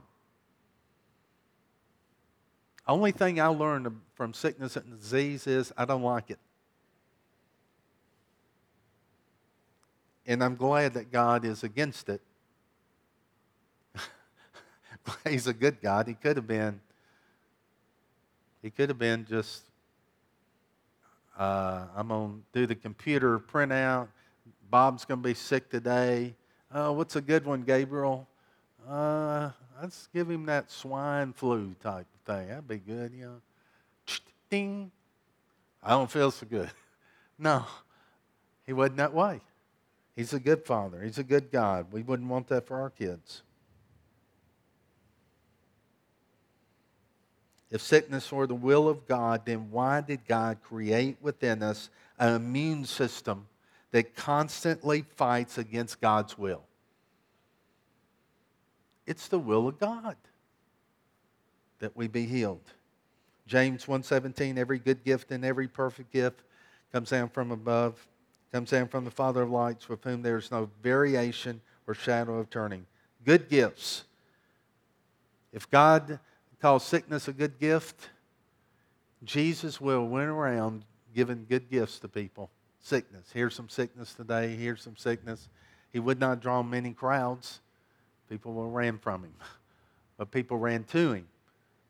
Only 2.86 3.12
thing 3.12 3.40
I 3.40 3.46
learned 3.46 3.88
from 4.14 4.34
sickness 4.34 4.76
and 4.76 4.98
disease 4.98 5.46
is 5.46 5.72
I 5.76 5.84
don't 5.84 6.02
like 6.02 6.30
it. 6.30 6.38
And 10.26 10.42
I'm 10.42 10.56
glad 10.56 10.94
that 10.94 11.12
God 11.12 11.44
is 11.44 11.64
against 11.64 12.08
it. 12.08 12.20
He's 15.28 15.46
a 15.46 15.52
good 15.52 15.80
God. 15.82 16.08
He 16.08 16.14
could 16.14 16.36
have 16.36 16.46
been 16.46 16.80
he 18.64 18.70
could 18.70 18.88
have 18.88 18.98
been 18.98 19.26
just, 19.26 19.62
uh, 21.38 21.84
I'm 21.94 22.08
to 22.08 22.58
do 22.58 22.66
the 22.66 22.74
computer 22.74 23.38
printout. 23.38 24.08
Bob's 24.70 25.04
to 25.04 25.16
be 25.28 25.34
sick 25.34 25.68
today. 25.68 26.34
Uh, 26.72 26.90
what's 26.90 27.14
a 27.14 27.20
good 27.20 27.44
one, 27.44 27.60
Gabriel? 27.60 28.26
Uh, 28.88 29.50
let's 29.80 30.08
give 30.12 30.30
him 30.30 30.46
that 30.46 30.70
swine 30.70 31.32
flu 31.32 31.74
type 31.82 32.06
thing. 32.24 32.48
That'd 32.48 32.68
be 32.68 32.78
good, 32.78 33.12
you 33.12 33.24
know. 33.24 33.40
Ding. 34.50 34.90
I 35.82 35.90
don't 35.90 36.10
feel 36.10 36.30
so 36.30 36.46
good. 36.46 36.70
No, 37.36 37.64
he 38.64 38.72
wasn't 38.72 38.98
that 38.98 39.12
way. 39.12 39.40
He's 40.14 40.32
a 40.32 40.38
good 40.38 40.64
father. 40.64 41.02
He's 41.02 41.18
a 41.18 41.24
good 41.24 41.50
God. 41.50 41.86
We 41.90 42.02
wouldn't 42.02 42.28
want 42.28 42.46
that 42.46 42.68
for 42.68 42.80
our 42.80 42.90
kids. 42.90 43.42
If 47.72 47.82
sickness 47.82 48.30
were 48.30 48.46
the 48.46 48.54
will 48.54 48.88
of 48.88 49.08
God, 49.08 49.42
then 49.46 49.72
why 49.72 50.00
did 50.00 50.28
God 50.28 50.58
create 50.62 51.16
within 51.20 51.60
us 51.60 51.90
an 52.20 52.36
immune 52.36 52.84
system 52.84 53.48
that 53.90 54.14
constantly 54.14 55.04
fights 55.16 55.58
against 55.58 56.00
God's 56.00 56.38
will? 56.38 56.62
It's 59.06 59.28
the 59.28 59.38
will 59.38 59.68
of 59.68 59.78
God 59.78 60.16
that 61.80 61.96
we 61.96 62.08
be 62.08 62.26
healed. 62.26 62.72
James 63.46 63.86
1:17 63.86 64.56
every 64.56 64.78
good 64.78 65.04
gift 65.04 65.30
and 65.30 65.44
every 65.44 65.68
perfect 65.68 66.12
gift 66.12 66.42
comes 66.92 67.10
down 67.10 67.28
from 67.28 67.50
above 67.50 68.06
comes 68.52 68.70
down 68.70 68.88
from 68.88 69.04
the 69.04 69.10
father 69.10 69.42
of 69.42 69.50
lights 69.50 69.88
with 69.88 70.02
whom 70.04 70.22
there 70.22 70.38
is 70.38 70.50
no 70.50 70.70
variation 70.82 71.60
or 71.86 71.92
shadow 71.92 72.38
of 72.38 72.48
turning 72.48 72.86
good 73.24 73.50
gifts 73.50 74.04
if 75.54 75.70
God 75.70 76.18
calls 76.60 76.84
sickness 76.84 77.28
a 77.28 77.32
good 77.32 77.60
gift, 77.60 78.10
Jesus 79.22 79.80
will 79.80 80.08
went 80.08 80.28
around 80.28 80.84
giving 81.14 81.46
good 81.48 81.70
gifts 81.70 82.00
to 82.00 82.08
people. 82.08 82.50
Sickness. 82.80 83.30
Here's 83.32 83.54
some 83.54 83.68
sickness 83.68 84.14
today. 84.14 84.56
Here's 84.56 84.82
some 84.82 84.96
sickness. 84.96 85.48
He 85.92 86.00
would 86.00 86.18
not 86.18 86.40
draw 86.40 86.64
many 86.64 86.92
crowds. 86.92 87.60
People 88.38 88.68
ran 88.68 88.98
from 88.98 89.22
him. 89.24 89.34
But 90.16 90.30
people 90.30 90.58
ran 90.58 90.84
to 90.84 91.14
him 91.14 91.26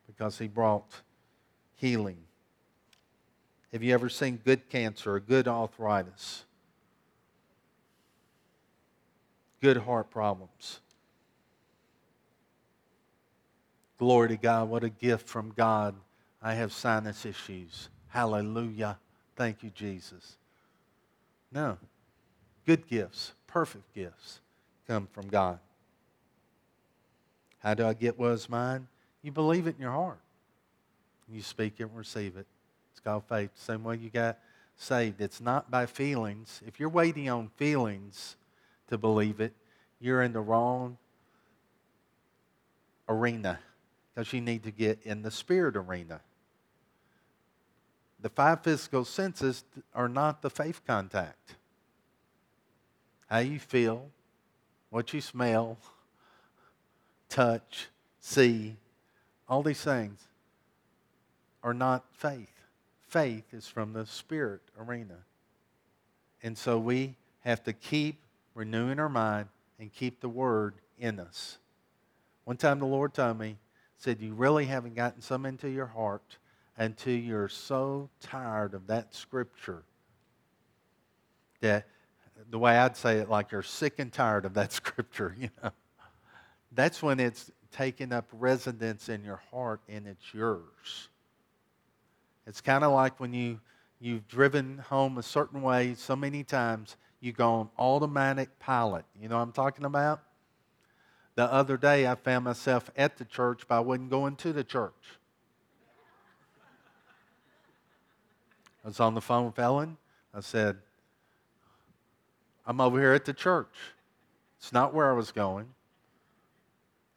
because 0.06 0.38
he 0.38 0.48
brought 0.48 1.02
healing. 1.76 2.16
Have 3.70 3.82
you 3.82 3.92
ever 3.92 4.08
seen 4.08 4.40
good 4.42 4.70
cancer 4.70 5.16
or 5.16 5.20
good 5.20 5.46
arthritis? 5.46 6.44
Good 9.60 9.76
heart 9.76 10.10
problems? 10.10 10.80
Glory 13.98 14.28
to 14.28 14.36
God. 14.36 14.70
What 14.70 14.84
a 14.84 14.88
gift 14.88 15.28
from 15.28 15.52
God. 15.54 15.94
I 16.40 16.54
have 16.54 16.72
sinus 16.72 17.26
issues. 17.26 17.90
Hallelujah. 18.08 18.98
Thank 19.36 19.62
you, 19.62 19.68
Jesus. 19.68 20.36
No. 21.52 21.76
Good 22.64 22.88
gifts, 22.88 23.32
perfect 23.46 23.94
gifts 23.94 24.40
come 24.86 25.08
from 25.12 25.28
God. 25.28 25.58
How 27.64 27.72
do 27.72 27.86
I 27.86 27.94
get 27.94 28.18
what's 28.18 28.48
mine? 28.48 28.86
You 29.22 29.32
believe 29.32 29.66
it 29.66 29.76
in 29.76 29.82
your 29.82 29.90
heart. 29.90 30.20
You 31.32 31.40
speak 31.40 31.76
it 31.78 31.84
and 31.84 31.96
receive 31.96 32.36
it. 32.36 32.46
It's 32.92 33.00
called 33.00 33.24
faith. 33.26 33.50
Same 33.54 33.82
way 33.82 33.96
you 33.96 34.10
got 34.10 34.38
saved. 34.76 35.22
It's 35.22 35.40
not 35.40 35.70
by 35.70 35.86
feelings. 35.86 36.60
If 36.66 36.78
you're 36.78 36.90
waiting 36.90 37.30
on 37.30 37.48
feelings 37.56 38.36
to 38.88 38.98
believe 38.98 39.40
it, 39.40 39.54
you're 39.98 40.22
in 40.22 40.34
the 40.34 40.40
wrong 40.40 40.98
arena 43.08 43.58
because 44.14 44.32
you 44.34 44.42
need 44.42 44.62
to 44.64 44.70
get 44.70 44.98
in 45.02 45.22
the 45.22 45.30
spirit 45.30 45.74
arena. 45.74 46.20
The 48.20 48.28
five 48.28 48.62
physical 48.62 49.06
senses 49.06 49.64
are 49.94 50.08
not 50.08 50.42
the 50.42 50.50
faith 50.50 50.82
contact. 50.86 51.54
How 53.28 53.38
you 53.38 53.58
feel, 53.58 54.10
what 54.90 55.14
you 55.14 55.22
smell, 55.22 55.78
touch, 57.34 57.88
see, 58.20 58.76
all 59.48 59.62
these 59.62 59.82
things 59.82 60.20
are 61.64 61.74
not 61.74 62.04
faith. 62.12 62.52
Faith 63.08 63.52
is 63.52 63.66
from 63.66 63.92
the 63.92 64.06
spirit 64.06 64.60
arena. 64.78 65.16
And 66.44 66.56
so 66.56 66.78
we 66.78 67.16
have 67.40 67.64
to 67.64 67.72
keep 67.72 68.20
renewing 68.54 69.00
our 69.00 69.08
mind 69.08 69.48
and 69.80 69.92
keep 69.92 70.20
the 70.20 70.28
word 70.28 70.74
in 70.98 71.18
us. 71.18 71.58
One 72.44 72.56
time 72.56 72.78
the 72.78 72.86
Lord 72.86 73.14
told 73.14 73.38
me, 73.38 73.56
said, 73.98 74.20
You 74.20 74.34
really 74.34 74.66
haven't 74.66 74.94
gotten 74.94 75.20
some 75.20 75.44
into 75.44 75.68
your 75.68 75.86
heart 75.86 76.38
until 76.76 77.14
you're 77.14 77.48
so 77.48 78.10
tired 78.20 78.74
of 78.74 78.86
that 78.86 79.12
scripture 79.12 79.82
that 81.60 81.86
the 82.50 82.58
way 82.58 82.76
I'd 82.76 82.96
say 82.96 83.18
it, 83.18 83.28
like 83.28 83.50
you're 83.50 83.62
sick 83.62 83.98
and 83.98 84.12
tired 84.12 84.44
of 84.44 84.54
that 84.54 84.72
scripture, 84.80 85.34
you 85.36 85.48
know. 85.62 85.72
That's 86.74 87.02
when 87.02 87.20
it's 87.20 87.50
taken 87.72 88.12
up 88.12 88.26
residence 88.32 89.08
in 89.08 89.24
your 89.24 89.42
heart 89.50 89.80
and 89.88 90.06
it's 90.06 90.32
yours. 90.32 91.08
It's 92.46 92.60
kind 92.60 92.84
of 92.84 92.92
like 92.92 93.18
when 93.20 93.32
you, 93.32 93.60
you've 94.00 94.28
driven 94.28 94.78
home 94.78 95.18
a 95.18 95.22
certain 95.22 95.62
way 95.62 95.94
so 95.94 96.14
many 96.14 96.44
times, 96.44 96.96
you 97.20 97.32
go 97.32 97.54
on 97.54 97.68
automatic 97.78 98.58
pilot. 98.58 99.04
You 99.20 99.28
know 99.28 99.36
what 99.36 99.42
I'm 99.42 99.52
talking 99.52 99.84
about? 99.84 100.20
The 101.36 101.52
other 101.52 101.76
day, 101.76 102.06
I 102.06 102.14
found 102.14 102.44
myself 102.44 102.90
at 102.96 103.16
the 103.16 103.24
church, 103.24 103.62
but 103.66 103.76
I 103.76 103.80
wasn't 103.80 104.10
going 104.10 104.36
to 104.36 104.52
the 104.52 104.62
church. 104.62 104.92
I 108.84 108.88
was 108.88 109.00
on 109.00 109.14
the 109.14 109.20
phone 109.20 109.46
with 109.46 109.58
Ellen. 109.58 109.96
I 110.32 110.40
said, 110.40 110.76
I'm 112.66 112.80
over 112.80 113.00
here 113.00 113.14
at 113.14 113.24
the 113.24 113.32
church. 113.32 113.74
It's 114.58 114.72
not 114.72 114.94
where 114.94 115.10
I 115.10 115.14
was 115.14 115.32
going. 115.32 115.73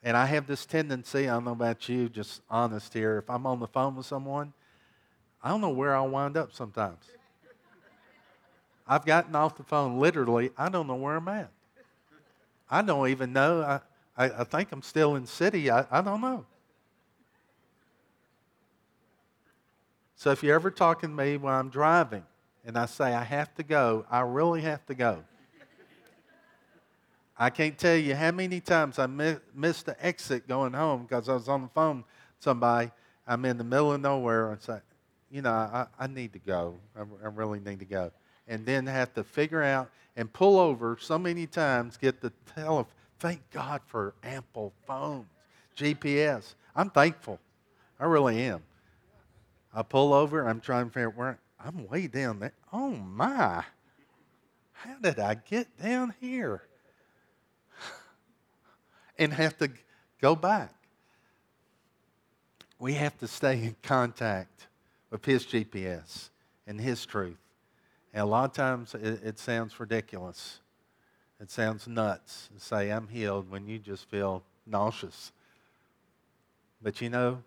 And 0.08 0.16
I 0.16 0.26
have 0.28 0.48
this 0.48 0.66
tendency, 0.66 1.28
I 1.28 1.34
don't 1.34 1.44
know 1.44 1.52
about 1.52 1.90
you, 1.90 2.08
just 2.08 2.42
honest 2.50 2.94
here, 2.94 3.18
if 3.18 3.30
I'm 3.30 3.46
on 3.46 3.60
the 3.60 3.68
phone 3.68 3.98
with 3.98 4.06
someone, 4.06 4.54
I 5.44 5.50
don't 5.50 5.60
know 5.60 5.72
where 5.72 5.94
I'll 5.94 6.08
wind 6.08 6.38
up 6.38 6.54
sometimes. 6.54 7.04
I've 8.88 9.06
gotten 9.06 9.36
off 9.36 9.58
the 9.58 9.64
phone 9.64 10.00
literally, 10.00 10.52
I 10.58 10.70
don't 10.70 10.88
know 10.88 10.96
where 10.96 11.18
I'm 11.18 11.28
at. 11.28 11.50
I 12.72 12.82
don't 12.84 13.10
even 13.10 13.34
know. 13.34 13.62
I, 13.62 13.82
I, 14.16 14.30
I 14.30 14.44
think 14.46 14.72
I'm 14.72 14.82
still 14.82 15.18
in 15.18 15.26
city. 15.26 15.70
I, 15.70 15.86
I 15.92 16.00
don't 16.00 16.22
know. 16.22 16.46
So 20.16 20.32
if 20.32 20.42
you're 20.42 20.56
ever 20.56 20.72
talking 20.72 21.10
to 21.10 21.16
me 21.18 21.36
while 21.36 21.60
I'm 21.60 21.68
driving 21.68 22.24
and 22.66 22.78
I 22.78 22.86
say 22.86 23.14
I 23.14 23.26
have 23.26 23.54
to 23.56 23.64
go, 23.64 24.06
I 24.10 24.22
really 24.22 24.62
have 24.62 24.86
to 24.86 24.96
go. 24.96 25.26
I 27.40 27.50
can't 27.50 27.78
tell 27.78 27.96
you 27.96 28.16
how 28.16 28.32
many 28.32 28.60
times 28.60 28.98
I 28.98 29.06
mi- 29.06 29.38
missed 29.54 29.86
the 29.86 30.06
exit 30.06 30.48
going 30.48 30.74
home 30.74 31.04
because 31.04 31.30
I 31.30 31.34
was 31.34 31.48
on 31.48 31.64
the 31.64 31.68
phone 31.70 32.04
somebody. 32.40 32.92
I'm 33.28 33.46
in 33.46 33.58
the 33.58 33.64
middle 33.64 33.94
of 33.94 34.02
nowhere 34.02 34.52
and 34.52 34.62
say, 34.62 34.80
you 35.30 35.42
know, 35.42 35.52
I, 35.52 35.86
I 36.00 36.08
need 36.08 36.34
to 36.34 36.40
go. 36.40 36.76
I, 36.96 37.02
I 37.02 37.28
really 37.28 37.60
need 37.60 37.80
to 37.80 37.86
go. 37.86 38.12
And 38.48 38.66
then 38.66 38.88
have 38.88 39.14
to 39.16 39.24
figure 39.24 39.62
out 39.62 39.92
and 40.16 40.32
pull 40.32 40.58
over 40.58 40.98
so 41.00 41.20
many 41.20 41.46
times, 41.46 41.98
get 41.98 42.22
the 42.22 42.32
telephone. 42.56 42.86
Thank 43.20 43.42
God 43.52 43.82
for 43.86 44.14
Apple 44.24 44.74
phones, 44.86 45.28
GPS. 45.76 46.56
I'm 46.76 46.90
thankful. 46.90 47.40
I 48.00 48.06
really 48.06 48.42
am. 48.42 48.64
I 49.74 49.84
pull 49.84 50.14
over, 50.14 50.48
I'm 50.48 50.62
trying 50.62 50.86
to 50.86 50.92
figure 50.92 51.10
out 51.10 51.18
where 51.18 51.40
I'm 51.64 51.88
way 51.88 52.08
down 52.08 52.40
there. 52.40 52.54
Oh 52.72 52.90
my. 52.90 53.64
How 54.72 54.96
did 55.02 55.20
I 55.20 55.36
get 55.36 55.78
down 55.82 56.14
here? 56.20 56.62
And 59.18 59.34
have 59.34 59.58
to 59.58 59.70
go 60.22 60.36
back. 60.36 60.74
We 62.80 62.94
have 62.94 63.18
to 63.20 63.28
stay 63.28 63.64
in 63.64 63.76
contact 63.82 64.68
with 65.10 65.26
His 65.26 65.46
GPS 65.46 66.30
and 66.66 66.80
His 66.80 67.06
truth. 67.06 67.38
And 68.14 68.24
a 68.24 68.26
lot 68.26 68.46
of 68.46 68.54
times 68.54 68.94
it, 68.94 69.22
it 69.24 69.40
sounds 69.40 69.80
ridiculous. 69.80 70.60
It 71.40 71.52
sounds 71.52 71.88
nuts 71.88 72.50
to 72.54 72.64
say, 72.64 72.92
I'm 72.92 73.08
healed 73.08 73.50
when 73.50 73.68
you 73.68 73.80
just 73.80 74.10
feel 74.10 74.44
nauseous. 74.66 75.32
But 76.82 77.02
you 77.02 77.10
know, 77.10 77.44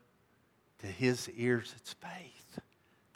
to 0.81 0.87
His 0.87 1.29
ears, 1.37 1.75
it's 1.77 1.95
faith. 1.95 2.61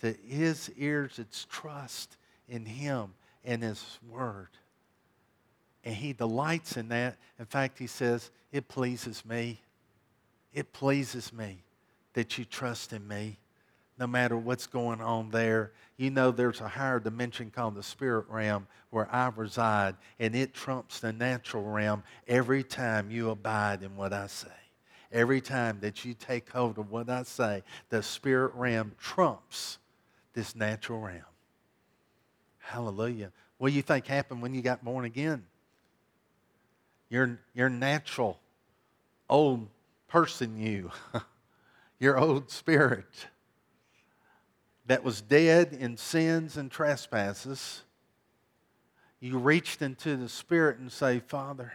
To 0.02 0.12
His 0.26 0.70
ears, 0.76 1.18
it's 1.18 1.46
trust 1.50 2.16
in 2.48 2.64
Him 2.66 3.14
and 3.44 3.62
His 3.62 3.98
Word. 4.08 4.48
And 5.84 5.94
He 5.94 6.12
delights 6.12 6.76
in 6.76 6.88
that. 6.88 7.16
In 7.38 7.46
fact, 7.46 7.78
He 7.78 7.86
says, 7.86 8.30
It 8.54 8.68
pleases 8.68 9.24
me. 9.24 9.60
It 10.52 10.72
pleases 10.72 11.32
me 11.32 11.64
that 12.12 12.38
you 12.38 12.44
trust 12.44 12.92
in 12.92 13.06
me 13.08 13.36
no 13.98 14.06
matter 14.06 14.36
what's 14.36 14.68
going 14.68 15.00
on 15.00 15.30
there. 15.30 15.72
You 15.96 16.10
know, 16.10 16.30
there's 16.30 16.60
a 16.60 16.68
higher 16.68 17.00
dimension 17.00 17.50
called 17.50 17.74
the 17.74 17.82
spirit 17.82 18.26
realm 18.28 18.68
where 18.90 19.12
I 19.12 19.32
reside, 19.34 19.96
and 20.20 20.36
it 20.36 20.54
trumps 20.54 21.00
the 21.00 21.12
natural 21.12 21.64
realm 21.64 22.04
every 22.28 22.62
time 22.62 23.10
you 23.10 23.30
abide 23.30 23.82
in 23.82 23.96
what 23.96 24.12
I 24.12 24.28
say. 24.28 24.46
Every 25.10 25.40
time 25.40 25.80
that 25.80 26.04
you 26.04 26.14
take 26.14 26.48
hold 26.48 26.78
of 26.78 26.92
what 26.92 27.10
I 27.10 27.24
say, 27.24 27.64
the 27.88 28.04
spirit 28.04 28.54
realm 28.54 28.92
trumps 29.00 29.78
this 30.32 30.54
natural 30.54 31.00
realm. 31.00 31.22
Hallelujah. 32.58 33.32
What 33.58 33.70
do 33.70 33.74
you 33.74 33.82
think 33.82 34.06
happened 34.06 34.42
when 34.42 34.54
you 34.54 34.62
got 34.62 34.84
born 34.84 35.04
again? 35.04 35.44
Your, 37.10 37.40
your 37.52 37.68
natural 37.68 38.38
old 39.28 39.68
person, 40.08 40.58
you, 40.58 40.90
your 41.98 42.18
old 42.18 42.50
spirit 42.50 43.26
that 44.86 45.02
was 45.02 45.20
dead 45.20 45.76
in 45.78 45.96
sins 45.96 46.56
and 46.56 46.70
trespasses, 46.70 47.82
you 49.20 49.38
reached 49.38 49.80
into 49.80 50.16
the 50.16 50.28
Spirit 50.28 50.78
and 50.78 50.92
say, 50.92 51.20
Father, 51.20 51.72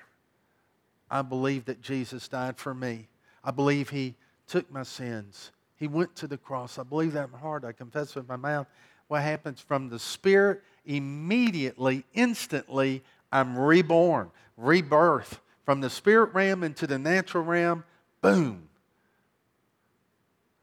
I 1.10 1.24
believe 1.24 1.66
that 1.66 1.82
Jesus 1.82 2.28
died 2.28 2.58
for 2.58 2.76
me. 2.76 3.08
I 3.43 3.50
believe 3.50 3.89
He 3.89 4.14
took 4.47 4.72
my 4.72 4.84
sins. 4.84 5.52
He 5.76 5.88
went 5.88 6.16
to 6.18 6.28
the 6.28 6.38
cross. 6.38 6.78
I 6.78 6.84
believe 6.84 7.14
that 7.14 7.26
in 7.26 7.32
my 7.32 7.39
heart. 7.39 7.66
I 7.66 7.72
confess 7.72 8.14
with 8.14 8.28
my 8.28 8.36
mouth. 8.36 8.68
What 9.08 9.24
happens 9.24 9.60
from 9.60 9.89
the 9.89 9.97
Spirit? 9.97 10.62
Immediately, 10.86 12.06
instantly, 12.14 13.02
I'm 13.32 13.58
reborn, 13.58 14.30
rebirth. 14.56 15.39
From 15.70 15.82
the 15.82 15.89
spirit 15.91 16.34
realm 16.34 16.63
into 16.63 16.88
the 16.88 16.97
natural 16.97 17.43
realm, 17.43 17.84
boom. 18.24 18.70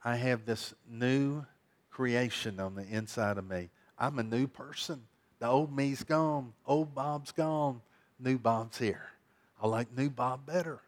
I 0.05 0.17
have 0.17 0.45
this 0.45 0.75
new 0.91 1.47
creation 1.93 2.59
on 2.59 2.75
the 2.75 2.83
inside 2.83 3.39
of 3.39 3.49
me. 3.49 3.71
I'm 3.97 4.19
a 4.19 4.25
new 4.25 4.49
person. 4.49 5.03
The 5.39 5.47
old 5.47 5.73
me's 5.73 6.03
gone. 6.03 6.55
Old 6.67 6.93
Bob's 6.93 7.31
gone. 7.31 7.83
New 8.19 8.37
Bob's 8.37 8.79
here. 8.79 9.11
I 9.63 9.69
like 9.69 9.97
new 9.97 10.11
Bob 10.11 10.45
better. 10.45 10.81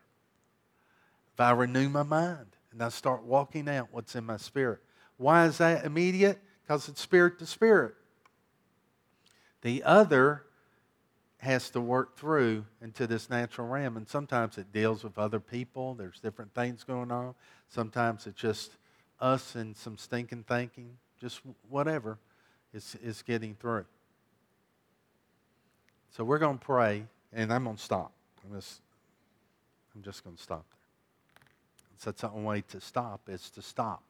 If 1.35 1.39
I 1.39 1.53
renew 1.53 1.89
my 1.89 2.03
mind 2.03 2.57
and 2.73 2.83
I 2.83 2.89
start 2.89 3.23
walking 3.23 3.69
out 3.69 3.87
what's 3.93 4.17
in 4.17 4.25
my 4.25 4.39
spirit. 4.39 4.81
Why 5.17 5.47
is 5.47 5.59
that 5.59 5.85
immediate? 5.85 6.41
Because 6.67 6.89
it's 6.89 7.01
spirit 7.01 7.39
to 7.39 7.47
spirit. 7.47 7.95
The 9.63 9.85
other 9.85 10.43
has 11.39 11.71
to 11.71 11.81
work 11.81 12.17
through 12.17 12.65
into 12.83 13.07
this 13.07 13.31
natural 13.31 13.69
realm, 13.69 13.97
and 13.97 14.09
sometimes 14.09 14.59
it 14.59 14.73
deals 14.73 15.05
with 15.05 15.19
other 15.19 15.41
people. 15.41 15.95
There's 15.95 16.19
different 16.19 16.53
things 16.55 16.85
going 16.85 17.13
on. 17.13 17.35
Sometimes 17.69 18.27
it's 18.27 18.41
just 18.41 18.73
us 19.21 19.55
and 19.55 19.77
some 19.77 19.97
stinking 19.97 20.45
thinking, 20.49 20.97
just 21.21 21.41
whatever 21.69 22.19
is, 22.75 22.97
is 23.03 23.23
getting 23.23 23.55
through. 23.55 23.85
So 26.11 26.25
we're 26.25 26.39
going 26.39 26.59
to 26.59 26.65
pray, 26.65 27.05
and 27.33 27.53
I'm 27.53 27.65
going 27.65 27.77
to 27.77 27.83
stop. 27.83 28.13
I'm 28.45 28.57
just, 28.57 28.81
I'm 29.95 30.03
just 30.03 30.25
going 30.25 30.37
to 30.37 30.43
stop 30.43 30.65
there. 30.71 31.47
So 31.99 32.11
that's 32.11 32.21
the 32.23 32.31
only 32.31 32.45
way 32.45 32.61
to 32.69 32.81
stop 32.81 33.29
is 33.29 33.51
to 33.51 33.63
stop. 33.63 34.03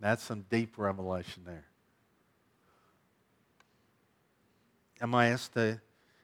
That's 0.00 0.22
some 0.22 0.44
deep 0.50 0.76
revelation 0.76 1.42
there. 1.46 1.64
I'm 5.00 5.14
I 5.14 5.28
asked 5.28 5.54
the 5.54 5.80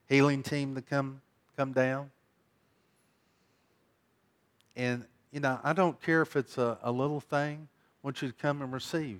healing 0.07 0.43
team 0.43 0.75
to 0.75 0.81
come, 0.81 1.21
come 1.55 1.71
down. 1.71 2.11
And 4.75 5.05
you 5.31 5.39
know, 5.39 5.59
I 5.63 5.73
don't 5.73 6.01
care 6.01 6.21
if 6.21 6.35
it's 6.35 6.57
a, 6.57 6.77
a 6.81 6.91
little 6.91 7.19
thing. 7.19 7.67
I 7.71 8.07
want 8.07 8.21
you 8.21 8.29
to 8.29 8.33
come 8.33 8.61
and 8.61 8.71
receive. 8.71 9.19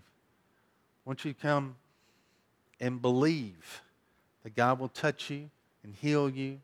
I 1.05 1.09
want 1.09 1.25
you 1.25 1.33
to 1.33 1.39
come 1.39 1.75
and 2.79 3.01
believe 3.01 3.81
that 4.43 4.55
God 4.55 4.79
will 4.79 4.89
touch 4.89 5.29
you 5.29 5.49
and 5.83 5.93
heal 5.93 6.29
you. 6.29 6.59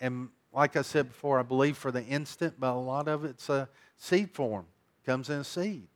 And 0.00 0.28
like 0.52 0.76
I 0.76 0.82
said 0.82 1.08
before, 1.08 1.38
I 1.38 1.42
believe 1.42 1.76
for 1.76 1.90
the 1.90 2.04
instant, 2.04 2.54
but 2.58 2.72
a 2.72 2.74
lot 2.74 3.08
of 3.08 3.24
it's 3.24 3.48
a 3.48 3.68
seed 3.96 4.30
form. 4.30 4.66
It 5.02 5.10
comes 5.10 5.30
in 5.30 5.38
a 5.38 5.44
seed. 5.44 5.88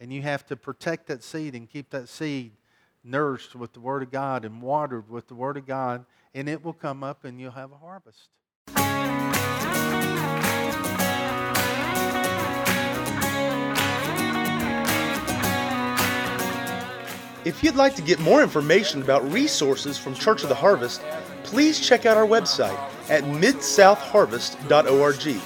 And 0.00 0.12
you 0.12 0.22
have 0.22 0.46
to 0.46 0.56
protect 0.56 1.06
that 1.06 1.22
seed 1.22 1.54
and 1.54 1.68
keep 1.68 1.90
that 1.90 2.08
seed 2.08 2.52
nourished 3.06 3.54
with 3.54 3.72
the 3.72 3.80
Word 3.80 4.02
of 4.02 4.10
God 4.10 4.44
and 4.44 4.60
watered 4.60 5.08
with 5.08 5.28
the 5.28 5.34
Word 5.34 5.56
of 5.56 5.66
God, 5.66 6.04
and 6.34 6.48
it 6.48 6.64
will 6.64 6.72
come 6.72 7.04
up 7.04 7.24
and 7.24 7.40
you'll 7.40 7.52
have 7.52 7.72
a 7.72 7.76
harvest. 7.76 8.28
If 17.46 17.62
you'd 17.62 17.76
like 17.76 17.94
to 17.94 18.02
get 18.02 18.18
more 18.18 18.42
information 18.42 19.00
about 19.02 19.30
resources 19.30 19.96
from 19.96 20.14
Church 20.14 20.42
of 20.42 20.48
the 20.48 20.56
Harvest, 20.56 21.00
please 21.44 21.78
check 21.78 22.04
out 22.04 22.16
our 22.16 22.26
website 22.26 22.76
at 23.08 23.22
midsouthharvest.org. 23.22 25.40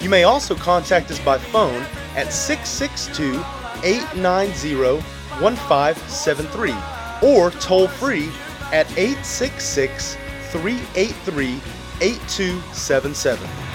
You 0.00 0.08
may 0.08 0.22
also 0.22 0.54
contact 0.54 1.10
us 1.10 1.18
by 1.18 1.38
phone 1.38 1.84
at 2.14 2.32
662 2.32 3.42
890 3.82 5.02
1573 5.40 6.99
or 7.22 7.50
toll 7.50 7.88
free 7.88 8.28
at 8.72 8.86
866 8.96 10.16
383 10.50 11.60
8277. 12.00 13.69